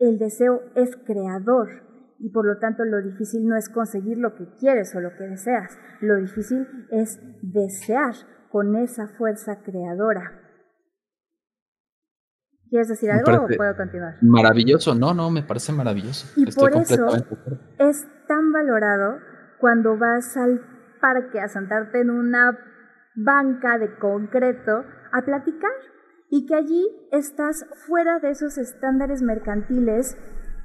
el 0.00 0.18
deseo 0.18 0.62
es 0.74 0.96
creador 0.96 1.68
y 2.18 2.30
por 2.30 2.46
lo 2.46 2.58
tanto 2.58 2.84
lo 2.84 3.02
difícil 3.02 3.46
no 3.46 3.56
es 3.56 3.68
conseguir 3.68 4.18
lo 4.18 4.34
que 4.34 4.46
quieres 4.58 4.94
o 4.94 5.00
lo 5.00 5.10
que 5.16 5.24
deseas, 5.24 5.78
lo 6.00 6.16
difícil 6.16 6.66
es 6.90 7.20
desear 7.42 8.14
con 8.50 8.76
esa 8.76 9.08
fuerza 9.08 9.62
creadora. 9.62 10.41
¿Quieres 12.72 12.88
decir 12.88 13.10
algo 13.10 13.44
o 13.44 13.48
puedo 13.54 13.76
continuar? 13.76 14.16
Maravilloso, 14.22 14.94
no, 14.94 15.12
no, 15.12 15.30
me 15.30 15.42
parece 15.42 15.74
maravilloso. 15.74 16.26
Y 16.40 16.50
por 16.52 16.74
eso 16.74 17.06
es 17.78 18.06
tan 18.26 18.50
valorado 18.50 19.18
cuando 19.58 19.98
vas 19.98 20.38
al 20.38 20.62
parque 20.98 21.38
a 21.38 21.48
sentarte 21.48 22.00
en 22.00 22.08
una 22.08 22.58
banca 23.14 23.76
de 23.76 23.94
concreto 23.96 24.86
a 25.12 25.20
platicar 25.20 25.70
y 26.30 26.46
que 26.46 26.54
allí 26.54 26.88
estás 27.10 27.66
fuera 27.86 28.20
de 28.20 28.30
esos 28.30 28.56
estándares 28.56 29.20
mercantiles 29.20 30.16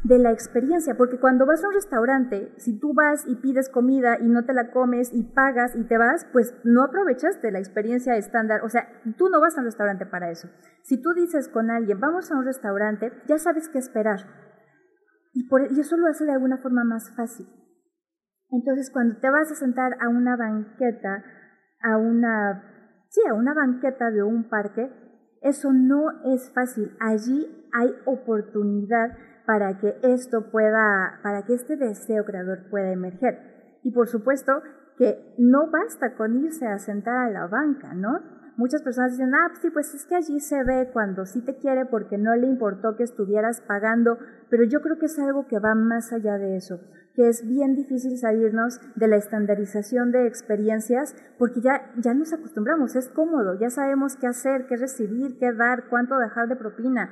de 0.03 0.19
la 0.19 0.31
experiencia, 0.31 0.95
porque 0.95 1.19
cuando 1.19 1.45
vas 1.45 1.63
a 1.63 1.67
un 1.67 1.73
restaurante, 1.73 2.53
si 2.57 2.79
tú 2.79 2.93
vas 2.93 3.25
y 3.27 3.35
pides 3.35 3.69
comida 3.69 4.17
y 4.19 4.27
no 4.27 4.45
te 4.45 4.53
la 4.53 4.71
comes 4.71 5.11
y 5.13 5.23
pagas 5.23 5.75
y 5.75 5.83
te 5.85 5.97
vas, 5.97 6.25
pues 6.31 6.55
no 6.63 6.83
aprovechaste 6.83 7.51
la 7.51 7.59
experiencia 7.59 8.15
estándar, 8.15 8.61
o 8.63 8.69
sea, 8.69 8.87
tú 9.17 9.29
no 9.29 9.41
vas 9.41 9.57
a 9.57 9.61
un 9.61 9.65
restaurante 9.65 10.05
para 10.05 10.29
eso. 10.29 10.49
Si 10.83 11.01
tú 11.01 11.13
dices 11.13 11.49
con 11.49 11.71
alguien, 11.71 11.99
vamos 11.99 12.31
a 12.31 12.37
un 12.37 12.45
restaurante, 12.45 13.11
ya 13.27 13.37
sabes 13.37 13.69
qué 13.69 13.79
esperar. 13.79 14.19
Y, 15.33 15.47
por, 15.47 15.71
y 15.71 15.79
eso 15.79 15.97
lo 15.97 16.07
hace 16.07 16.25
de 16.25 16.31
alguna 16.31 16.57
forma 16.57 16.83
más 16.83 17.13
fácil. 17.15 17.47
Entonces, 18.49 18.89
cuando 18.91 19.19
te 19.19 19.29
vas 19.29 19.51
a 19.51 19.55
sentar 19.55 19.97
a 19.99 20.09
una 20.09 20.37
banqueta, 20.37 21.23
a 21.81 21.97
una, 21.97 23.05
sí, 23.09 23.21
a 23.29 23.33
una 23.33 23.53
banqueta 23.53 24.09
de 24.09 24.23
un 24.23 24.47
parque, 24.49 24.89
eso 25.41 25.73
no 25.73 26.05
es 26.23 26.51
fácil. 26.53 26.95
Allí 26.99 27.45
hay 27.73 27.93
oportunidad 28.05 29.17
para 29.47 29.79
que 29.79 29.95
esto 30.03 30.51
pueda, 30.51 31.21
para 31.23 31.45
que 31.45 31.53
este 31.53 31.77
deseo 31.77 32.25
creador 32.25 32.69
pueda 32.69 32.91
emerger. 32.91 33.79
Y 33.81 33.91
por 33.91 34.09
supuesto 34.09 34.61
que 34.97 35.33
no 35.37 35.71
basta 35.71 36.15
con 36.17 36.35
irse 36.43 36.67
a 36.67 36.77
sentar 36.79 37.15
a 37.15 37.29
la 37.29 37.47
banca, 37.47 37.93
¿no? 37.93 38.19
Muchas 38.57 38.81
personas 38.81 39.11
dicen, 39.11 39.33
ah, 39.35 39.53
sí, 39.61 39.69
pues 39.69 39.93
es 39.93 40.05
que 40.05 40.15
allí 40.15 40.39
se 40.39 40.63
ve 40.63 40.89
cuando 40.91 41.25
sí 41.25 41.45
te 41.45 41.55
quiere 41.55 41.85
porque 41.85 42.17
no 42.17 42.35
le 42.35 42.47
importó 42.47 42.97
que 42.97 43.03
estuvieras 43.03 43.61
pagando, 43.61 44.17
pero 44.49 44.63
yo 44.63 44.81
creo 44.81 44.97
que 44.97 45.05
es 45.05 45.17
algo 45.19 45.47
que 45.47 45.59
va 45.59 45.75
más 45.75 46.11
allá 46.11 46.39
de 46.39 46.57
eso, 46.57 46.81
que 47.13 47.29
es 47.29 47.47
bien 47.47 47.75
difícil 47.75 48.17
salirnos 48.17 48.81
de 48.95 49.07
la 49.07 49.15
estandarización 49.15 50.11
de 50.11 50.27
experiencias 50.27 51.15
porque 51.37 51.61
ya, 51.61 51.93
ya 51.97 52.15
nos 52.15 52.33
acostumbramos, 52.33 52.95
es 52.95 53.07
cómodo, 53.09 53.57
ya 53.59 53.69
sabemos 53.69 54.17
qué 54.17 54.25
hacer, 54.25 54.65
qué 54.67 54.75
recibir, 54.75 55.37
qué 55.37 55.53
dar, 55.53 55.85
cuánto 55.89 56.17
dejar 56.17 56.47
de 56.49 56.55
propina. 56.55 57.11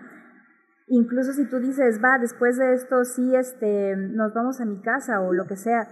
Incluso 0.88 1.34
si 1.34 1.50
tú 1.50 1.60
dices, 1.60 2.00
va, 2.04 2.20
después 2.20 2.58
de 2.58 2.74
esto 2.74 3.04
sí, 3.06 3.36
este, 3.36 3.96
nos 3.96 4.34
vamos 4.34 4.62
a 4.62 4.66
mi 4.66 4.82
casa 4.82 5.22
o 5.22 5.34
lo 5.34 5.46
que 5.48 5.56
sea. 5.56 5.88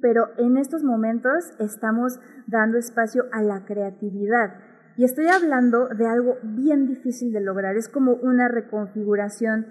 Pero 0.00 0.28
en 0.38 0.56
estos 0.56 0.82
momentos 0.82 1.54
estamos 1.58 2.18
dando 2.46 2.78
espacio 2.78 3.24
a 3.32 3.42
la 3.42 3.64
creatividad. 3.66 4.54
Y 4.96 5.04
estoy 5.04 5.26
hablando 5.28 5.88
de 5.88 6.06
algo 6.06 6.38
bien 6.42 6.86
difícil 6.86 7.32
de 7.32 7.40
lograr. 7.40 7.76
Es 7.76 7.88
como 7.88 8.14
una 8.14 8.48
reconfiguración 8.48 9.66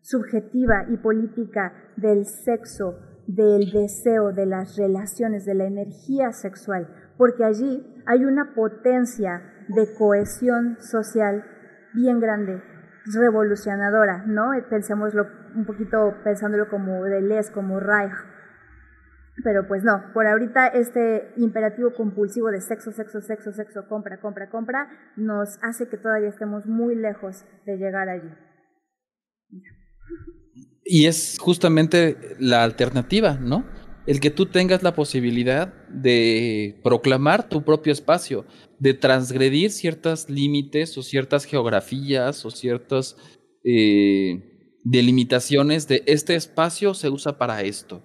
subjetiva 0.00 0.86
y 0.88 0.96
política 0.96 1.72
del 1.96 2.24
sexo, 2.24 2.98
del 3.26 3.70
deseo, 3.70 4.32
de 4.32 4.46
las 4.46 4.76
relaciones, 4.76 5.44
de 5.44 5.54
la 5.54 5.66
energía 5.66 6.32
sexual. 6.32 6.88
Porque 7.18 7.44
allí 7.44 8.02
hay 8.06 8.24
una 8.24 8.54
potencia 8.54 9.42
de 9.68 9.94
cohesión 9.94 10.78
social 10.80 11.44
bien 11.94 12.20
grande 12.20 12.71
revolucionadora, 13.14 14.24
¿no? 14.26 14.50
Pensémoslo 14.68 15.26
un 15.54 15.64
poquito 15.64 16.14
pensándolo 16.24 16.68
como 16.68 17.04
Deleuze, 17.04 17.52
como 17.52 17.80
Reich. 17.80 18.12
Pero 19.44 19.66
pues 19.66 19.82
no, 19.82 20.12
por 20.12 20.26
ahorita 20.26 20.66
este 20.68 21.32
imperativo 21.36 21.92
compulsivo 21.94 22.48
de 22.50 22.60
sexo, 22.60 22.92
sexo, 22.92 23.20
sexo, 23.20 23.52
sexo, 23.52 23.88
compra, 23.88 24.20
compra, 24.20 24.50
compra, 24.50 24.88
nos 25.16 25.58
hace 25.62 25.88
que 25.88 25.96
todavía 25.96 26.28
estemos 26.28 26.66
muy 26.66 26.94
lejos 26.94 27.44
de 27.64 27.78
llegar 27.78 28.08
allí. 28.08 28.30
Y 30.84 31.06
es 31.06 31.38
justamente 31.40 32.36
la 32.38 32.62
alternativa, 32.62 33.38
¿no? 33.40 33.64
El 34.06 34.18
que 34.18 34.30
tú 34.30 34.46
tengas 34.46 34.82
la 34.82 34.94
posibilidad 34.94 35.72
de 35.88 36.80
proclamar 36.82 37.48
tu 37.48 37.62
propio 37.62 37.92
espacio, 37.92 38.44
de 38.80 38.94
transgredir 38.94 39.70
ciertos 39.70 40.28
límites 40.28 40.98
o 40.98 41.02
ciertas 41.02 41.44
geografías 41.44 42.44
o 42.44 42.50
ciertas 42.50 43.16
eh, 43.64 44.78
delimitaciones 44.84 45.86
de 45.86 46.02
este 46.06 46.34
espacio 46.34 46.94
se 46.94 47.10
usa 47.10 47.38
para 47.38 47.62
esto. 47.62 48.02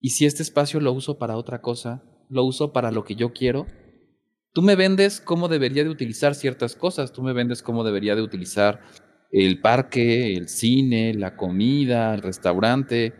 Y 0.00 0.10
si 0.10 0.26
este 0.26 0.42
espacio 0.42 0.80
lo 0.80 0.92
uso 0.92 1.18
para 1.18 1.36
otra 1.36 1.60
cosa, 1.60 2.02
lo 2.28 2.44
uso 2.44 2.72
para 2.72 2.90
lo 2.90 3.04
que 3.04 3.14
yo 3.14 3.32
quiero, 3.32 3.68
tú 4.52 4.62
me 4.62 4.74
vendes 4.74 5.20
cómo 5.20 5.46
debería 5.46 5.84
de 5.84 5.90
utilizar 5.90 6.34
ciertas 6.34 6.74
cosas, 6.74 7.12
tú 7.12 7.22
me 7.22 7.32
vendes 7.32 7.62
cómo 7.62 7.84
debería 7.84 8.16
de 8.16 8.22
utilizar 8.22 8.80
el 9.30 9.60
parque, 9.60 10.34
el 10.34 10.48
cine, 10.48 11.14
la 11.14 11.36
comida, 11.36 12.12
el 12.14 12.22
restaurante. 12.22 13.14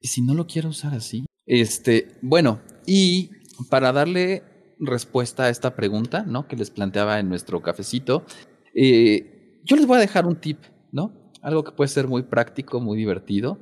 Y 0.00 0.08
si 0.08 0.22
no 0.22 0.34
lo 0.34 0.46
quiero 0.46 0.68
usar 0.68 0.94
así, 0.94 1.26
este, 1.46 2.18
bueno, 2.22 2.60
y 2.86 3.30
para 3.70 3.92
darle 3.92 4.42
respuesta 4.78 5.44
a 5.44 5.48
esta 5.48 5.74
pregunta, 5.74 6.22
¿no? 6.22 6.46
Que 6.46 6.56
les 6.56 6.70
planteaba 6.70 7.18
en 7.18 7.28
nuestro 7.28 7.60
cafecito. 7.62 8.24
Eh, 8.74 9.60
yo 9.64 9.76
les 9.76 9.86
voy 9.86 9.96
a 9.96 10.00
dejar 10.00 10.26
un 10.26 10.36
tip, 10.36 10.58
¿no? 10.92 11.32
Algo 11.42 11.64
que 11.64 11.72
puede 11.72 11.88
ser 11.88 12.06
muy 12.06 12.22
práctico, 12.22 12.80
muy 12.80 12.96
divertido. 12.96 13.58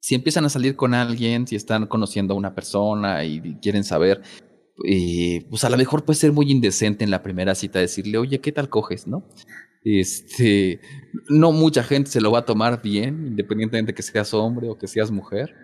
Si 0.00 0.14
empiezan 0.14 0.44
a 0.44 0.48
salir 0.48 0.76
con 0.76 0.94
alguien, 0.94 1.46
si 1.46 1.56
están 1.56 1.86
conociendo 1.86 2.34
a 2.34 2.36
una 2.36 2.54
persona 2.54 3.24
y 3.24 3.58
quieren 3.60 3.84
saber, 3.84 4.22
eh, 4.84 5.46
pues 5.50 5.64
a 5.64 5.70
lo 5.70 5.76
mejor 5.76 6.04
puede 6.04 6.18
ser 6.18 6.32
muy 6.32 6.50
indecente 6.50 7.04
en 7.04 7.10
la 7.10 7.22
primera 7.22 7.54
cita 7.54 7.78
decirle, 7.78 8.18
oye, 8.18 8.40
¿qué 8.40 8.52
tal 8.52 8.68
coges, 8.68 9.06
no? 9.06 9.24
Este, 9.88 10.80
no 11.28 11.52
mucha 11.52 11.84
gente 11.84 12.10
se 12.10 12.20
lo 12.20 12.32
va 12.32 12.40
a 12.40 12.44
tomar 12.44 12.82
bien, 12.82 13.28
independientemente 13.28 13.92
de 13.92 13.94
que 13.94 14.02
seas 14.02 14.34
hombre 14.34 14.68
o 14.68 14.76
que 14.76 14.88
seas 14.88 15.12
mujer. 15.12 15.54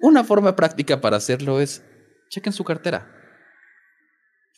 Una 0.00 0.24
forma 0.24 0.56
práctica 0.56 1.00
para 1.00 1.18
hacerlo 1.18 1.60
es 1.60 1.84
chequen 2.30 2.52
su 2.52 2.64
cartera. 2.64 3.08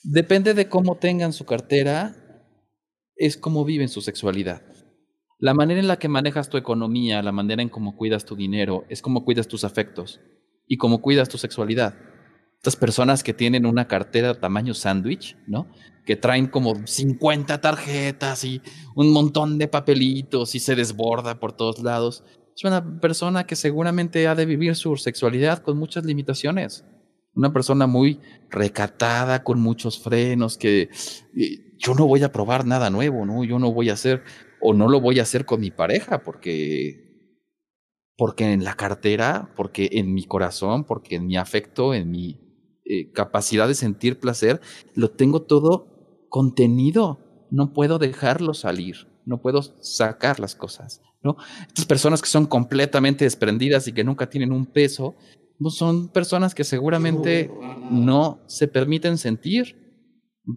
Depende 0.03 0.55
de 0.55 0.67
cómo 0.67 0.97
tengan 0.97 1.35
su 1.35 1.45
cartera, 1.45 2.17
es 3.17 3.37
cómo 3.37 3.67
viven 3.67 3.91
su 3.91 4.01
sexualidad. 4.01 4.63
La 5.39 5.53
manera 5.53 5.79
en 5.79 5.87
la 5.87 5.99
que 5.99 6.09
manejas 6.09 6.49
tu 6.49 6.57
economía, 6.57 7.21
la 7.23 7.33
manera 7.33 7.61
en 7.61 7.69
cómo 7.69 7.97
cuidas 7.97 8.25
tu 8.25 8.35
dinero, 8.35 8.87
es 8.89 9.03
cómo 9.03 9.27
cuidas 9.27 9.47
tus 9.47 9.63
afectos 9.63 10.23
y 10.67 10.79
cómo 10.79 11.03
cuidas 11.03 11.29
tu 11.29 11.37
sexualidad. 11.37 12.14
Estas 12.65 12.77
personas 12.77 13.23
que 13.23 13.35
tienen 13.35 13.67
una 13.67 13.87
cartera 13.87 14.41
tamaño 14.41 14.73
sándwich, 14.73 15.37
¿no? 15.47 15.69
Que 16.07 16.17
traen 16.17 16.47
como 16.47 16.87
50 16.87 17.61
tarjetas 17.61 18.43
y 18.43 18.63
un 18.95 19.13
montón 19.13 19.59
de 19.59 19.69
papelitos 19.69 20.55
y 20.55 20.61
se 20.61 20.75
desborda 20.75 21.39
por 21.39 21.53
todos 21.53 21.81
lados. 21.81 22.25
es 22.57 22.65
una 22.65 23.01
persona 23.01 23.45
que 23.45 23.55
seguramente 23.55 24.27
ha 24.29 24.35
de 24.35 24.47
vivir 24.47 24.77
su 24.77 24.97
sexualidad 24.97 25.59
con 25.59 25.77
muchas 25.77 26.07
limitaciones. 26.07 26.87
Una 27.35 27.53
persona 27.53 27.87
muy 27.87 28.19
recatada, 28.49 29.45
con 29.45 29.61
muchos 29.61 30.03
frenos, 30.03 30.57
que 30.57 30.89
yo 31.77 31.93
no 31.95 32.07
voy 32.07 32.23
a 32.23 32.33
probar 32.33 32.65
nada 32.65 32.89
nuevo, 32.89 33.27
¿no? 33.27 33.45
Yo 33.45 33.59
no 33.59 33.75
voy 33.75 33.91
a 33.91 33.93
hacer, 33.93 34.23
o 34.63 34.73
no 34.73 34.89
lo 34.89 35.03
voy 35.03 35.19
a 35.19 35.25
hacer 35.25 35.45
con 35.45 35.61
mi 35.61 35.71
pareja, 35.71 36.23
porque, 36.23 37.29
porque 38.17 38.53
en 38.53 38.65
la 38.65 38.73
cartera, 38.73 39.53
porque 39.55 39.91
en 39.93 40.15
mi 40.15 40.25
corazón, 40.25 40.85
porque 40.85 41.17
en 41.17 41.27
mi 41.27 41.37
afecto, 41.37 41.93
en 41.93 42.11
mi 42.11 42.44
eh, 42.85 43.11
capacidad 43.13 43.69
de 43.69 43.75
sentir 43.75 44.21
placer, 44.21 44.61
lo 44.95 45.11
tengo 45.11 45.43
todo 45.43 46.27
contenido. 46.29 47.47
No 47.51 47.73
puedo 47.73 47.99
dejarlo 47.99 48.55
salir, 48.55 49.09
no 49.25 49.41
puedo 49.41 49.63
sacar 49.63 50.41
las 50.41 50.55
cosas, 50.55 51.01
¿no? 51.23 51.37
Estas 51.69 51.87
personas 51.87 52.21
que 52.21 52.29
son 52.29 52.47
completamente 52.47 53.25
desprendidas 53.25 53.87
y 53.87 53.93
que 53.93 54.05
nunca 54.05 54.29
tienen 54.29 54.53
un 54.53 54.67
peso, 54.67 55.15
son 55.71 56.09
personas 56.09 56.55
que 56.55 56.65
seguramente 56.65 57.51
no 57.91 58.41
se 58.47 58.69
permiten 58.69 59.19
sentir. 59.19 59.83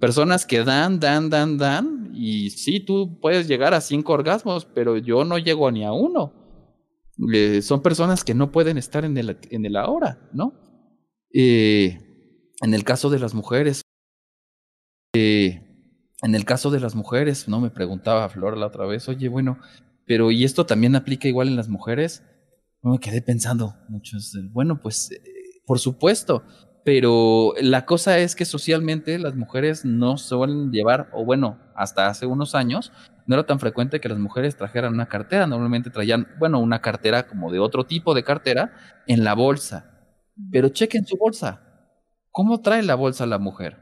Personas 0.02 0.46
que 0.46 0.64
dan, 0.64 1.00
dan, 1.00 1.30
dan, 1.30 1.58
dan. 1.58 2.12
Y 2.14 2.50
sí, 2.50 2.80
tú 2.80 3.20
puedes 3.22 3.48
llegar 3.48 3.74
a 3.74 3.82
cinco 3.82 4.14
orgasmos, 4.14 4.66
pero 4.66 4.98
yo 4.98 5.24
no 5.24 5.38
llego 5.38 5.72
ni 5.72 5.86
a 5.86 5.92
uno. 5.92 6.34
Eh, 7.34 7.62
son 7.62 7.82
personas 7.82 8.24
que 8.24 8.34
no 8.34 8.52
pueden 8.52 8.78
estar 8.78 9.06
en 9.06 9.18
el, 9.18 9.38
en 9.50 9.66
el 9.66 9.76
ahora, 9.76 10.30
¿no? 10.34 10.54
Eh, 11.34 12.07
en 12.62 12.74
el 12.74 12.84
caso 12.84 13.10
de 13.10 13.20
las 13.20 13.34
mujeres, 13.34 13.82
eh, 15.14 15.64
en 16.22 16.36
el 16.36 16.46
caso 16.46 16.72
de 16.72 16.80
las 16.80 16.96
mujeres, 16.96 17.48
no 17.48 17.60
me 17.60 17.70
preguntaba 17.70 18.30
Flor 18.30 18.58
la 18.58 18.68
otra 18.68 18.86
vez, 18.86 19.08
oye, 19.08 19.30
bueno, 19.30 19.60
pero 20.06 20.32
¿y 20.32 20.44
esto 20.44 20.66
también 20.66 20.96
aplica 20.96 21.28
igual 21.28 21.48
en 21.48 21.56
las 21.56 21.70
mujeres? 21.70 22.24
me 22.82 23.00
quedé 23.00 23.22
pensando 23.22 23.76
mucho. 23.90 24.18
Bueno, 24.52 24.80
pues 24.80 25.12
eh, 25.12 25.22
por 25.66 25.80
supuesto, 25.80 26.44
pero 26.86 27.54
la 27.60 27.86
cosa 27.86 28.18
es 28.20 28.36
que 28.36 28.46
socialmente 28.46 29.20
las 29.20 29.36
mujeres 29.36 29.84
no 29.84 30.18
suelen 30.18 30.72
llevar, 30.72 31.10
o 31.12 31.26
bueno, 31.26 31.60
hasta 31.76 32.08
hace 32.08 32.26
unos 32.26 32.56
años, 32.56 32.94
no 33.26 33.36
era 33.36 33.46
tan 33.46 33.60
frecuente 33.60 34.00
que 34.00 34.08
las 34.08 34.20
mujeres 34.20 34.56
trajeran 34.56 34.94
una 34.94 35.08
cartera, 35.08 35.48
normalmente 35.48 35.90
traían, 35.90 36.30
bueno, 36.40 36.60
una 36.60 36.80
cartera 36.80 37.28
como 37.28 37.52
de 37.52 37.60
otro 37.60 37.86
tipo 37.86 38.14
de 38.14 38.24
cartera 38.24 38.74
en 39.06 39.26
la 39.26 39.34
bolsa. 39.34 39.92
Pero 40.50 40.70
chequen 40.70 41.06
su 41.06 41.18
bolsa. 41.18 41.67
¿Cómo 42.38 42.62
trae 42.62 42.84
la 42.84 42.94
bolsa 42.94 43.26
la 43.26 43.40
mujer? 43.40 43.78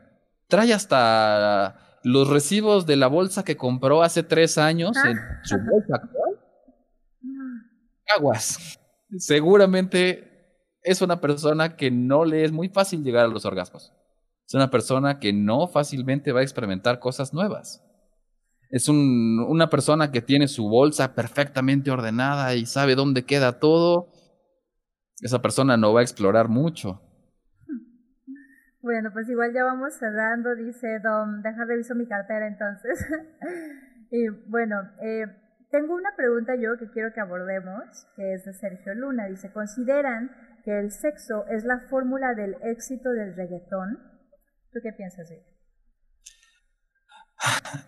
Trae 0.47 0.71
hasta 0.71 1.99
los 2.03 2.29
recibos 2.29 2.85
de 2.85 2.95
la 2.95 3.07
bolsa 3.07 3.43
que 3.43 3.57
compró 3.57 4.01
hace 4.01 4.23
tres 4.23 4.57
años 4.57 4.95
en 4.95 5.17
su 5.43 5.57
bolsa 5.57 5.95
actual. 5.95 6.39
Aguas 8.15 8.79
seguramente 9.17 10.71
es 10.81 11.01
una 11.01 11.19
persona 11.19 11.75
que 11.75 11.91
no 11.91 12.23
le 12.23 12.45
es 12.45 12.53
muy 12.53 12.69
fácil 12.69 13.03
llegar 13.03 13.25
a 13.25 13.27
los 13.27 13.43
orgasmos. 13.43 13.91
Es 14.47 14.53
una 14.53 14.71
persona 14.71 15.19
que 15.19 15.33
no 15.33 15.67
fácilmente 15.67 16.31
va 16.31 16.39
a 16.39 16.43
experimentar 16.43 16.99
cosas 16.99 17.33
nuevas. 17.33 17.83
Es 18.69 18.87
una 18.87 19.69
persona 19.69 20.13
que 20.13 20.21
tiene 20.21 20.47
su 20.47 20.69
bolsa 20.69 21.13
perfectamente 21.13 21.91
ordenada 21.91 22.55
y 22.55 22.65
sabe 22.65 22.95
dónde 22.95 23.25
queda 23.25 23.59
todo. 23.59 24.13
Esa 25.19 25.41
persona 25.41 25.75
no 25.75 25.91
va 25.91 25.99
a 25.99 26.03
explorar 26.03 26.47
mucho. 26.47 27.01
Bueno, 28.85 29.09
pues 29.11 29.27
igual 29.29 29.51
ya 29.51 29.63
vamos 29.63 29.95
cerrando, 29.95 30.53
dice 30.53 30.99
Dom. 30.99 31.41
Deja 31.41 31.65
reviso 31.65 31.95
mi 31.95 32.05
cartera 32.05 32.45
entonces. 32.47 33.03
y 34.11 34.27
bueno, 34.47 34.75
eh, 35.01 35.25
tengo 35.71 35.95
una 35.95 36.15
pregunta 36.15 36.53
yo 36.55 36.77
que 36.77 36.91
quiero 36.91 37.11
que 37.11 37.19
abordemos, 37.19 37.81
que 38.15 38.35
es 38.35 38.45
de 38.45 38.53
Sergio 38.53 38.93
Luna. 38.93 39.25
Dice, 39.25 39.51
¿consideran 39.51 40.29
que 40.63 40.77
el 40.77 40.91
sexo 40.91 41.47
es 41.49 41.65
la 41.65 41.79
fórmula 41.89 42.35
del 42.35 42.57
éxito 42.61 43.09
del 43.09 43.35
reggaetón? 43.35 43.97
¿Tú 44.71 44.79
qué 44.83 44.93
piensas 44.93 45.29
de 45.29 45.37
ello? 45.37 45.55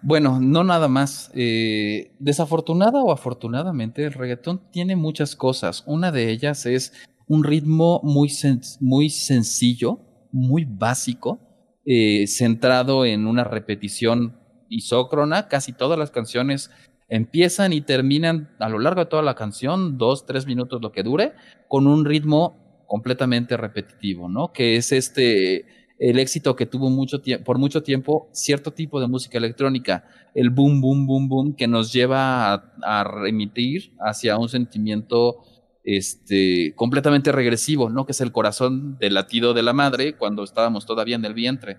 Bueno, 0.02 0.39
no 0.41 0.64
nada 0.64 0.88
más. 0.88 1.30
Eh, 1.36 2.16
desafortunada 2.18 3.04
o 3.04 3.12
afortunadamente, 3.12 4.04
el 4.04 4.14
reggaetón 4.14 4.72
tiene 4.72 4.95
muchas 4.95 5.36
cosas. 5.36 5.84
Una 5.86 6.12
de 6.12 6.32
ellas 6.32 6.66
es 6.66 6.91
un 7.28 7.43
ritmo 7.43 8.02
muy, 8.04 8.32
muy 8.80 9.12
sencillo, 9.12 10.07
muy 10.32 10.66
básico, 10.66 11.40
eh, 11.86 12.28
centrado 12.28 13.06
en 13.06 13.28
una 13.28 13.44
repetición 13.44 14.38
isócrona. 14.70 15.48
Casi 15.48 15.74
todas 15.74 15.98
las 15.98 16.12
canciones 16.12 16.72
empiezan 17.10 17.74
y 17.74 17.82
terminan 17.82 18.50
a 18.60 18.70
lo 18.70 18.80
largo 18.80 19.02
de 19.02 19.10
toda 19.10 19.24
la 19.24 19.36
canción, 19.36 19.98
dos, 19.98 20.26
tres 20.26 20.46
minutos 20.46 20.82
lo 20.82 20.92
que 20.92 21.04
dure, 21.04 21.34
con 21.68 21.88
un 21.88 22.06
ritmo 22.06 22.84
completamente 22.88 23.58
repetitivo, 23.58 24.30
¿no? 24.30 24.52
Que 24.52 24.76
es 24.78 24.92
este 24.92 25.66
el 26.00 26.20
éxito 26.20 26.56
que 26.56 26.66
tuvo 26.66 26.90
mucho 26.90 27.22
por 27.44 27.58
mucho 27.58 27.82
tiempo 27.82 28.30
cierto 28.32 28.72
tipo 28.72 29.00
de 29.02 29.08
música 29.08 29.38
electrónica, 29.38 30.06
el 30.36 30.50
boom, 30.50 30.80
boom, 30.80 31.08
boom, 31.08 31.30
boom, 31.30 31.56
que 31.56 31.68
nos 31.68 31.92
lleva 31.92 32.54
a, 32.54 33.04
remitir 33.04 33.94
hacia 34.00 34.38
un 34.38 34.50
sentimiento 34.50 35.44
este, 35.88 36.74
completamente 36.76 37.32
regresivo, 37.32 37.90
¿no? 37.90 38.06
Que 38.06 38.12
es 38.12 38.20
el 38.20 38.34
corazón 38.34 38.98
del 39.00 39.14
latido 39.14 39.54
de 39.54 39.64
la 39.64 39.72
madre 39.72 40.18
cuando 40.18 40.44
estábamos 40.44 40.86
todavía 40.86 41.16
en 41.16 41.24
el 41.24 41.34
vientre. 41.34 41.78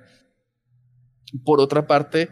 Por 1.45 1.61
otra 1.61 1.87
parte, 1.87 2.31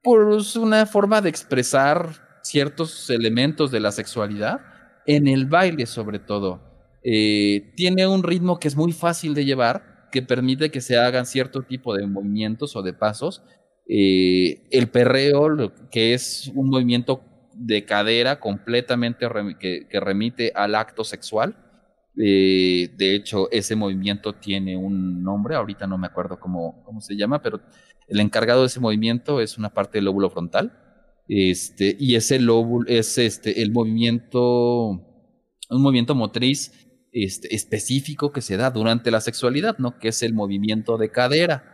por 0.00 0.38
una 0.56 0.86
forma 0.86 1.20
de 1.20 1.28
expresar 1.28 2.38
ciertos 2.44 3.10
elementos 3.10 3.72
de 3.72 3.80
la 3.80 3.90
sexualidad, 3.90 4.60
en 5.06 5.26
el 5.26 5.46
baile 5.46 5.86
sobre 5.86 6.20
todo. 6.20 6.60
Eh, 7.02 7.72
tiene 7.74 8.06
un 8.06 8.22
ritmo 8.22 8.60
que 8.60 8.68
es 8.68 8.76
muy 8.76 8.92
fácil 8.92 9.34
de 9.34 9.44
llevar, 9.44 10.08
que 10.12 10.22
permite 10.22 10.70
que 10.70 10.80
se 10.80 10.96
hagan 10.96 11.26
cierto 11.26 11.62
tipo 11.62 11.96
de 11.96 12.06
movimientos 12.06 12.76
o 12.76 12.82
de 12.82 12.92
pasos. 12.92 13.42
Eh, 13.88 14.68
el 14.70 14.86
perreo, 14.86 15.72
que 15.90 16.14
es 16.14 16.52
un 16.54 16.70
movimiento 16.70 17.24
de 17.56 17.84
cadera 17.84 18.40
completamente 18.40 19.26
que, 19.58 20.00
remite 20.00 20.52
al 20.54 20.74
acto 20.74 21.04
sexual. 21.04 21.56
Eh, 22.16 22.90
de 22.96 23.14
hecho, 23.14 23.50
ese 23.50 23.74
movimiento 23.74 24.34
tiene 24.34 24.76
un 24.76 25.22
nombre, 25.22 25.56
ahorita 25.56 25.86
no 25.86 25.98
me 25.98 26.06
acuerdo 26.06 26.38
cómo, 26.38 26.82
cómo 26.84 27.00
se 27.00 27.16
llama, 27.16 27.42
pero 27.42 27.60
el 28.08 28.20
encargado 28.20 28.60
de 28.60 28.66
ese 28.66 28.80
movimiento 28.80 29.40
es 29.40 29.58
una 29.58 29.70
parte 29.70 29.98
del 29.98 30.06
lóbulo 30.06 30.30
frontal. 30.30 30.80
Este, 31.26 31.96
y 31.98 32.16
ese 32.16 32.38
lóbulo 32.38 32.88
es 32.88 33.16
este, 33.18 33.62
el 33.62 33.72
movimiento, 33.72 34.88
un 35.70 35.82
movimiento 35.82 36.14
motriz 36.14 36.72
este, 37.12 37.54
específico 37.54 38.32
que 38.32 38.42
se 38.42 38.56
da 38.56 38.70
durante 38.70 39.10
la 39.10 39.20
sexualidad, 39.20 39.78
¿no? 39.78 39.98
Que 39.98 40.08
es 40.08 40.22
el 40.22 40.34
movimiento 40.34 40.98
de 40.98 41.10
cadera, 41.10 41.64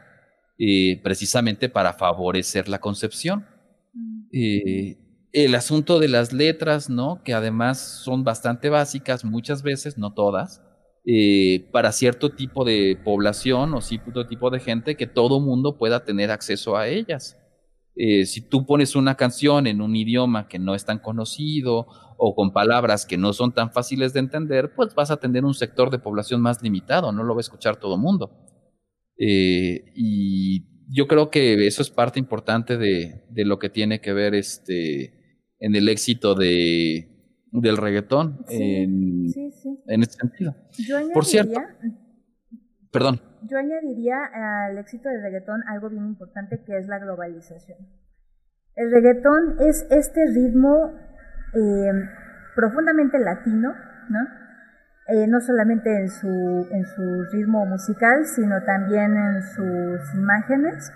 eh, 0.58 1.00
precisamente 1.02 1.68
para 1.68 1.94
favorecer 1.94 2.68
la 2.68 2.78
concepción. 2.78 3.46
Mm. 3.92 4.28
Eh, 4.32 4.98
el 5.32 5.54
asunto 5.54 5.98
de 5.98 6.08
las 6.08 6.32
letras, 6.32 6.90
¿no? 6.90 7.22
Que 7.24 7.34
además 7.34 7.78
son 7.78 8.24
bastante 8.24 8.68
básicas 8.68 9.24
muchas 9.24 9.62
veces, 9.62 9.98
no 9.98 10.12
todas, 10.12 10.62
eh, 11.06 11.68
para 11.72 11.92
cierto 11.92 12.30
tipo 12.30 12.64
de 12.64 12.98
población 13.04 13.74
o 13.74 13.80
cierto 13.80 14.26
tipo 14.26 14.50
de 14.50 14.60
gente 14.60 14.96
que 14.96 15.06
todo 15.06 15.40
mundo 15.40 15.78
pueda 15.78 16.04
tener 16.04 16.30
acceso 16.30 16.76
a 16.76 16.88
ellas. 16.88 17.36
Eh, 17.96 18.24
si 18.24 18.40
tú 18.40 18.66
pones 18.66 18.96
una 18.96 19.16
canción 19.16 19.66
en 19.66 19.80
un 19.80 19.94
idioma 19.96 20.48
que 20.48 20.58
no 20.58 20.74
es 20.74 20.84
tan 20.84 20.98
conocido 20.98 21.86
o 22.16 22.34
con 22.34 22.52
palabras 22.52 23.06
que 23.06 23.18
no 23.18 23.32
son 23.32 23.52
tan 23.52 23.72
fáciles 23.72 24.12
de 24.12 24.20
entender, 24.20 24.72
pues 24.74 24.94
vas 24.94 25.10
a 25.10 25.18
tener 25.18 25.44
un 25.44 25.54
sector 25.54 25.90
de 25.90 25.98
población 25.98 26.40
más 26.40 26.62
limitado, 26.62 27.12
no 27.12 27.24
lo 27.24 27.34
va 27.34 27.40
a 27.40 27.42
escuchar 27.42 27.76
todo 27.76 27.98
mundo. 27.98 28.30
Eh, 29.18 29.92
y 29.94 30.66
yo 30.92 31.06
creo 31.06 31.30
que 31.30 31.66
eso 31.66 31.82
es 31.82 31.90
parte 31.90 32.18
importante 32.18 32.76
de, 32.76 33.22
lo 33.44 33.58
que 33.58 33.68
tiene 33.68 34.00
que 34.00 34.12
ver 34.12 34.34
este, 34.34 35.19
en 35.60 35.76
el 35.76 35.88
éxito 35.88 36.34
de, 36.34 37.08
del 37.52 37.76
reggaetón 37.76 38.44
en, 38.48 39.26
en 39.86 40.02
este 40.02 40.14
sentido. 40.14 40.56
Por 41.14 41.24
cierto, 41.24 41.60
perdón. 42.90 43.20
Yo 43.48 43.56
añadiría 43.56 44.16
al 44.32 44.78
éxito 44.78 45.08
del 45.08 45.22
reggaetón 45.22 45.62
algo 45.68 45.88
bien 45.88 46.06
importante 46.06 46.62
que 46.66 46.76
es 46.76 46.88
la 46.88 46.98
globalización. 46.98 47.78
El 48.76 48.90
reggaetón 48.90 49.56
es 49.60 49.86
este 49.90 50.20
ritmo 50.34 50.92
eh, 51.54 51.92
profundamente 52.54 53.18
latino, 53.18 53.74
¿no? 54.08 54.40
Eh, 55.08 55.26
no 55.26 55.40
solamente 55.40 55.90
en 55.90 56.08
su, 56.08 56.28
en 56.70 56.86
su 56.86 57.24
ritmo 57.32 57.66
musical, 57.66 58.26
sino 58.26 58.62
también 58.64 59.16
en 59.16 59.42
sus 59.42 60.14
imágenes, 60.14 60.92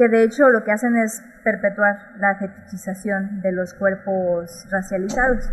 que 0.00 0.08
de 0.08 0.22
hecho 0.22 0.48
lo 0.48 0.64
que 0.64 0.72
hacen 0.72 0.96
es 0.96 1.22
perpetuar 1.44 1.94
la 2.16 2.34
fetichización 2.36 3.42
de 3.42 3.52
los 3.52 3.74
cuerpos 3.74 4.66
racializados, 4.70 5.44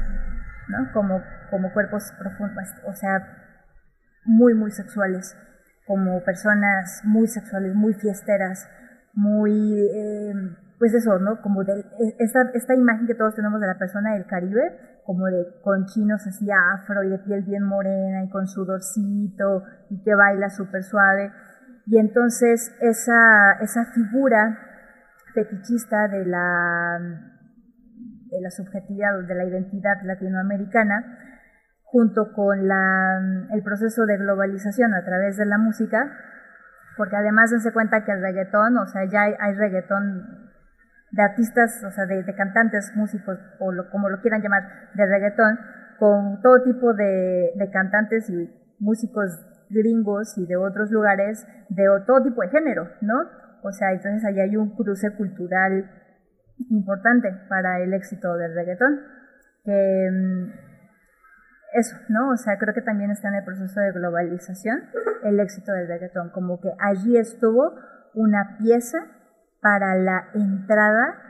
¿no? 0.70 0.90
Como, 0.94 1.22
como 1.52 1.74
cuerpos 1.74 2.14
profundos, 2.18 2.64
o 2.86 2.94
sea, 2.94 3.28
muy, 4.24 4.54
muy 4.54 4.72
sexuales, 4.72 5.36
como 5.86 6.24
personas 6.24 7.02
muy 7.04 7.28
sexuales, 7.28 7.76
muy 7.76 7.94
fiesteras, 7.96 8.70
muy, 9.12 9.82
eh, 9.82 10.34
pues 10.80 10.94
eso, 10.94 11.20
¿no? 11.20 11.42
Como 11.42 11.64
esta, 12.18 12.50
esta 12.54 12.74
imagen 12.74 13.06
que 13.06 13.16
todos 13.16 13.36
tenemos 13.36 13.60
de 13.60 13.68
la 13.68 13.78
persona 13.78 14.14
del 14.14 14.28
Caribe, 14.28 15.02
como 15.06 15.26
de 15.26 15.46
con 15.62 15.88
chinos 15.88 16.26
así 16.26 16.48
afro 16.52 17.04
y 17.04 17.10
de 17.10 17.20
piel 17.20 17.44
bien 17.44 17.64
morena 17.64 18.24
y 18.24 18.30
con 18.30 18.48
sudorcito 18.48 19.64
y 19.90 20.02
que 20.04 20.16
baila 20.16 20.50
súper 20.50 20.84
suave. 20.84 21.34
Y 21.88 21.98
entonces 22.00 22.76
esa, 22.82 23.54
esa 23.62 23.86
figura 23.86 24.60
fetichista 25.34 26.08
de 26.08 26.26
la, 26.26 27.00
de 28.30 28.42
la 28.42 28.52
subjetividad, 28.52 29.24
de 29.28 29.36
la 29.36 29.46
identidad 29.46 30.02
latinoamericana, 30.04 31.18
junto 31.84 32.34
con 32.34 32.68
la, 32.68 33.48
el 33.52 33.64
proceso 33.64 34.06
de 34.06 34.18
globalización 34.18 34.94
a 34.94 35.06
través 35.06 35.38
de 35.38 35.46
la 35.46 35.58
música, 35.58 36.12
porque 36.98 37.16
además 37.16 37.52
dense 37.52 37.72
cuenta 37.72 38.04
que 38.04 38.12
el 38.12 38.22
reggaetón, 38.22 38.78
o 38.78 38.86
sea, 38.88 39.06
ya 39.06 39.22
hay, 39.22 39.34
hay 39.40 39.56
reggaetón 39.56 40.48
de 41.12 41.22
artistas, 41.24 41.84
o 41.86 41.92
sea, 41.92 42.06
de, 42.06 42.24
cantantes, 42.36 42.92
músicos, 42.96 43.40
o 43.60 43.72
como 43.92 44.10
lo 44.10 44.20
quieran 44.22 44.42
llamar, 44.42 44.64
de 44.94 45.06
reggaetón, 45.06 45.58
con 46.00 46.42
todo 46.42 46.64
tipo 46.64 46.94
de, 46.94 47.54
cantantes 47.72 48.30
y 48.30 48.50
músicos 48.80 49.32
gringos 49.70 50.38
y 50.38 50.46
de 50.46 50.58
otros 50.58 50.92
lugares, 50.92 51.46
de 51.70 51.86
todo 52.06 52.24
tipo 52.24 52.42
de 52.42 52.50
género, 52.50 52.90
¿no? 53.02 53.16
O 53.64 53.72
sea, 53.72 53.92
entonces 53.92 54.24
ahí 54.26 54.40
hay 54.40 54.56
un 54.56 54.76
cruce 54.76 55.12
cultural 55.16 55.90
importante 56.70 57.30
para 57.50 57.80
el 57.80 57.94
éxito 57.94 58.36
del 58.36 58.54
reggaetón. 58.54 59.00
Mm, 59.66 60.52
eso, 61.74 61.98
¿no? 62.10 62.30
O 62.30 62.38
sea, 62.38 62.58
creo 62.58 62.74
que 62.74 62.82
también 62.82 63.12
está 63.12 63.28
en 63.28 63.36
el 63.36 63.44
proceso 63.44 63.80
de 63.80 63.92
globalización 63.92 64.84
el 65.24 65.40
éxito 65.40 65.72
del 65.74 65.88
reggaetón, 65.88 66.30
como 66.30 66.60
que 66.60 66.72
allí 66.80 67.18
estuvo 67.18 67.74
una 68.14 68.58
pieza 68.58 68.98
para 69.62 69.96
la 69.96 70.30
entrada 70.34 71.22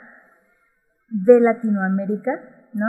de 1.09 1.39
Latinoamérica, 1.39 2.31
¿no? 2.73 2.85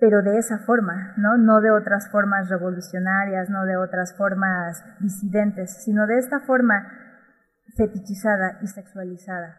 Pero 0.00 0.22
de 0.22 0.38
esa 0.38 0.58
forma, 0.60 1.14
¿no? 1.18 1.36
No 1.36 1.60
de 1.60 1.70
otras 1.70 2.10
formas 2.10 2.48
revolucionarias, 2.48 3.50
no 3.50 3.66
de 3.66 3.76
otras 3.76 4.16
formas 4.16 4.82
disidentes, 5.00 5.84
sino 5.84 6.06
de 6.06 6.18
esta 6.18 6.40
forma 6.40 6.86
fetichizada 7.76 8.58
y 8.62 8.66
sexualizada. 8.66 9.56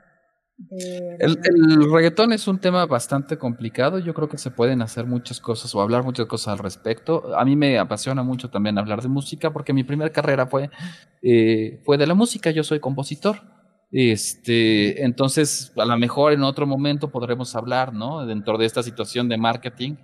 el, 1.20 1.92
reggaetón 1.92 2.34
es 2.34 2.48
un 2.48 2.60
tema 2.60 2.86
bastante 2.86 3.38
complicado. 3.38 4.00
Yo 4.00 4.14
creo 4.14 4.30
que 4.30 4.38
se 4.38 4.52
pueden 4.52 4.82
hacer 4.82 5.06
muchas 5.06 5.40
cosas 5.40 5.74
o 5.76 5.82
hablar 5.82 6.04
muchas 6.04 6.26
cosas 6.26 6.54
al 6.54 6.60
respecto. 6.60 7.36
A 7.36 7.46
mí 7.46 7.56
me 7.56 7.80
apasiona 7.80 8.24
mucho 8.24 8.50
también 8.50 8.78
hablar 8.78 9.02
de 9.02 9.10
música 9.10 9.52
porque 9.52 9.74
mi 9.74 9.84
primera 9.84 10.12
carrera 10.12 10.48
fue, 10.48 10.70
eh, 11.22 11.82
fue 11.86 11.98
de 11.98 12.08
la 12.08 12.16
música. 12.16 12.52
Yo 12.52 12.64
soy 12.64 12.80
compositor. 12.80 13.38
Este, 13.92 15.04
entonces, 15.04 15.74
a 15.76 15.86
lo 15.86 15.98
mejor 15.98 16.32
en 16.32 16.44
otro 16.44 16.66
momento 16.66 17.12
podremos 17.12 17.56
hablar, 17.56 17.94
¿no? 17.94 18.26
Dentro 18.26 18.58
de 18.58 18.66
esta 18.66 18.84
situación 18.84 19.28
de 19.28 19.38
marketing 19.38 19.98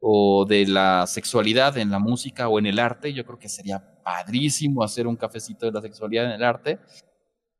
o 0.00 0.46
de 0.46 0.66
la 0.66 1.06
sexualidad 1.06 1.76
en 1.78 1.90
la 1.90 1.98
música 1.98 2.48
o 2.48 2.58
en 2.58 2.66
el 2.66 2.78
arte, 2.78 3.12
yo 3.12 3.24
creo 3.24 3.38
que 3.38 3.48
sería 3.48 4.02
padrísimo 4.02 4.82
hacer 4.82 5.06
un 5.06 5.16
cafecito 5.16 5.66
de 5.66 5.72
la 5.72 5.82
sexualidad 5.82 6.24
en 6.26 6.32
el 6.32 6.44
arte. 6.44 6.78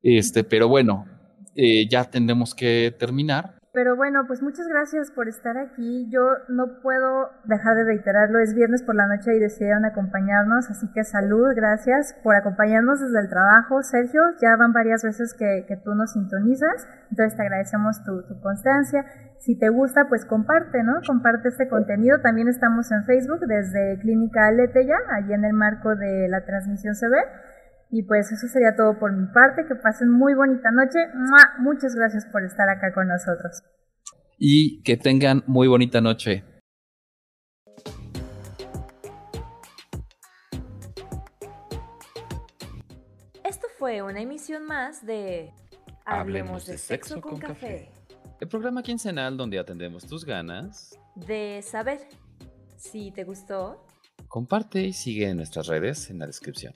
Este, 0.02 0.44
pero 0.44 0.68
bueno, 0.68 1.06
eh, 1.54 1.86
ya 1.88 2.04
tendremos 2.04 2.54
que 2.54 2.94
terminar. 2.98 3.59
Pero 3.72 3.94
bueno, 3.94 4.24
pues 4.26 4.42
muchas 4.42 4.66
gracias 4.66 5.12
por 5.12 5.28
estar 5.28 5.56
aquí. 5.56 6.08
Yo 6.10 6.26
no 6.48 6.80
puedo 6.82 7.30
dejar 7.44 7.76
de 7.76 7.84
reiterarlo, 7.84 8.40
es 8.40 8.52
viernes 8.52 8.82
por 8.82 8.96
la 8.96 9.06
noche 9.06 9.32
y 9.36 9.38
decidieron 9.38 9.84
acompañarnos, 9.84 10.68
así 10.70 10.90
que 10.92 11.04
salud, 11.04 11.54
gracias 11.54 12.16
por 12.24 12.34
acompañarnos 12.34 13.00
desde 13.00 13.20
el 13.20 13.28
trabajo. 13.28 13.80
Sergio, 13.84 14.22
ya 14.42 14.56
van 14.56 14.72
varias 14.72 15.04
veces 15.04 15.34
que, 15.34 15.64
tú 15.84 15.94
nos 15.94 16.14
sintonizas, 16.14 16.88
entonces 17.10 17.36
te 17.36 17.42
agradecemos 17.42 18.02
tu, 18.02 18.26
tu, 18.26 18.40
constancia. 18.40 19.06
Si 19.38 19.56
te 19.56 19.68
gusta, 19.68 20.08
pues 20.08 20.24
comparte, 20.24 20.82
¿no? 20.82 20.94
Comparte 21.06 21.48
este 21.48 21.68
contenido. 21.68 22.20
También 22.20 22.48
estamos 22.48 22.90
en 22.90 23.04
Facebook 23.04 23.40
desde 23.46 24.00
Clínica 24.00 24.48
Aleteya, 24.48 24.96
allí 25.12 25.32
en 25.32 25.44
el 25.44 25.52
marco 25.52 25.94
de 25.94 26.28
la 26.28 26.44
transmisión 26.44 26.96
se 26.96 27.08
ve. 27.08 27.18
Y 27.92 28.04
pues 28.04 28.30
eso 28.30 28.46
sería 28.46 28.76
todo 28.76 28.98
por 28.98 29.12
mi 29.12 29.26
parte. 29.32 29.66
Que 29.66 29.74
pasen 29.74 30.10
muy 30.10 30.34
bonita 30.34 30.70
noche. 30.70 30.98
Muchas 31.58 31.94
gracias 31.96 32.24
por 32.26 32.44
estar 32.44 32.68
acá 32.68 32.92
con 32.94 33.08
nosotros. 33.08 33.62
Y 34.38 34.82
que 34.82 34.96
tengan 34.96 35.42
muy 35.46 35.66
bonita 35.66 36.00
noche. 36.00 36.44
Esto 43.44 43.66
fue 43.76 44.02
una 44.02 44.20
emisión 44.20 44.64
más 44.64 45.04
de 45.04 45.52
Hablemos 46.04 46.66
de, 46.66 46.78
sexo, 46.78 47.20
con, 47.20 47.38
café. 47.38 47.90
El 48.40 48.48
programa 48.48 48.82
quincenal 48.84 49.36
donde 49.36 49.58
atendemos 49.58 50.06
tus 50.06 50.24
ganas 50.24 50.96
de 51.16 51.60
saber. 51.62 52.00
Si 52.76 53.10
te 53.10 53.24
gustó, 53.24 53.84
comparte 54.28 54.80
y 54.82 54.92
sigue 54.92 55.28
en 55.28 55.36
nuestras 55.36 55.66
redes 55.66 56.08
en 56.08 56.20
la 56.20 56.26
descripción. 56.26 56.74